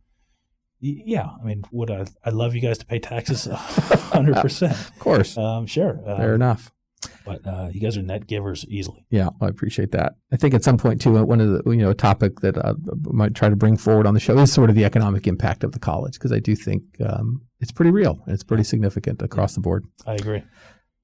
yeah, 0.81 1.29
I 1.41 1.45
mean, 1.45 1.65
would 1.73 1.91
I? 1.91 2.05
I'd 2.25 2.35
love 2.35 2.55
you 2.55 2.61
guys 2.61 2.79
to 2.79 2.87
pay 2.87 2.99
taxes, 2.99 3.47
hundred 3.51 4.37
percent. 4.37 4.73
Of 4.73 4.99
course. 4.99 5.37
Um, 5.39 5.67
sure, 5.67 6.01
uh, 6.07 6.17
Fair 6.19 6.35
enough. 6.35 6.71
but 7.25 7.47
uh, 7.47 7.69
you 7.73 7.81
guys 7.81 7.97
are 7.97 8.03
net 8.03 8.27
givers 8.27 8.67
easily. 8.69 9.07
Yeah, 9.11 9.31
I 9.41 9.49
appreciate 9.49 9.93
that. 9.93 10.17
I 10.33 10.37
think 10.37 10.53
at 10.55 10.63
some 10.65 10.77
point 10.77 11.01
too, 11.01 11.17
uh, 11.17 11.25
one 11.25 11.41
of 11.41 11.49
the 11.65 11.71
you 11.71 11.79
know 11.79 11.91
a 11.91 11.95
topic 11.95 12.41
that 12.41 12.59
uh, 12.59 12.75
I 12.91 13.13
might 13.13 13.35
try 13.35 13.49
to 13.49 13.57
bring 13.57 13.77
forward 13.79 14.07
on 14.07 14.13
the 14.15 14.21
show 14.21 14.37
is 14.39 14.53
sort 14.53 14.69
of 14.69 14.77
the 14.77 14.85
economic 14.85 15.27
impact 15.27 15.65
of 15.65 15.73
the 15.73 15.79
college 15.79 16.15
because 16.15 16.33
I 16.33 16.39
do 16.41 16.55
think 16.55 16.83
um, 17.05 17.41
it's 17.61 17.73
pretty 17.73 17.91
real 17.91 18.21
and 18.27 18.35
it's 18.35 18.45
pretty 18.45 18.65
significant 18.65 19.23
across 19.23 19.55
the 19.55 19.61
board. 19.61 19.87
I 20.07 20.15
agree. 20.15 20.43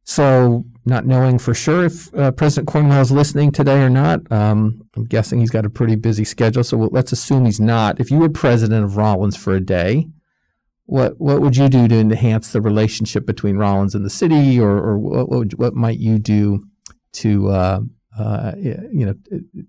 So, 0.05 0.65
not 0.85 1.07
knowing 1.07 1.39
for 1.39 1.55
sure 1.55 1.85
if 1.85 2.13
uh, 2.15 2.33
President 2.33 2.67
Cornwell 2.67 3.01
is 3.01 3.13
listening 3.13 3.53
today 3.53 3.83
or 3.83 3.91
not, 3.91 4.21
um, 4.33 4.83
I'm 4.97 5.05
guessing 5.05 5.39
he's 5.39 5.51
got 5.51 5.65
a 5.65 5.71
pretty 5.71 5.95
busy 5.95 6.25
schedule. 6.25 6.65
So 6.65 6.77
we'll, 6.77 6.89
let's 6.91 7.13
assume 7.13 7.45
he's 7.45 7.61
not. 7.61 8.01
If 8.01 8.11
you 8.11 8.19
were 8.19 8.29
president 8.29 8.85
of 8.85 8.97
Rollins 8.97 9.37
for 9.37 9.55
a 9.55 9.61
day, 9.61 10.09
what 10.87 11.21
what 11.21 11.41
would 11.41 11.57
you 11.57 11.69
do 11.69 11.87
to 11.87 11.95
enhance 11.95 12.53
the 12.53 12.61
relationship 12.61 13.25
between 13.27 13.57
Rollins 13.57 13.95
and 13.95 14.05
the 14.05 14.11
city, 14.11 14.59
or, 14.59 14.71
or 14.71 14.99
what 14.99 15.29
what, 15.29 15.39
would, 15.39 15.59
what 15.59 15.75
might 15.75 15.99
you 15.99 16.19
do 16.19 16.65
to 17.13 17.49
uh, 17.49 17.81
uh, 18.19 18.53
you 18.59 19.07
know 19.07 19.15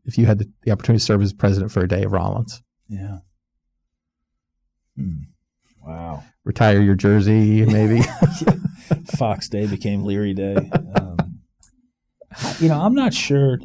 if 0.05 0.17
you 0.17 0.25
had 0.25 0.39
the, 0.39 0.49
the 0.63 0.71
opportunity 0.71 0.99
to 0.99 1.05
serve 1.05 1.21
as 1.21 1.31
president 1.31 1.71
for 1.71 1.81
a 1.83 1.87
day 1.87 2.03
of 2.03 2.11
Rollins? 2.11 2.63
Yeah. 2.89 3.19
Hmm. 4.97 5.32
Wow. 5.85 6.23
Retire 6.43 6.81
your 6.81 6.95
jersey, 6.95 7.65
maybe. 7.65 8.01
Fox 9.17 9.49
Day 9.49 9.67
became 9.67 10.03
Leary 10.03 10.33
Day. 10.33 10.55
Um, 10.95 11.39
you 12.59 12.67
know, 12.67 12.81
I'm 12.81 12.93
not 12.93 13.13
sure. 13.13 13.59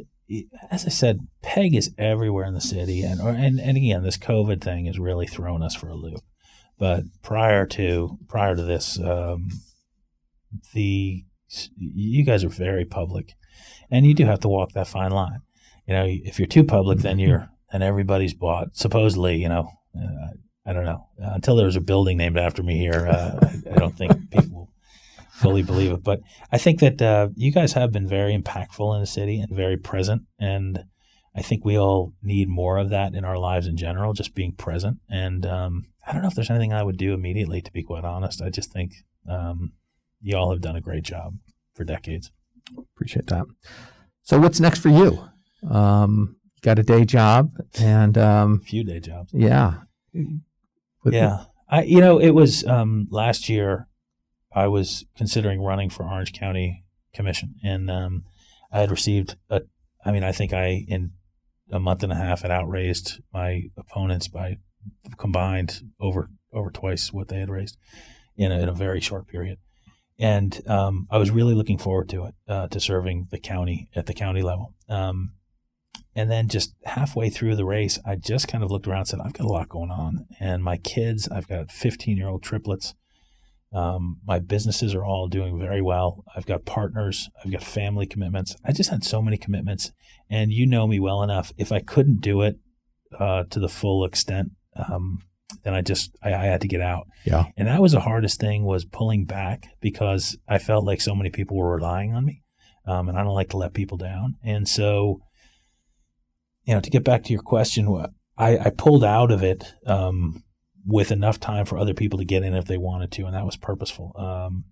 As 0.70 0.84
I 0.84 0.88
said, 0.88 1.26
Peg 1.42 1.74
is 1.74 1.92
everywhere 1.96 2.44
in 2.44 2.54
the 2.54 2.60
city, 2.60 3.02
and 3.02 3.20
or, 3.20 3.30
and 3.30 3.58
and 3.60 3.76
again, 3.76 4.02
this 4.02 4.18
COVID 4.18 4.60
thing 4.60 4.86
has 4.86 4.98
really 4.98 5.26
thrown 5.26 5.62
us 5.62 5.74
for 5.74 5.88
a 5.88 5.94
loop. 5.94 6.20
But 6.78 7.04
prior 7.22 7.66
to 7.66 8.18
prior 8.28 8.54
to 8.54 8.62
this, 8.62 8.98
um, 9.00 9.48
the 10.74 11.24
you 11.76 12.24
guys 12.24 12.44
are 12.44 12.50
very 12.50 12.84
public, 12.84 13.34
and 13.90 14.06
you 14.06 14.14
do 14.14 14.26
have 14.26 14.40
to 14.40 14.48
walk 14.48 14.72
that 14.72 14.88
fine 14.88 15.10
line. 15.10 15.40
You 15.86 15.94
know, 15.94 16.04
if 16.06 16.38
you're 16.38 16.46
too 16.46 16.64
public, 16.64 16.98
then 16.98 17.18
you're 17.18 17.48
and 17.72 17.82
everybody's 17.82 18.34
bought. 18.34 18.76
Supposedly, 18.76 19.36
you 19.36 19.48
know, 19.48 19.70
uh, 19.96 20.34
I 20.68 20.72
don't 20.74 20.84
know. 20.84 21.06
Uh, 21.22 21.32
until 21.34 21.56
there 21.56 21.66
was 21.66 21.76
a 21.76 21.80
building 21.80 22.18
named 22.18 22.36
after 22.36 22.62
me 22.62 22.76
here, 22.76 23.08
uh, 23.08 23.38
I, 23.40 23.74
I 23.74 23.78
don't 23.78 23.96
think 23.96 24.30
people 24.30 24.70
fully 25.30 25.62
believe 25.62 25.92
it. 25.92 26.02
But 26.02 26.20
I 26.52 26.58
think 26.58 26.80
that 26.80 27.00
uh, 27.00 27.28
you 27.34 27.52
guys 27.52 27.72
have 27.72 27.90
been 27.90 28.06
very 28.06 28.36
impactful 28.36 28.94
in 28.94 29.00
the 29.00 29.06
city 29.06 29.40
and 29.40 29.54
very 29.54 29.76
present. 29.76 30.22
And 30.38 30.84
I 31.34 31.40
think 31.40 31.64
we 31.64 31.78
all 31.78 32.12
need 32.22 32.48
more 32.48 32.76
of 32.76 32.90
that 32.90 33.14
in 33.14 33.24
our 33.24 33.38
lives 33.38 33.66
in 33.66 33.76
general, 33.76 34.12
just 34.12 34.34
being 34.34 34.52
present. 34.52 34.98
And 35.08 35.46
um, 35.46 35.86
I 36.06 36.12
don't 36.12 36.22
know 36.22 36.28
if 36.28 36.34
there's 36.34 36.50
anything 36.50 36.72
I 36.72 36.82
would 36.82 36.98
do 36.98 37.14
immediately, 37.14 37.62
to 37.62 37.72
be 37.72 37.82
quite 37.82 38.04
honest. 38.04 38.42
I 38.42 38.50
just 38.50 38.70
think 38.72 38.92
um, 39.28 39.72
you 40.20 40.36
all 40.36 40.50
have 40.50 40.60
done 40.60 40.76
a 40.76 40.80
great 40.80 41.04
job 41.04 41.38
for 41.74 41.84
decades. 41.84 42.30
Appreciate 42.94 43.28
that. 43.28 43.46
So, 44.22 44.38
what's 44.38 44.60
next 44.60 44.80
for 44.80 44.90
you? 44.90 45.28
Um, 45.70 46.36
got 46.60 46.78
a 46.78 46.82
day 46.82 47.04
job, 47.04 47.52
and 47.78 48.18
um, 48.18 48.60
few 48.60 48.84
day 48.84 49.00
jobs. 49.00 49.32
yeah, 49.32 49.74
yeah. 51.04 51.44
I, 51.68 51.82
you 51.82 52.00
know, 52.00 52.18
it 52.18 52.30
was 52.30 52.64
um, 52.66 53.06
last 53.10 53.48
year. 53.48 53.86
I 54.54 54.66
was 54.66 55.04
considering 55.16 55.60
running 55.60 55.90
for 55.90 56.04
Orange 56.04 56.32
County 56.32 56.84
Commission, 57.12 57.56
and 57.62 57.90
um, 57.90 58.24
I 58.72 58.80
had 58.80 58.90
received 58.90 59.36
a. 59.50 59.62
I 60.04 60.12
mean, 60.12 60.24
I 60.24 60.32
think 60.32 60.52
I 60.52 60.84
in 60.88 61.12
a 61.70 61.78
month 61.78 62.02
and 62.02 62.12
a 62.12 62.16
half 62.16 62.42
had 62.42 62.50
outraised 62.50 63.20
my 63.32 63.64
opponents 63.76 64.28
by 64.28 64.56
combined 65.18 65.82
over 66.00 66.30
over 66.52 66.70
twice 66.70 67.12
what 67.12 67.28
they 67.28 67.40
had 67.40 67.50
raised 67.50 67.76
in 68.36 68.52
a, 68.52 68.58
in 68.58 68.68
a 68.68 68.74
very 68.74 69.00
short 69.00 69.26
period. 69.26 69.58
And 70.18 70.60
um, 70.66 71.06
I 71.10 71.18
was 71.18 71.30
really 71.30 71.54
looking 71.54 71.78
forward 71.78 72.08
to 72.08 72.24
it, 72.24 72.34
uh, 72.48 72.68
to 72.68 72.80
serving 72.80 73.28
the 73.30 73.38
county 73.38 73.88
at 73.94 74.06
the 74.06 74.14
county 74.14 74.42
level. 74.42 74.74
Um, 74.88 75.32
and 76.18 76.28
then 76.28 76.48
just 76.48 76.74
halfway 76.84 77.30
through 77.30 77.54
the 77.54 77.64
race, 77.64 77.96
I 78.04 78.16
just 78.16 78.48
kind 78.48 78.64
of 78.64 78.72
looked 78.72 78.88
around 78.88 78.98
and 78.98 79.08
said, 79.08 79.20
I've 79.20 79.34
got 79.34 79.46
a 79.46 79.52
lot 79.52 79.68
going 79.68 79.92
on. 79.92 80.26
And 80.40 80.64
my 80.64 80.76
kids, 80.76 81.28
I've 81.28 81.46
got 81.46 81.70
15 81.70 82.16
year 82.16 82.26
old 82.26 82.42
triplets. 82.42 82.96
Um, 83.72 84.16
my 84.26 84.40
businesses 84.40 84.96
are 84.96 85.04
all 85.04 85.28
doing 85.28 85.60
very 85.60 85.80
well. 85.80 86.24
I've 86.34 86.44
got 86.44 86.64
partners. 86.64 87.30
I've 87.44 87.52
got 87.52 87.62
family 87.62 88.04
commitments. 88.04 88.56
I 88.64 88.72
just 88.72 88.90
had 88.90 89.04
so 89.04 89.22
many 89.22 89.36
commitments. 89.36 89.92
And 90.28 90.50
you 90.50 90.66
know 90.66 90.88
me 90.88 90.98
well 90.98 91.22
enough. 91.22 91.52
If 91.56 91.70
I 91.70 91.78
couldn't 91.78 92.20
do 92.20 92.42
it 92.42 92.58
uh, 93.16 93.44
to 93.50 93.60
the 93.60 93.68
full 93.68 94.04
extent, 94.04 94.50
um, 94.74 95.22
then 95.62 95.72
I 95.72 95.82
just 95.82 96.16
I, 96.20 96.34
I 96.34 96.44
had 96.46 96.62
to 96.62 96.68
get 96.68 96.80
out. 96.80 97.06
Yeah. 97.26 97.44
And 97.56 97.68
that 97.68 97.80
was 97.80 97.92
the 97.92 98.00
hardest 98.00 98.40
thing 98.40 98.64
was 98.64 98.84
pulling 98.84 99.24
back 99.24 99.68
because 99.80 100.36
I 100.48 100.58
felt 100.58 100.84
like 100.84 101.00
so 101.00 101.14
many 101.14 101.30
people 101.30 101.56
were 101.56 101.76
relying 101.76 102.12
on 102.12 102.24
me, 102.24 102.42
um, 102.86 103.08
and 103.08 103.16
I 103.16 103.22
don't 103.22 103.34
like 103.34 103.50
to 103.50 103.56
let 103.56 103.72
people 103.72 103.98
down. 103.98 104.34
And 104.42 104.68
so 104.68 105.20
you 106.68 106.74
know, 106.74 106.80
to 106.80 106.90
get 106.90 107.02
back 107.02 107.24
to 107.24 107.32
your 107.32 107.40
question, 107.40 107.88
I, 108.36 108.58
I 108.58 108.70
pulled 108.70 109.02
out 109.02 109.30
of 109.32 109.42
it 109.42 109.64
um, 109.86 110.44
with 110.86 111.10
enough 111.10 111.40
time 111.40 111.64
for 111.64 111.78
other 111.78 111.94
people 111.94 112.18
to 112.18 112.26
get 112.26 112.42
in 112.42 112.52
if 112.54 112.66
they 112.66 112.76
wanted 112.76 113.10
to, 113.12 113.24
and 113.24 113.34
that 113.34 113.46
was 113.46 113.56
purposeful. 113.56 114.12
Um, 114.16 114.64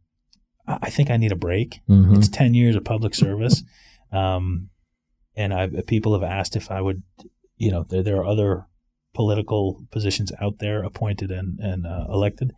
I 0.68 0.90
think 0.90 1.10
I 1.10 1.16
need 1.16 1.32
a 1.32 1.36
break. 1.36 1.80
Mhm. 1.88 2.18
It's 2.18 2.28
ten 2.28 2.52
years 2.52 2.76
of 2.76 2.84
public 2.84 3.14
service, 3.14 3.62
um, 4.12 4.68
and 5.34 5.54
I 5.54 5.68
people 5.86 6.12
have 6.12 6.22
asked 6.38 6.54
if 6.54 6.70
I 6.70 6.82
would, 6.82 7.02
you 7.56 7.70
know, 7.70 7.84
there 7.88 8.02
there 8.02 8.16
are 8.18 8.26
other 8.26 8.66
political 9.14 9.86
positions 9.90 10.30
out 10.40 10.58
there 10.58 10.84
appointed 10.84 11.30
and 11.30 11.58
and 11.60 11.86
uh, 11.86 12.06
elected, 12.12 12.52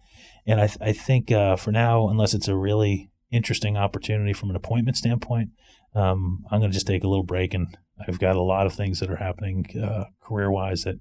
and 0.46 0.60
I 0.60 0.66
th- 0.66 0.78
I 0.80 0.92
think 0.92 1.30
uh, 1.30 1.54
for 1.56 1.70
now, 1.70 2.08
unless 2.08 2.34
it's 2.34 2.48
a 2.48 2.56
really 2.56 3.10
interesting 3.30 3.76
opportunity 3.76 4.32
from 4.32 4.50
an 4.50 4.56
appointment 4.56 4.96
standpoint, 4.96 5.50
um, 5.94 6.44
I'm 6.50 6.58
going 6.60 6.72
to 6.72 6.74
just 6.74 6.86
take 6.88 7.04
a 7.04 7.08
little 7.08 7.24
break, 7.24 7.54
and 7.54 7.68
I've 8.06 8.18
got 8.18 8.36
a 8.36 8.40
lot 8.42 8.66
of 8.66 8.72
things 8.74 9.00
that 9.00 9.10
are 9.10 9.16
happening 9.16 9.66
uh, 9.82 10.04
career 10.20 10.50
wise 10.50 10.84
that 10.84 10.96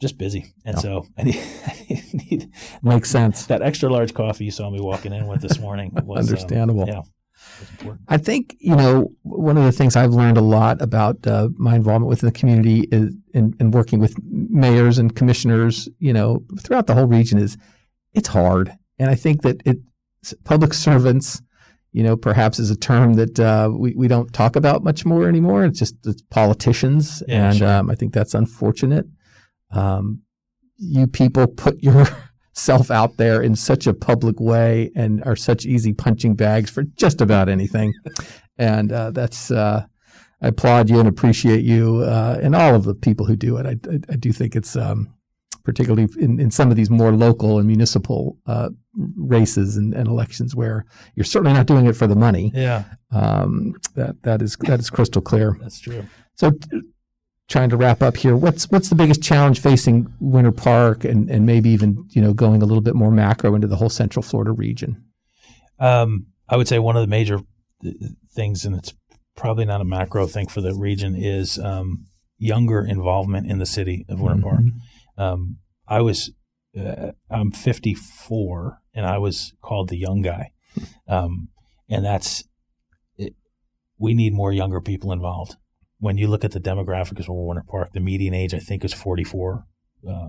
just 0.00 0.18
busy, 0.18 0.52
and 0.64 0.78
so 0.78 1.06
I 1.16 1.22
need, 1.28 1.36
I 1.66 2.04
need 2.12 2.50
Makes 2.82 3.10
sense. 3.10 3.46
that 3.46 3.62
extra 3.62 3.88
large 3.88 4.14
coffee 4.14 4.44
you 4.46 4.50
saw 4.50 4.68
me 4.70 4.80
walking 4.80 5.12
in 5.12 5.26
with 5.28 5.40
this 5.40 5.58
morning 5.60 5.92
was 6.04 6.28
um, 6.28 6.34
Understandable. 6.34 6.86
yeah. 6.88 7.02
I 8.08 8.18
think 8.18 8.56
you 8.60 8.76
know 8.76 9.12
one 9.22 9.56
of 9.56 9.64
the 9.64 9.72
things 9.72 9.96
I've 9.96 10.12
learned 10.12 10.36
a 10.36 10.42
lot 10.42 10.80
about 10.80 11.26
uh, 11.26 11.48
my 11.56 11.74
involvement 11.76 12.08
within 12.08 12.28
the 12.28 12.32
community 12.38 12.88
is 12.92 13.14
in, 13.34 13.54
in 13.58 13.70
working 13.72 13.98
with 14.00 14.14
mayors 14.24 14.98
and 14.98 15.14
commissioners, 15.16 15.88
you 15.98 16.12
know, 16.12 16.44
throughout 16.60 16.86
the 16.86 16.94
whole 16.94 17.06
region 17.06 17.38
is 17.38 17.56
it's 18.12 18.28
hard, 18.28 18.72
and 18.98 19.10
I 19.10 19.14
think 19.16 19.42
that 19.42 19.60
it 19.64 19.78
public 20.44 20.72
servants, 20.74 21.42
you 21.92 22.02
know, 22.02 22.16
perhaps 22.16 22.58
is 22.58 22.70
a 22.70 22.76
term 22.76 23.14
that 23.14 23.38
uh, 23.38 23.70
we 23.72 23.94
we 23.94 24.08
don't 24.08 24.32
talk 24.32 24.56
about 24.56 24.82
much 24.82 25.04
more 25.04 25.28
anymore. 25.28 25.64
It's 25.64 25.78
just 25.78 25.94
it's 26.06 26.22
politicians, 26.30 27.22
Yeah, 27.28 27.48
and 27.48 27.58
sure. 27.58 27.68
um, 27.68 27.90
I 27.90 27.94
think 27.94 28.12
that's 28.12 28.34
unfortunate. 28.34 29.06
Um, 29.70 30.22
you 30.78 31.06
people 31.06 31.46
put 31.46 31.82
yourself 31.82 32.90
out 32.90 33.16
there 33.16 33.42
in 33.42 33.54
such 33.56 33.86
a 33.86 33.94
public 33.94 34.40
way 34.40 34.90
and 34.96 35.22
are 35.24 35.36
such 35.36 35.64
easy 35.66 35.92
punching 35.92 36.34
bags 36.34 36.70
for 36.70 36.82
just 36.96 37.20
about 37.20 37.48
anything. 37.48 37.92
and 38.58 38.90
uh, 38.92 39.10
that's, 39.12 39.50
uh, 39.50 39.84
I 40.40 40.48
applaud 40.48 40.90
you 40.90 40.98
and 40.98 41.08
appreciate 41.08 41.62
you 41.64 41.98
uh, 41.98 42.38
and 42.42 42.54
all 42.56 42.74
of 42.74 42.84
the 42.84 42.94
people 42.94 43.26
who 43.26 43.36
do 43.36 43.56
it. 43.58 43.66
I, 43.66 43.76
I, 43.90 43.98
I 44.10 44.16
do 44.16 44.32
think 44.32 44.56
it's 44.56 44.74
um, 44.76 45.14
particularly 45.64 46.08
in, 46.18 46.40
in 46.40 46.50
some 46.50 46.70
of 46.70 46.76
these 46.76 46.90
more 46.90 47.12
local 47.12 47.58
and 47.58 47.66
municipal 47.66 48.36
uh, 48.46 48.68
races 49.16 49.76
and, 49.76 49.94
and 49.94 50.08
elections 50.08 50.54
where 50.54 50.84
you're 51.14 51.24
certainly 51.24 51.52
not 51.52 51.66
doing 51.66 51.86
it 51.86 51.96
for 51.96 52.06
the 52.06 52.16
money. 52.16 52.50
Yeah, 52.54 52.84
Um, 53.10 53.74
that 53.94 54.22
that 54.22 54.42
is 54.42 54.56
that 54.68 54.80
is 54.80 54.90
crystal 54.90 55.22
clear. 55.22 55.56
that's 55.60 55.80
true. 55.80 56.04
So, 56.34 56.50
t- 56.50 56.80
trying 57.48 57.68
to 57.70 57.76
wrap 57.76 58.02
up 58.02 58.16
here, 58.16 58.36
what's 58.36 58.70
what's 58.70 58.88
the 58.88 58.94
biggest 58.94 59.22
challenge 59.22 59.60
facing 59.60 60.12
Winter 60.20 60.52
Park, 60.52 61.04
and 61.04 61.30
and 61.30 61.44
maybe 61.46 61.68
even 61.70 62.06
you 62.10 62.22
know 62.22 62.32
going 62.34 62.62
a 62.62 62.66
little 62.66 62.82
bit 62.82 62.94
more 62.94 63.10
macro 63.10 63.54
into 63.54 63.66
the 63.66 63.76
whole 63.76 63.90
Central 63.90 64.22
Florida 64.22 64.52
region? 64.52 65.04
Um, 65.78 66.26
I 66.48 66.56
would 66.56 66.68
say 66.68 66.78
one 66.78 66.96
of 66.96 67.02
the 67.02 67.06
major 67.08 67.40
things, 68.34 68.64
and 68.64 68.74
it's 68.76 68.94
probably 69.36 69.64
not 69.64 69.80
a 69.80 69.84
macro 69.84 70.26
thing 70.26 70.46
for 70.46 70.60
the 70.60 70.74
region, 70.74 71.16
is 71.16 71.58
um, 71.58 72.06
younger 72.38 72.84
involvement 72.84 73.50
in 73.50 73.58
the 73.58 73.66
city 73.66 74.04
of 74.08 74.20
Winter 74.20 74.42
Park. 74.42 74.60
Um, 75.16 75.58
I 75.88 76.00
was, 76.00 76.32
uh, 76.78 77.12
I'm 77.30 77.50
54, 77.52 78.80
and 78.94 79.06
I 79.06 79.18
was 79.18 79.52
called 79.62 79.88
the 79.88 79.96
young 79.98 80.22
guy, 80.22 80.52
um, 81.08 81.48
and 81.88 82.04
that's, 82.04 82.44
it, 83.16 83.34
we 83.98 84.14
need 84.14 84.32
more 84.32 84.52
younger 84.52 84.80
people 84.80 85.12
involved. 85.12 85.56
When 85.98 86.18
you 86.18 86.26
look 86.28 86.44
at 86.44 86.52
the 86.52 86.60
demographics 86.60 87.20
of 87.20 87.26
Winter 87.28 87.64
Park, 87.68 87.90
the 87.92 88.00
median 88.00 88.34
age 88.34 88.54
I 88.54 88.58
think 88.58 88.84
is 88.84 88.92
44, 88.92 89.64
uh, 90.08 90.28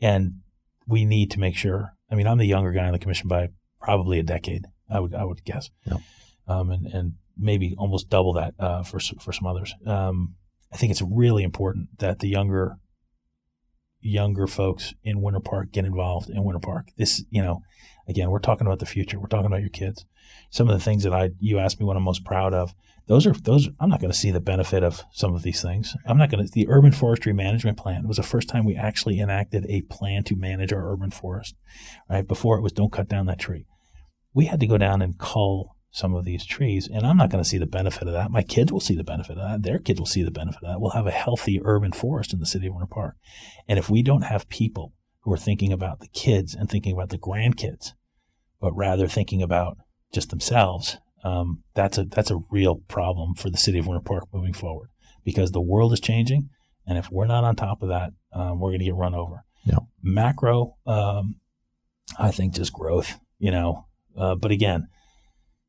and 0.00 0.40
we 0.86 1.04
need 1.04 1.30
to 1.30 1.40
make 1.40 1.56
sure. 1.56 1.94
I 2.10 2.16
mean, 2.16 2.26
I'm 2.26 2.38
the 2.38 2.46
younger 2.46 2.72
guy 2.72 2.86
on 2.86 2.92
the 2.92 2.98
commission 2.98 3.28
by 3.28 3.48
probably 3.80 4.18
a 4.18 4.22
decade. 4.22 4.66
I 4.92 4.98
would 5.00 5.14
I 5.14 5.24
would 5.24 5.44
guess, 5.44 5.70
Yep. 5.86 6.00
um, 6.48 6.70
and 6.70 6.86
and 6.86 7.12
maybe 7.38 7.74
almost 7.78 8.10
double 8.10 8.32
that 8.34 8.54
uh, 8.58 8.82
for 8.82 8.98
for 9.20 9.32
some 9.32 9.46
others. 9.46 9.72
Um, 9.86 10.34
I 10.72 10.76
think 10.76 10.90
it's 10.90 11.02
really 11.02 11.44
important 11.44 11.98
that 11.98 12.18
the 12.18 12.28
younger 12.28 12.76
younger 14.00 14.46
folks 14.46 14.94
in 15.02 15.22
Winter 15.22 15.40
Park 15.40 15.72
get 15.72 15.84
involved 15.84 16.30
in 16.30 16.44
Winter 16.44 16.60
Park. 16.60 16.88
This, 16.96 17.24
you 17.30 17.42
know, 17.42 17.62
again, 18.08 18.30
we're 18.30 18.38
talking 18.38 18.66
about 18.66 18.78
the 18.78 18.86
future. 18.86 19.18
We're 19.18 19.28
talking 19.28 19.46
about 19.46 19.60
your 19.60 19.70
kids. 19.70 20.04
Some 20.50 20.68
of 20.68 20.78
the 20.78 20.84
things 20.84 21.04
that 21.04 21.12
I 21.12 21.30
you 21.38 21.58
asked 21.58 21.80
me 21.80 21.86
what 21.86 21.96
I'm 21.96 22.02
most 22.02 22.24
proud 22.24 22.54
of. 22.54 22.74
Those 23.06 23.26
are 23.26 23.32
those. 23.32 23.68
I'm 23.80 23.90
not 23.90 24.00
going 24.00 24.12
to 24.12 24.18
see 24.18 24.30
the 24.30 24.40
benefit 24.40 24.84
of 24.84 25.02
some 25.12 25.34
of 25.34 25.42
these 25.42 25.62
things. 25.62 25.96
I'm 26.06 26.18
not 26.18 26.30
going 26.30 26.46
to. 26.46 26.52
The 26.52 26.68
urban 26.68 26.92
forestry 26.92 27.32
management 27.32 27.76
plan 27.76 28.06
was 28.06 28.18
the 28.18 28.22
first 28.22 28.48
time 28.48 28.64
we 28.64 28.76
actually 28.76 29.18
enacted 29.18 29.66
a 29.68 29.82
plan 29.82 30.22
to 30.24 30.36
manage 30.36 30.72
our 30.72 30.92
urban 30.92 31.10
forest. 31.10 31.56
Right 32.08 32.26
before 32.26 32.56
it 32.56 32.62
was 32.62 32.72
don't 32.72 32.92
cut 32.92 33.08
down 33.08 33.26
that 33.26 33.40
tree. 33.40 33.66
We 34.32 34.46
had 34.46 34.60
to 34.60 34.66
go 34.66 34.78
down 34.78 35.02
and 35.02 35.18
cull 35.18 35.76
some 35.90 36.14
of 36.14 36.24
these 36.24 36.44
trees, 36.46 36.88
and 36.88 37.04
I'm 37.04 37.16
not 37.16 37.30
going 37.30 37.42
to 37.42 37.48
see 37.48 37.58
the 37.58 37.66
benefit 37.66 38.06
of 38.06 38.14
that. 38.14 38.30
My 38.30 38.42
kids 38.42 38.72
will 38.72 38.80
see 38.80 38.94
the 38.94 39.04
benefit 39.04 39.38
of 39.38 39.48
that. 39.48 39.62
Their 39.62 39.78
kids 39.78 39.98
will 39.98 40.06
see 40.06 40.22
the 40.22 40.30
benefit 40.30 40.62
of 40.62 40.68
that. 40.68 40.80
We'll 40.80 40.90
have 40.90 41.06
a 41.06 41.12
healthy 41.12 41.60
urban 41.64 41.92
forest 41.92 42.32
in 42.32 42.38
the 42.38 42.46
city 42.46 42.68
of 42.68 42.74
Winter 42.74 42.86
Park. 42.86 43.16
And 43.68 43.78
if 43.78 43.90
we 43.90 44.02
don't 44.02 44.22
have 44.22 44.48
people 44.48 44.94
who 45.22 45.32
are 45.32 45.38
thinking 45.38 45.72
about 45.72 46.00
the 46.00 46.08
kids 46.08 46.54
and 46.54 46.70
thinking 46.70 46.92
about 46.92 47.08
the 47.08 47.18
grandkids, 47.18 47.92
but 48.60 48.76
rather 48.76 49.08
thinking 49.08 49.42
about 49.42 49.78
just 50.12 50.30
themselves, 50.30 50.98
um, 51.24 51.64
that's 51.74 51.98
a 51.98 52.04
that's 52.04 52.30
a 52.30 52.40
real 52.50 52.76
problem 52.88 53.34
for 53.34 53.50
the 53.50 53.58
city 53.58 53.78
of 53.78 53.86
Winter 53.86 54.02
Park 54.02 54.24
moving 54.32 54.54
forward 54.54 54.90
because 55.24 55.50
the 55.50 55.60
world 55.60 55.92
is 55.92 56.00
changing, 56.00 56.48
and 56.86 56.98
if 56.98 57.10
we're 57.10 57.26
not 57.26 57.44
on 57.44 57.56
top 57.56 57.82
of 57.82 57.88
that, 57.88 58.12
um, 58.32 58.60
we're 58.60 58.70
going 58.70 58.78
to 58.78 58.84
get 58.86 58.94
run 58.94 59.14
over. 59.14 59.44
Yeah. 59.64 59.78
Macro, 60.02 60.76
um, 60.86 61.36
I 62.18 62.30
think 62.30 62.54
just 62.54 62.72
growth, 62.72 63.18
you 63.38 63.50
know. 63.50 63.86
Uh, 64.16 64.34
but 64.34 64.50
again, 64.50 64.88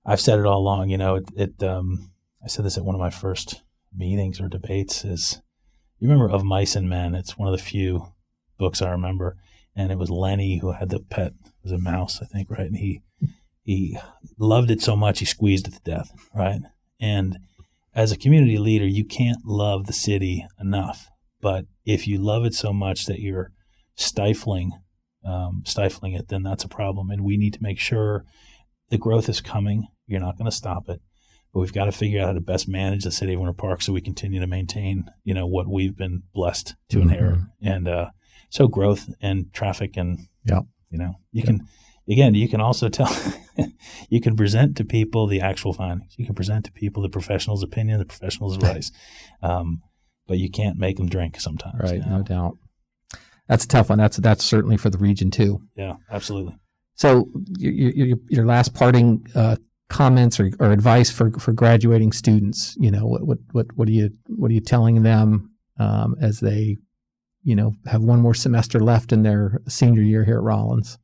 I've 0.06 0.22
said 0.22 0.40
it 0.40 0.46
all 0.46 0.60
along. 0.60 0.90
You 0.90 0.98
know, 0.98 1.16
it. 1.16 1.26
it 1.36 1.64
um, 1.64 2.12
I 2.44 2.48
said 2.48 2.66
this 2.66 2.78
at 2.78 2.86
one 2.86 2.96
of 2.96 3.02
my 3.02 3.12
first 3.12 3.62
meetings 3.96 4.42
or 4.42 4.48
debates. 4.48 5.06
Is 5.06 5.42
you 6.00 6.08
remember 6.08 6.34
of 6.34 6.44
Mice 6.44 6.76
and 6.76 6.90
Men? 6.90 7.14
It's 7.14 7.38
one 7.38 7.48
of 7.48 7.58
the 7.58 7.64
few 7.64 8.14
books 8.58 8.82
I 8.82 8.90
remember, 8.90 9.38
and 9.76 9.92
it 9.92 9.98
was 10.00 10.10
Lennie 10.10 10.58
who 10.58 10.72
had 10.72 10.90
the 10.90 11.00
pet. 11.00 11.34
It 11.46 11.64
was 11.64 11.72
a 11.72 11.78
mouse, 11.78 12.20
I 12.22 12.26
think, 12.26 12.50
right? 12.50 12.68
And 12.68 12.78
he 12.78 13.02
he 13.64 13.98
loved 14.40 14.72
it 14.72 14.82
so 14.82 14.96
much 14.96 15.20
he 15.20 15.26
squeezed 15.26 15.68
it 15.68 15.76
to 15.76 15.82
death, 15.82 16.12
right? 16.34 16.62
And 17.00 17.38
as 17.94 18.12
a 18.12 18.18
community 18.18 18.58
leader, 18.58 18.88
you 18.88 19.06
can't 19.06 19.46
love 19.46 19.86
the 19.86 19.94
city 19.94 20.48
enough. 20.60 21.10
But 21.42 21.66
if 21.86 22.08
you 22.08 22.18
love 22.18 22.46
it 22.46 22.54
so 22.54 22.74
much 22.74 23.06
that 23.06 23.20
you're 23.20 23.52
stifling 23.96 24.72
um, 25.26 25.64
stifling 25.66 26.14
it, 26.14 26.30
then 26.30 26.44
that's 26.44 26.64
a 26.64 26.70
problem. 26.70 27.10
And 27.10 27.24
we 27.24 27.38
need 27.38 27.54
to 27.54 27.64
make 27.64 27.80
sure 27.80 28.26
the 28.92 28.98
growth 29.00 29.28
is 29.30 29.42
coming. 29.42 29.88
You're 30.06 30.20
not 30.22 30.38
going 30.38 30.50
to 30.50 30.56
stop 30.56 30.88
it, 30.90 31.02
but 31.54 31.60
we've 31.62 31.74
got 31.74 31.86
to 31.86 31.92
figure 31.92 32.22
out 32.22 32.28
how 32.28 32.34
to 32.34 32.42
best 32.42 32.68
manage 32.68 33.04
the 33.04 33.12
city 33.12 33.34
of 33.34 33.40
Winter 33.40 33.54
Park 33.54 33.82
so 33.82 33.92
we 33.94 34.02
continue 34.02 34.40
to 34.40 34.48
maintain, 34.48 35.06
you 35.24 35.34
know, 35.34 35.48
what 35.48 35.68
we've 35.68 35.98
been 35.98 36.24
blessed 36.34 36.76
to 36.90 36.98
Mhm. 36.98 37.02
inherit. 37.02 37.40
And 37.62 37.88
uh, 37.88 38.10
so 38.50 38.68
growth 38.68 39.10
and 39.22 39.52
traffic 39.54 39.98
and 39.98 40.20
Yeah. 40.46 40.62
you 40.92 40.98
know, 41.00 41.16
you 41.32 41.40
Yeah. 41.42 41.46
can 41.46 41.68
again, 42.10 42.34
you 42.36 42.48
can 42.50 42.60
also 42.62 42.90
tell 42.90 43.08
you 44.10 44.20
can 44.22 44.36
present 44.36 44.76
to 44.78 44.84
people 44.84 45.28
the 45.28 45.40
actual 45.42 45.72
findings. 45.74 46.14
You 46.18 46.26
can 46.26 46.36
present 46.36 46.66
to 46.66 46.72
people 46.72 47.02
the 47.04 47.10
professional's 47.10 47.64
opinion, 47.64 47.98
the 48.00 48.06
professional's 48.06 48.56
advice. 48.58 48.92
Um, 49.42 49.82
but 50.28 50.38
you 50.38 50.50
can't 50.50 50.78
make 50.78 50.98
them 50.98 51.08
drink 51.10 51.40
sometimes. 51.40 51.80
Right, 51.80 51.96
you 51.96 52.00
know? 52.02 52.18
no 52.18 52.24
doubt. 52.24 52.58
That's 53.48 53.66
a 53.66 53.68
tough 53.68 53.90
one. 53.90 53.98
That's 53.98 54.18
that's 54.18 54.44
certainly 54.46 54.78
for 54.78 54.90
the 54.90 54.98
region 54.98 55.32
too. 55.32 55.62
Yeah, 55.76 55.96
absolutely. 56.10 56.56
So 57.02 57.32
your 57.58 57.72
your, 57.74 58.18
your 58.30 58.46
last 58.46 58.76
parting 58.76 59.26
uh, 59.34 59.56
comments 59.90 60.40
or, 60.40 60.52
or 60.60 60.72
advice 60.72 61.10
for, 61.10 61.32
for 61.40 61.52
graduating 61.52 62.12
students. 62.12 62.78
You 62.80 62.92
know 62.92 63.08
what 63.08 63.26
what 63.26 63.40
what 63.54 63.66
what 63.76 63.88
are 63.88 63.92
you 63.92 64.12
what 64.28 64.52
are 64.52 64.54
you 64.54 64.62
telling 64.62 65.02
them 65.02 65.50
um, 65.80 66.16
as 66.22 66.42
they 66.42 66.78
you 67.44 67.56
know 67.56 67.74
have 67.88 68.04
one 68.04 68.20
more 68.20 68.36
semester 68.36 68.80
left 68.80 69.12
in 69.12 69.24
their 69.24 69.62
senior 69.68 70.04
year 70.04 70.26
here 70.26 70.38
at 70.38 70.44
Rollins? 70.44 71.00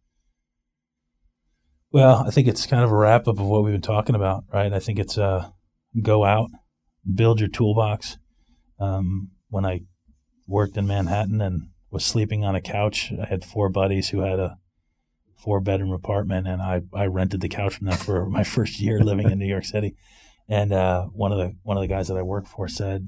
Well, 1.91 2.23
I 2.27 2.29
think 2.29 2.47
it's 2.47 2.67
kind 2.67 2.83
of 2.83 2.91
a 2.91 2.95
wrap 2.95 3.27
up 3.27 3.39
of 3.39 3.47
what 3.47 3.63
we've 3.63 3.73
been 3.73 3.81
talking 3.81 4.13
about, 4.13 4.43
right? 4.53 4.71
I 4.71 4.77
think 4.77 4.99
it's 4.99 5.17
uh, 5.17 5.49
go 6.03 6.25
out, 6.25 6.51
build 7.11 7.39
your 7.39 7.49
toolbox. 7.49 8.19
Um, 8.79 9.31
when 9.49 9.65
I 9.65 9.79
worked 10.45 10.77
in 10.77 10.85
Manhattan 10.85 11.41
and 11.41 11.69
was 11.89 12.05
sleeping 12.05 12.45
on 12.45 12.53
a 12.53 12.61
couch, 12.61 13.11
I 13.19 13.25
had 13.25 13.43
four 13.43 13.69
buddies 13.69 14.09
who 14.09 14.19
had 14.19 14.37
a 14.37 14.59
four 15.37 15.61
bedroom 15.61 15.91
apartment, 15.91 16.47
and 16.47 16.61
I, 16.61 16.81
I 16.93 17.05
rented 17.05 17.41
the 17.41 17.49
couch 17.49 17.75
from 17.75 17.87
them 17.87 17.97
for 17.97 18.25
my 18.25 18.43
first 18.55 18.79
year 18.79 18.99
living 18.99 19.29
in 19.29 19.39
New 19.39 19.47
York 19.47 19.65
City. 19.65 19.95
And 20.49 20.71
uh, 20.73 21.05
one 21.05 21.31
of 21.31 21.37
the 21.37 21.55
one 21.63 21.77
of 21.77 21.81
the 21.81 21.87
guys 21.87 22.07
that 22.07 22.17
I 22.17 22.21
worked 22.21 22.47
for 22.47 22.67
said, 22.67 23.07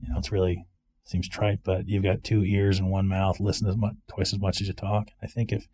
you 0.00 0.08
know, 0.10 0.18
it's 0.18 0.32
really 0.32 0.66
seems 1.04 1.28
trite, 1.28 1.60
but 1.64 1.88
you've 1.88 2.02
got 2.02 2.22
two 2.22 2.44
ears 2.44 2.78
and 2.78 2.90
one 2.90 3.08
mouth. 3.08 3.40
Listen 3.40 3.68
as 3.68 3.76
much 3.76 3.94
twice 4.08 4.32
as 4.32 4.40
much 4.40 4.60
as 4.60 4.68
you 4.68 4.74
talk. 4.74 5.08
I 5.22 5.26
think 5.26 5.52
if 5.52 5.66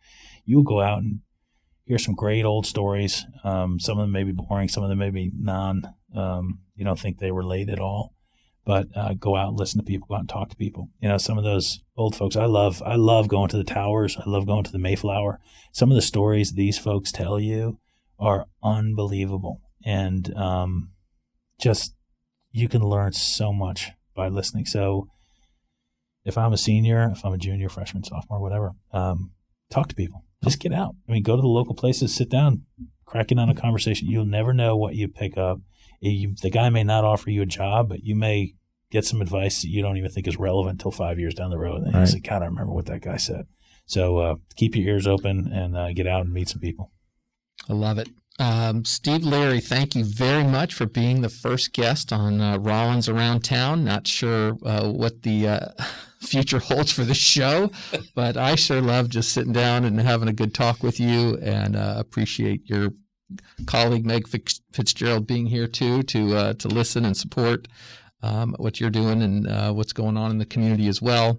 you 0.45 0.63
go 0.63 0.81
out 0.81 0.99
and 0.99 1.21
hear 1.85 1.99
some 1.99 2.15
great 2.15 2.45
old 2.45 2.67
stories. 2.67 3.25
Um, 3.43 3.79
some 3.79 3.99
of 3.99 4.05
them 4.05 4.13
may 4.13 4.25
be 4.25 4.33
boring, 4.33 4.69
some 4.69 4.83
of 4.83 4.89
them 4.89 4.99
may 4.99 5.11
be 5.11 5.31
non. 5.39 5.95
Um, 6.15 6.61
you 6.77 6.85
don't 6.85 6.99
think 6.99 7.19
they 7.19 7.31
relate 7.31 7.69
at 7.69 7.81
all, 7.81 8.14
but 8.65 8.87
uh, 8.97 9.15
go 9.15 9.37
out 9.37 9.49
and 9.49 9.59
listen 9.59 9.79
to 9.79 9.85
people, 9.85 10.07
go 10.09 10.15
out 10.15 10.21
and 10.21 10.29
talk 10.29 10.49
to 10.51 10.57
people. 10.57 10.89
You 11.01 11.09
know, 11.09 11.19
some 11.19 11.37
of 11.37 11.45
those 11.45 11.83
old 11.97 12.17
folks, 12.17 12.37
I 12.37 12.47
love, 12.47 12.83
I 12.85 12.97
love 12.97 13.29
going 13.29 13.49
to 13.51 13.57
the 13.57 13.65
towers. 13.65 14.17
I 14.17 14.29
love 14.29 14.47
going 14.47 14.65
to 14.65 14.73
the 14.73 14.79
Mayflower. 14.79 15.39
Some 15.73 15.91
of 15.91 15.97
the 15.97 16.03
stories 16.03 16.53
these 16.53 16.79
folks 16.79 17.13
tell 17.13 17.39
you 17.39 17.79
are 18.19 18.47
unbelievable. 18.63 19.61
And 19.85 20.35
um, 20.37 20.93
just, 21.61 21.95
you 22.53 22.69
can 22.69 22.83
learn 22.83 23.13
so 23.13 23.53
much 23.53 23.91
by 24.15 24.29
listening. 24.29 24.65
So 24.65 25.09
if 26.25 26.39
I'm 26.39 26.53
a 26.53 26.59
senior, 26.59 27.11
if 27.13 27.25
I'm 27.25 27.35
a 27.35 27.39
junior, 27.39 27.69
freshman, 27.69 28.05
sophomore, 28.05 28.41
whatever, 28.41 28.73
um, 28.93 29.33
talk 29.71 29.89
to 29.89 29.95
people. 29.95 30.25
Just 30.43 30.61
get 30.61 30.73
out. 30.73 30.95
I 31.09 31.13
mean, 31.13 31.23
go 31.23 31.37
to 31.37 31.43
the 31.43 31.49
local 31.49 31.75
places, 31.75 32.15
sit 32.15 32.31
down, 32.31 32.65
cracking 33.05 33.39
on 33.39 33.49
a 33.49 33.55
conversation. 33.55 34.09
You'll 34.09 34.25
never 34.25 34.53
know 34.53 34.77
what 34.77 34.95
you 34.95 35.09
pick 35.09 35.37
up. 35.37 35.61
You, 36.01 36.35
the 36.41 36.51
guy 36.51 36.69
may 36.69 36.85
not 36.85 37.05
offer 37.05 37.31
you 37.31 37.43
a 37.43 37.47
job, 37.47 37.89
but 37.89 38.05
you 38.05 38.15
may 38.15 38.55
get 38.91 39.05
some 39.05 39.21
advice 39.21 39.63
that 39.63 39.69
you 39.69 39.83
don't 39.83 39.97
even 39.97 40.11
think 40.11 40.29
is 40.29 40.39
relevant 40.39 40.75
until 40.75 40.91
five 40.91 41.19
years 41.19 41.35
down 41.35 41.51
the 41.51 41.59
road. 41.59 41.83
And 41.83 41.95
right. 41.95 42.01
you 42.01 42.07
say, 42.07 42.21
God, 42.21 42.43
I 42.43 42.47
remember 42.47 42.73
what 42.73 42.87
that 42.87 43.03
guy 43.03 43.17
said. 43.17 43.47
So 43.87 44.19
uh, 44.19 44.35
keep 44.57 44.77
your 44.77 44.89
ears 44.89 45.07
open 45.07 45.53
and 45.53 45.77
uh, 45.77 45.93
get 45.93 46.07
out 46.07 46.23
and 46.23 46.33
meet 46.33 46.49
some 46.49 46.61
people. 46.61 46.93
I 47.69 47.73
love 47.73 47.99
it. 47.99 48.09
Um, 48.39 48.85
Steve 48.85 49.23
Leary, 49.23 49.61
thank 49.61 49.95
you 49.95 50.05
very 50.05 50.43
much 50.43 50.75
for 50.75 50.87
being 50.87 51.21
the 51.21 51.29
first 51.29 51.73
guest 51.73 52.13
on 52.13 52.41
uh, 52.41 52.59
Rollins 52.59 53.09
Around 53.09 53.45
Town. 53.45 53.85
Not 53.85 54.09
sure 54.09 54.57
uh, 54.65 54.91
what 54.91 55.23
the 55.23 55.49
uh, 55.49 55.69
future 56.21 56.59
holds 56.59 56.91
for 56.91 57.05
the 57.05 57.15
show, 57.15 57.71
but 58.15 58.37
I 58.37 58.57
sure 58.57 58.81
love 58.81 59.09
just 59.09 59.33
sitting 59.33 59.53
down 59.53 59.85
and 59.85 60.01
having 60.01 60.29
a 60.29 60.33
good 60.33 60.53
talk 60.53 60.83
with 60.83 60.99
you 60.99 61.39
and 61.43 61.77
uh, 61.77 61.95
appreciate 61.97 62.69
your 62.69 62.91
colleague 63.67 64.07
Meg 64.07 64.29
Fitzgerald 64.73 65.27
being 65.27 65.47
here 65.47 65.67
too 65.67 66.03
to 66.05 66.37
uh, 66.37 66.53
to 66.55 66.69
listen 66.69 67.05
and 67.05 67.17
support 67.17 67.69
um, 68.25 68.55
what 68.59 68.81
you're 68.81 68.91
doing 68.91 69.23
and 69.23 69.47
uh, 69.47 69.73
what's 69.73 69.93
going 69.93 70.17
on 70.17 70.31
in 70.31 70.39
the 70.39 70.47
community 70.47 70.89
as 70.89 71.03
well. 71.03 71.39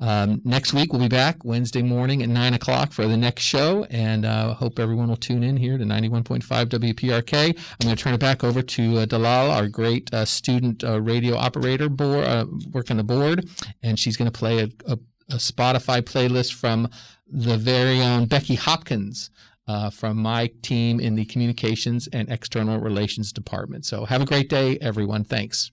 Um, 0.00 0.40
next 0.44 0.72
week 0.74 0.92
we'll 0.92 1.00
be 1.00 1.08
back 1.08 1.44
Wednesday 1.44 1.82
morning 1.82 2.22
at 2.22 2.28
nine 2.28 2.54
o'clock 2.54 2.92
for 2.92 3.06
the 3.06 3.16
next 3.16 3.42
show, 3.44 3.84
and 3.88 4.26
uh, 4.26 4.54
hope 4.54 4.80
everyone 4.80 5.08
will 5.08 5.16
tune 5.16 5.44
in 5.44 5.56
here 5.56 5.78
to 5.78 5.84
91.5 5.84 6.42
WPRK. 6.42 7.48
I'm 7.48 7.86
going 7.86 7.96
to 7.96 8.02
turn 8.02 8.14
it 8.14 8.20
back 8.20 8.42
over 8.42 8.60
to 8.60 8.98
uh, 8.98 9.04
Dalal, 9.06 9.52
our 9.52 9.68
great 9.68 10.12
uh, 10.12 10.24
student 10.24 10.82
uh, 10.82 11.00
radio 11.00 11.36
operator, 11.36 11.88
board, 11.88 12.24
uh, 12.24 12.46
working 12.72 12.96
the 12.96 13.04
board, 13.04 13.48
and 13.82 13.98
she's 13.98 14.16
going 14.16 14.30
to 14.30 14.36
play 14.36 14.58
a, 14.58 14.68
a, 14.86 14.98
a 15.30 15.36
Spotify 15.36 16.02
playlist 16.02 16.54
from 16.54 16.88
the 17.28 17.56
very 17.56 18.00
own 18.00 18.26
Becky 18.26 18.56
Hopkins 18.56 19.30
uh, 19.66 19.90
from 19.90 20.16
my 20.16 20.50
team 20.62 21.00
in 21.00 21.14
the 21.14 21.24
Communications 21.24 22.08
and 22.12 22.30
External 22.30 22.78
Relations 22.78 23.32
Department. 23.32 23.84
So 23.84 24.04
have 24.04 24.22
a 24.22 24.26
great 24.26 24.48
day, 24.48 24.78
everyone. 24.80 25.24
Thanks. 25.24 25.70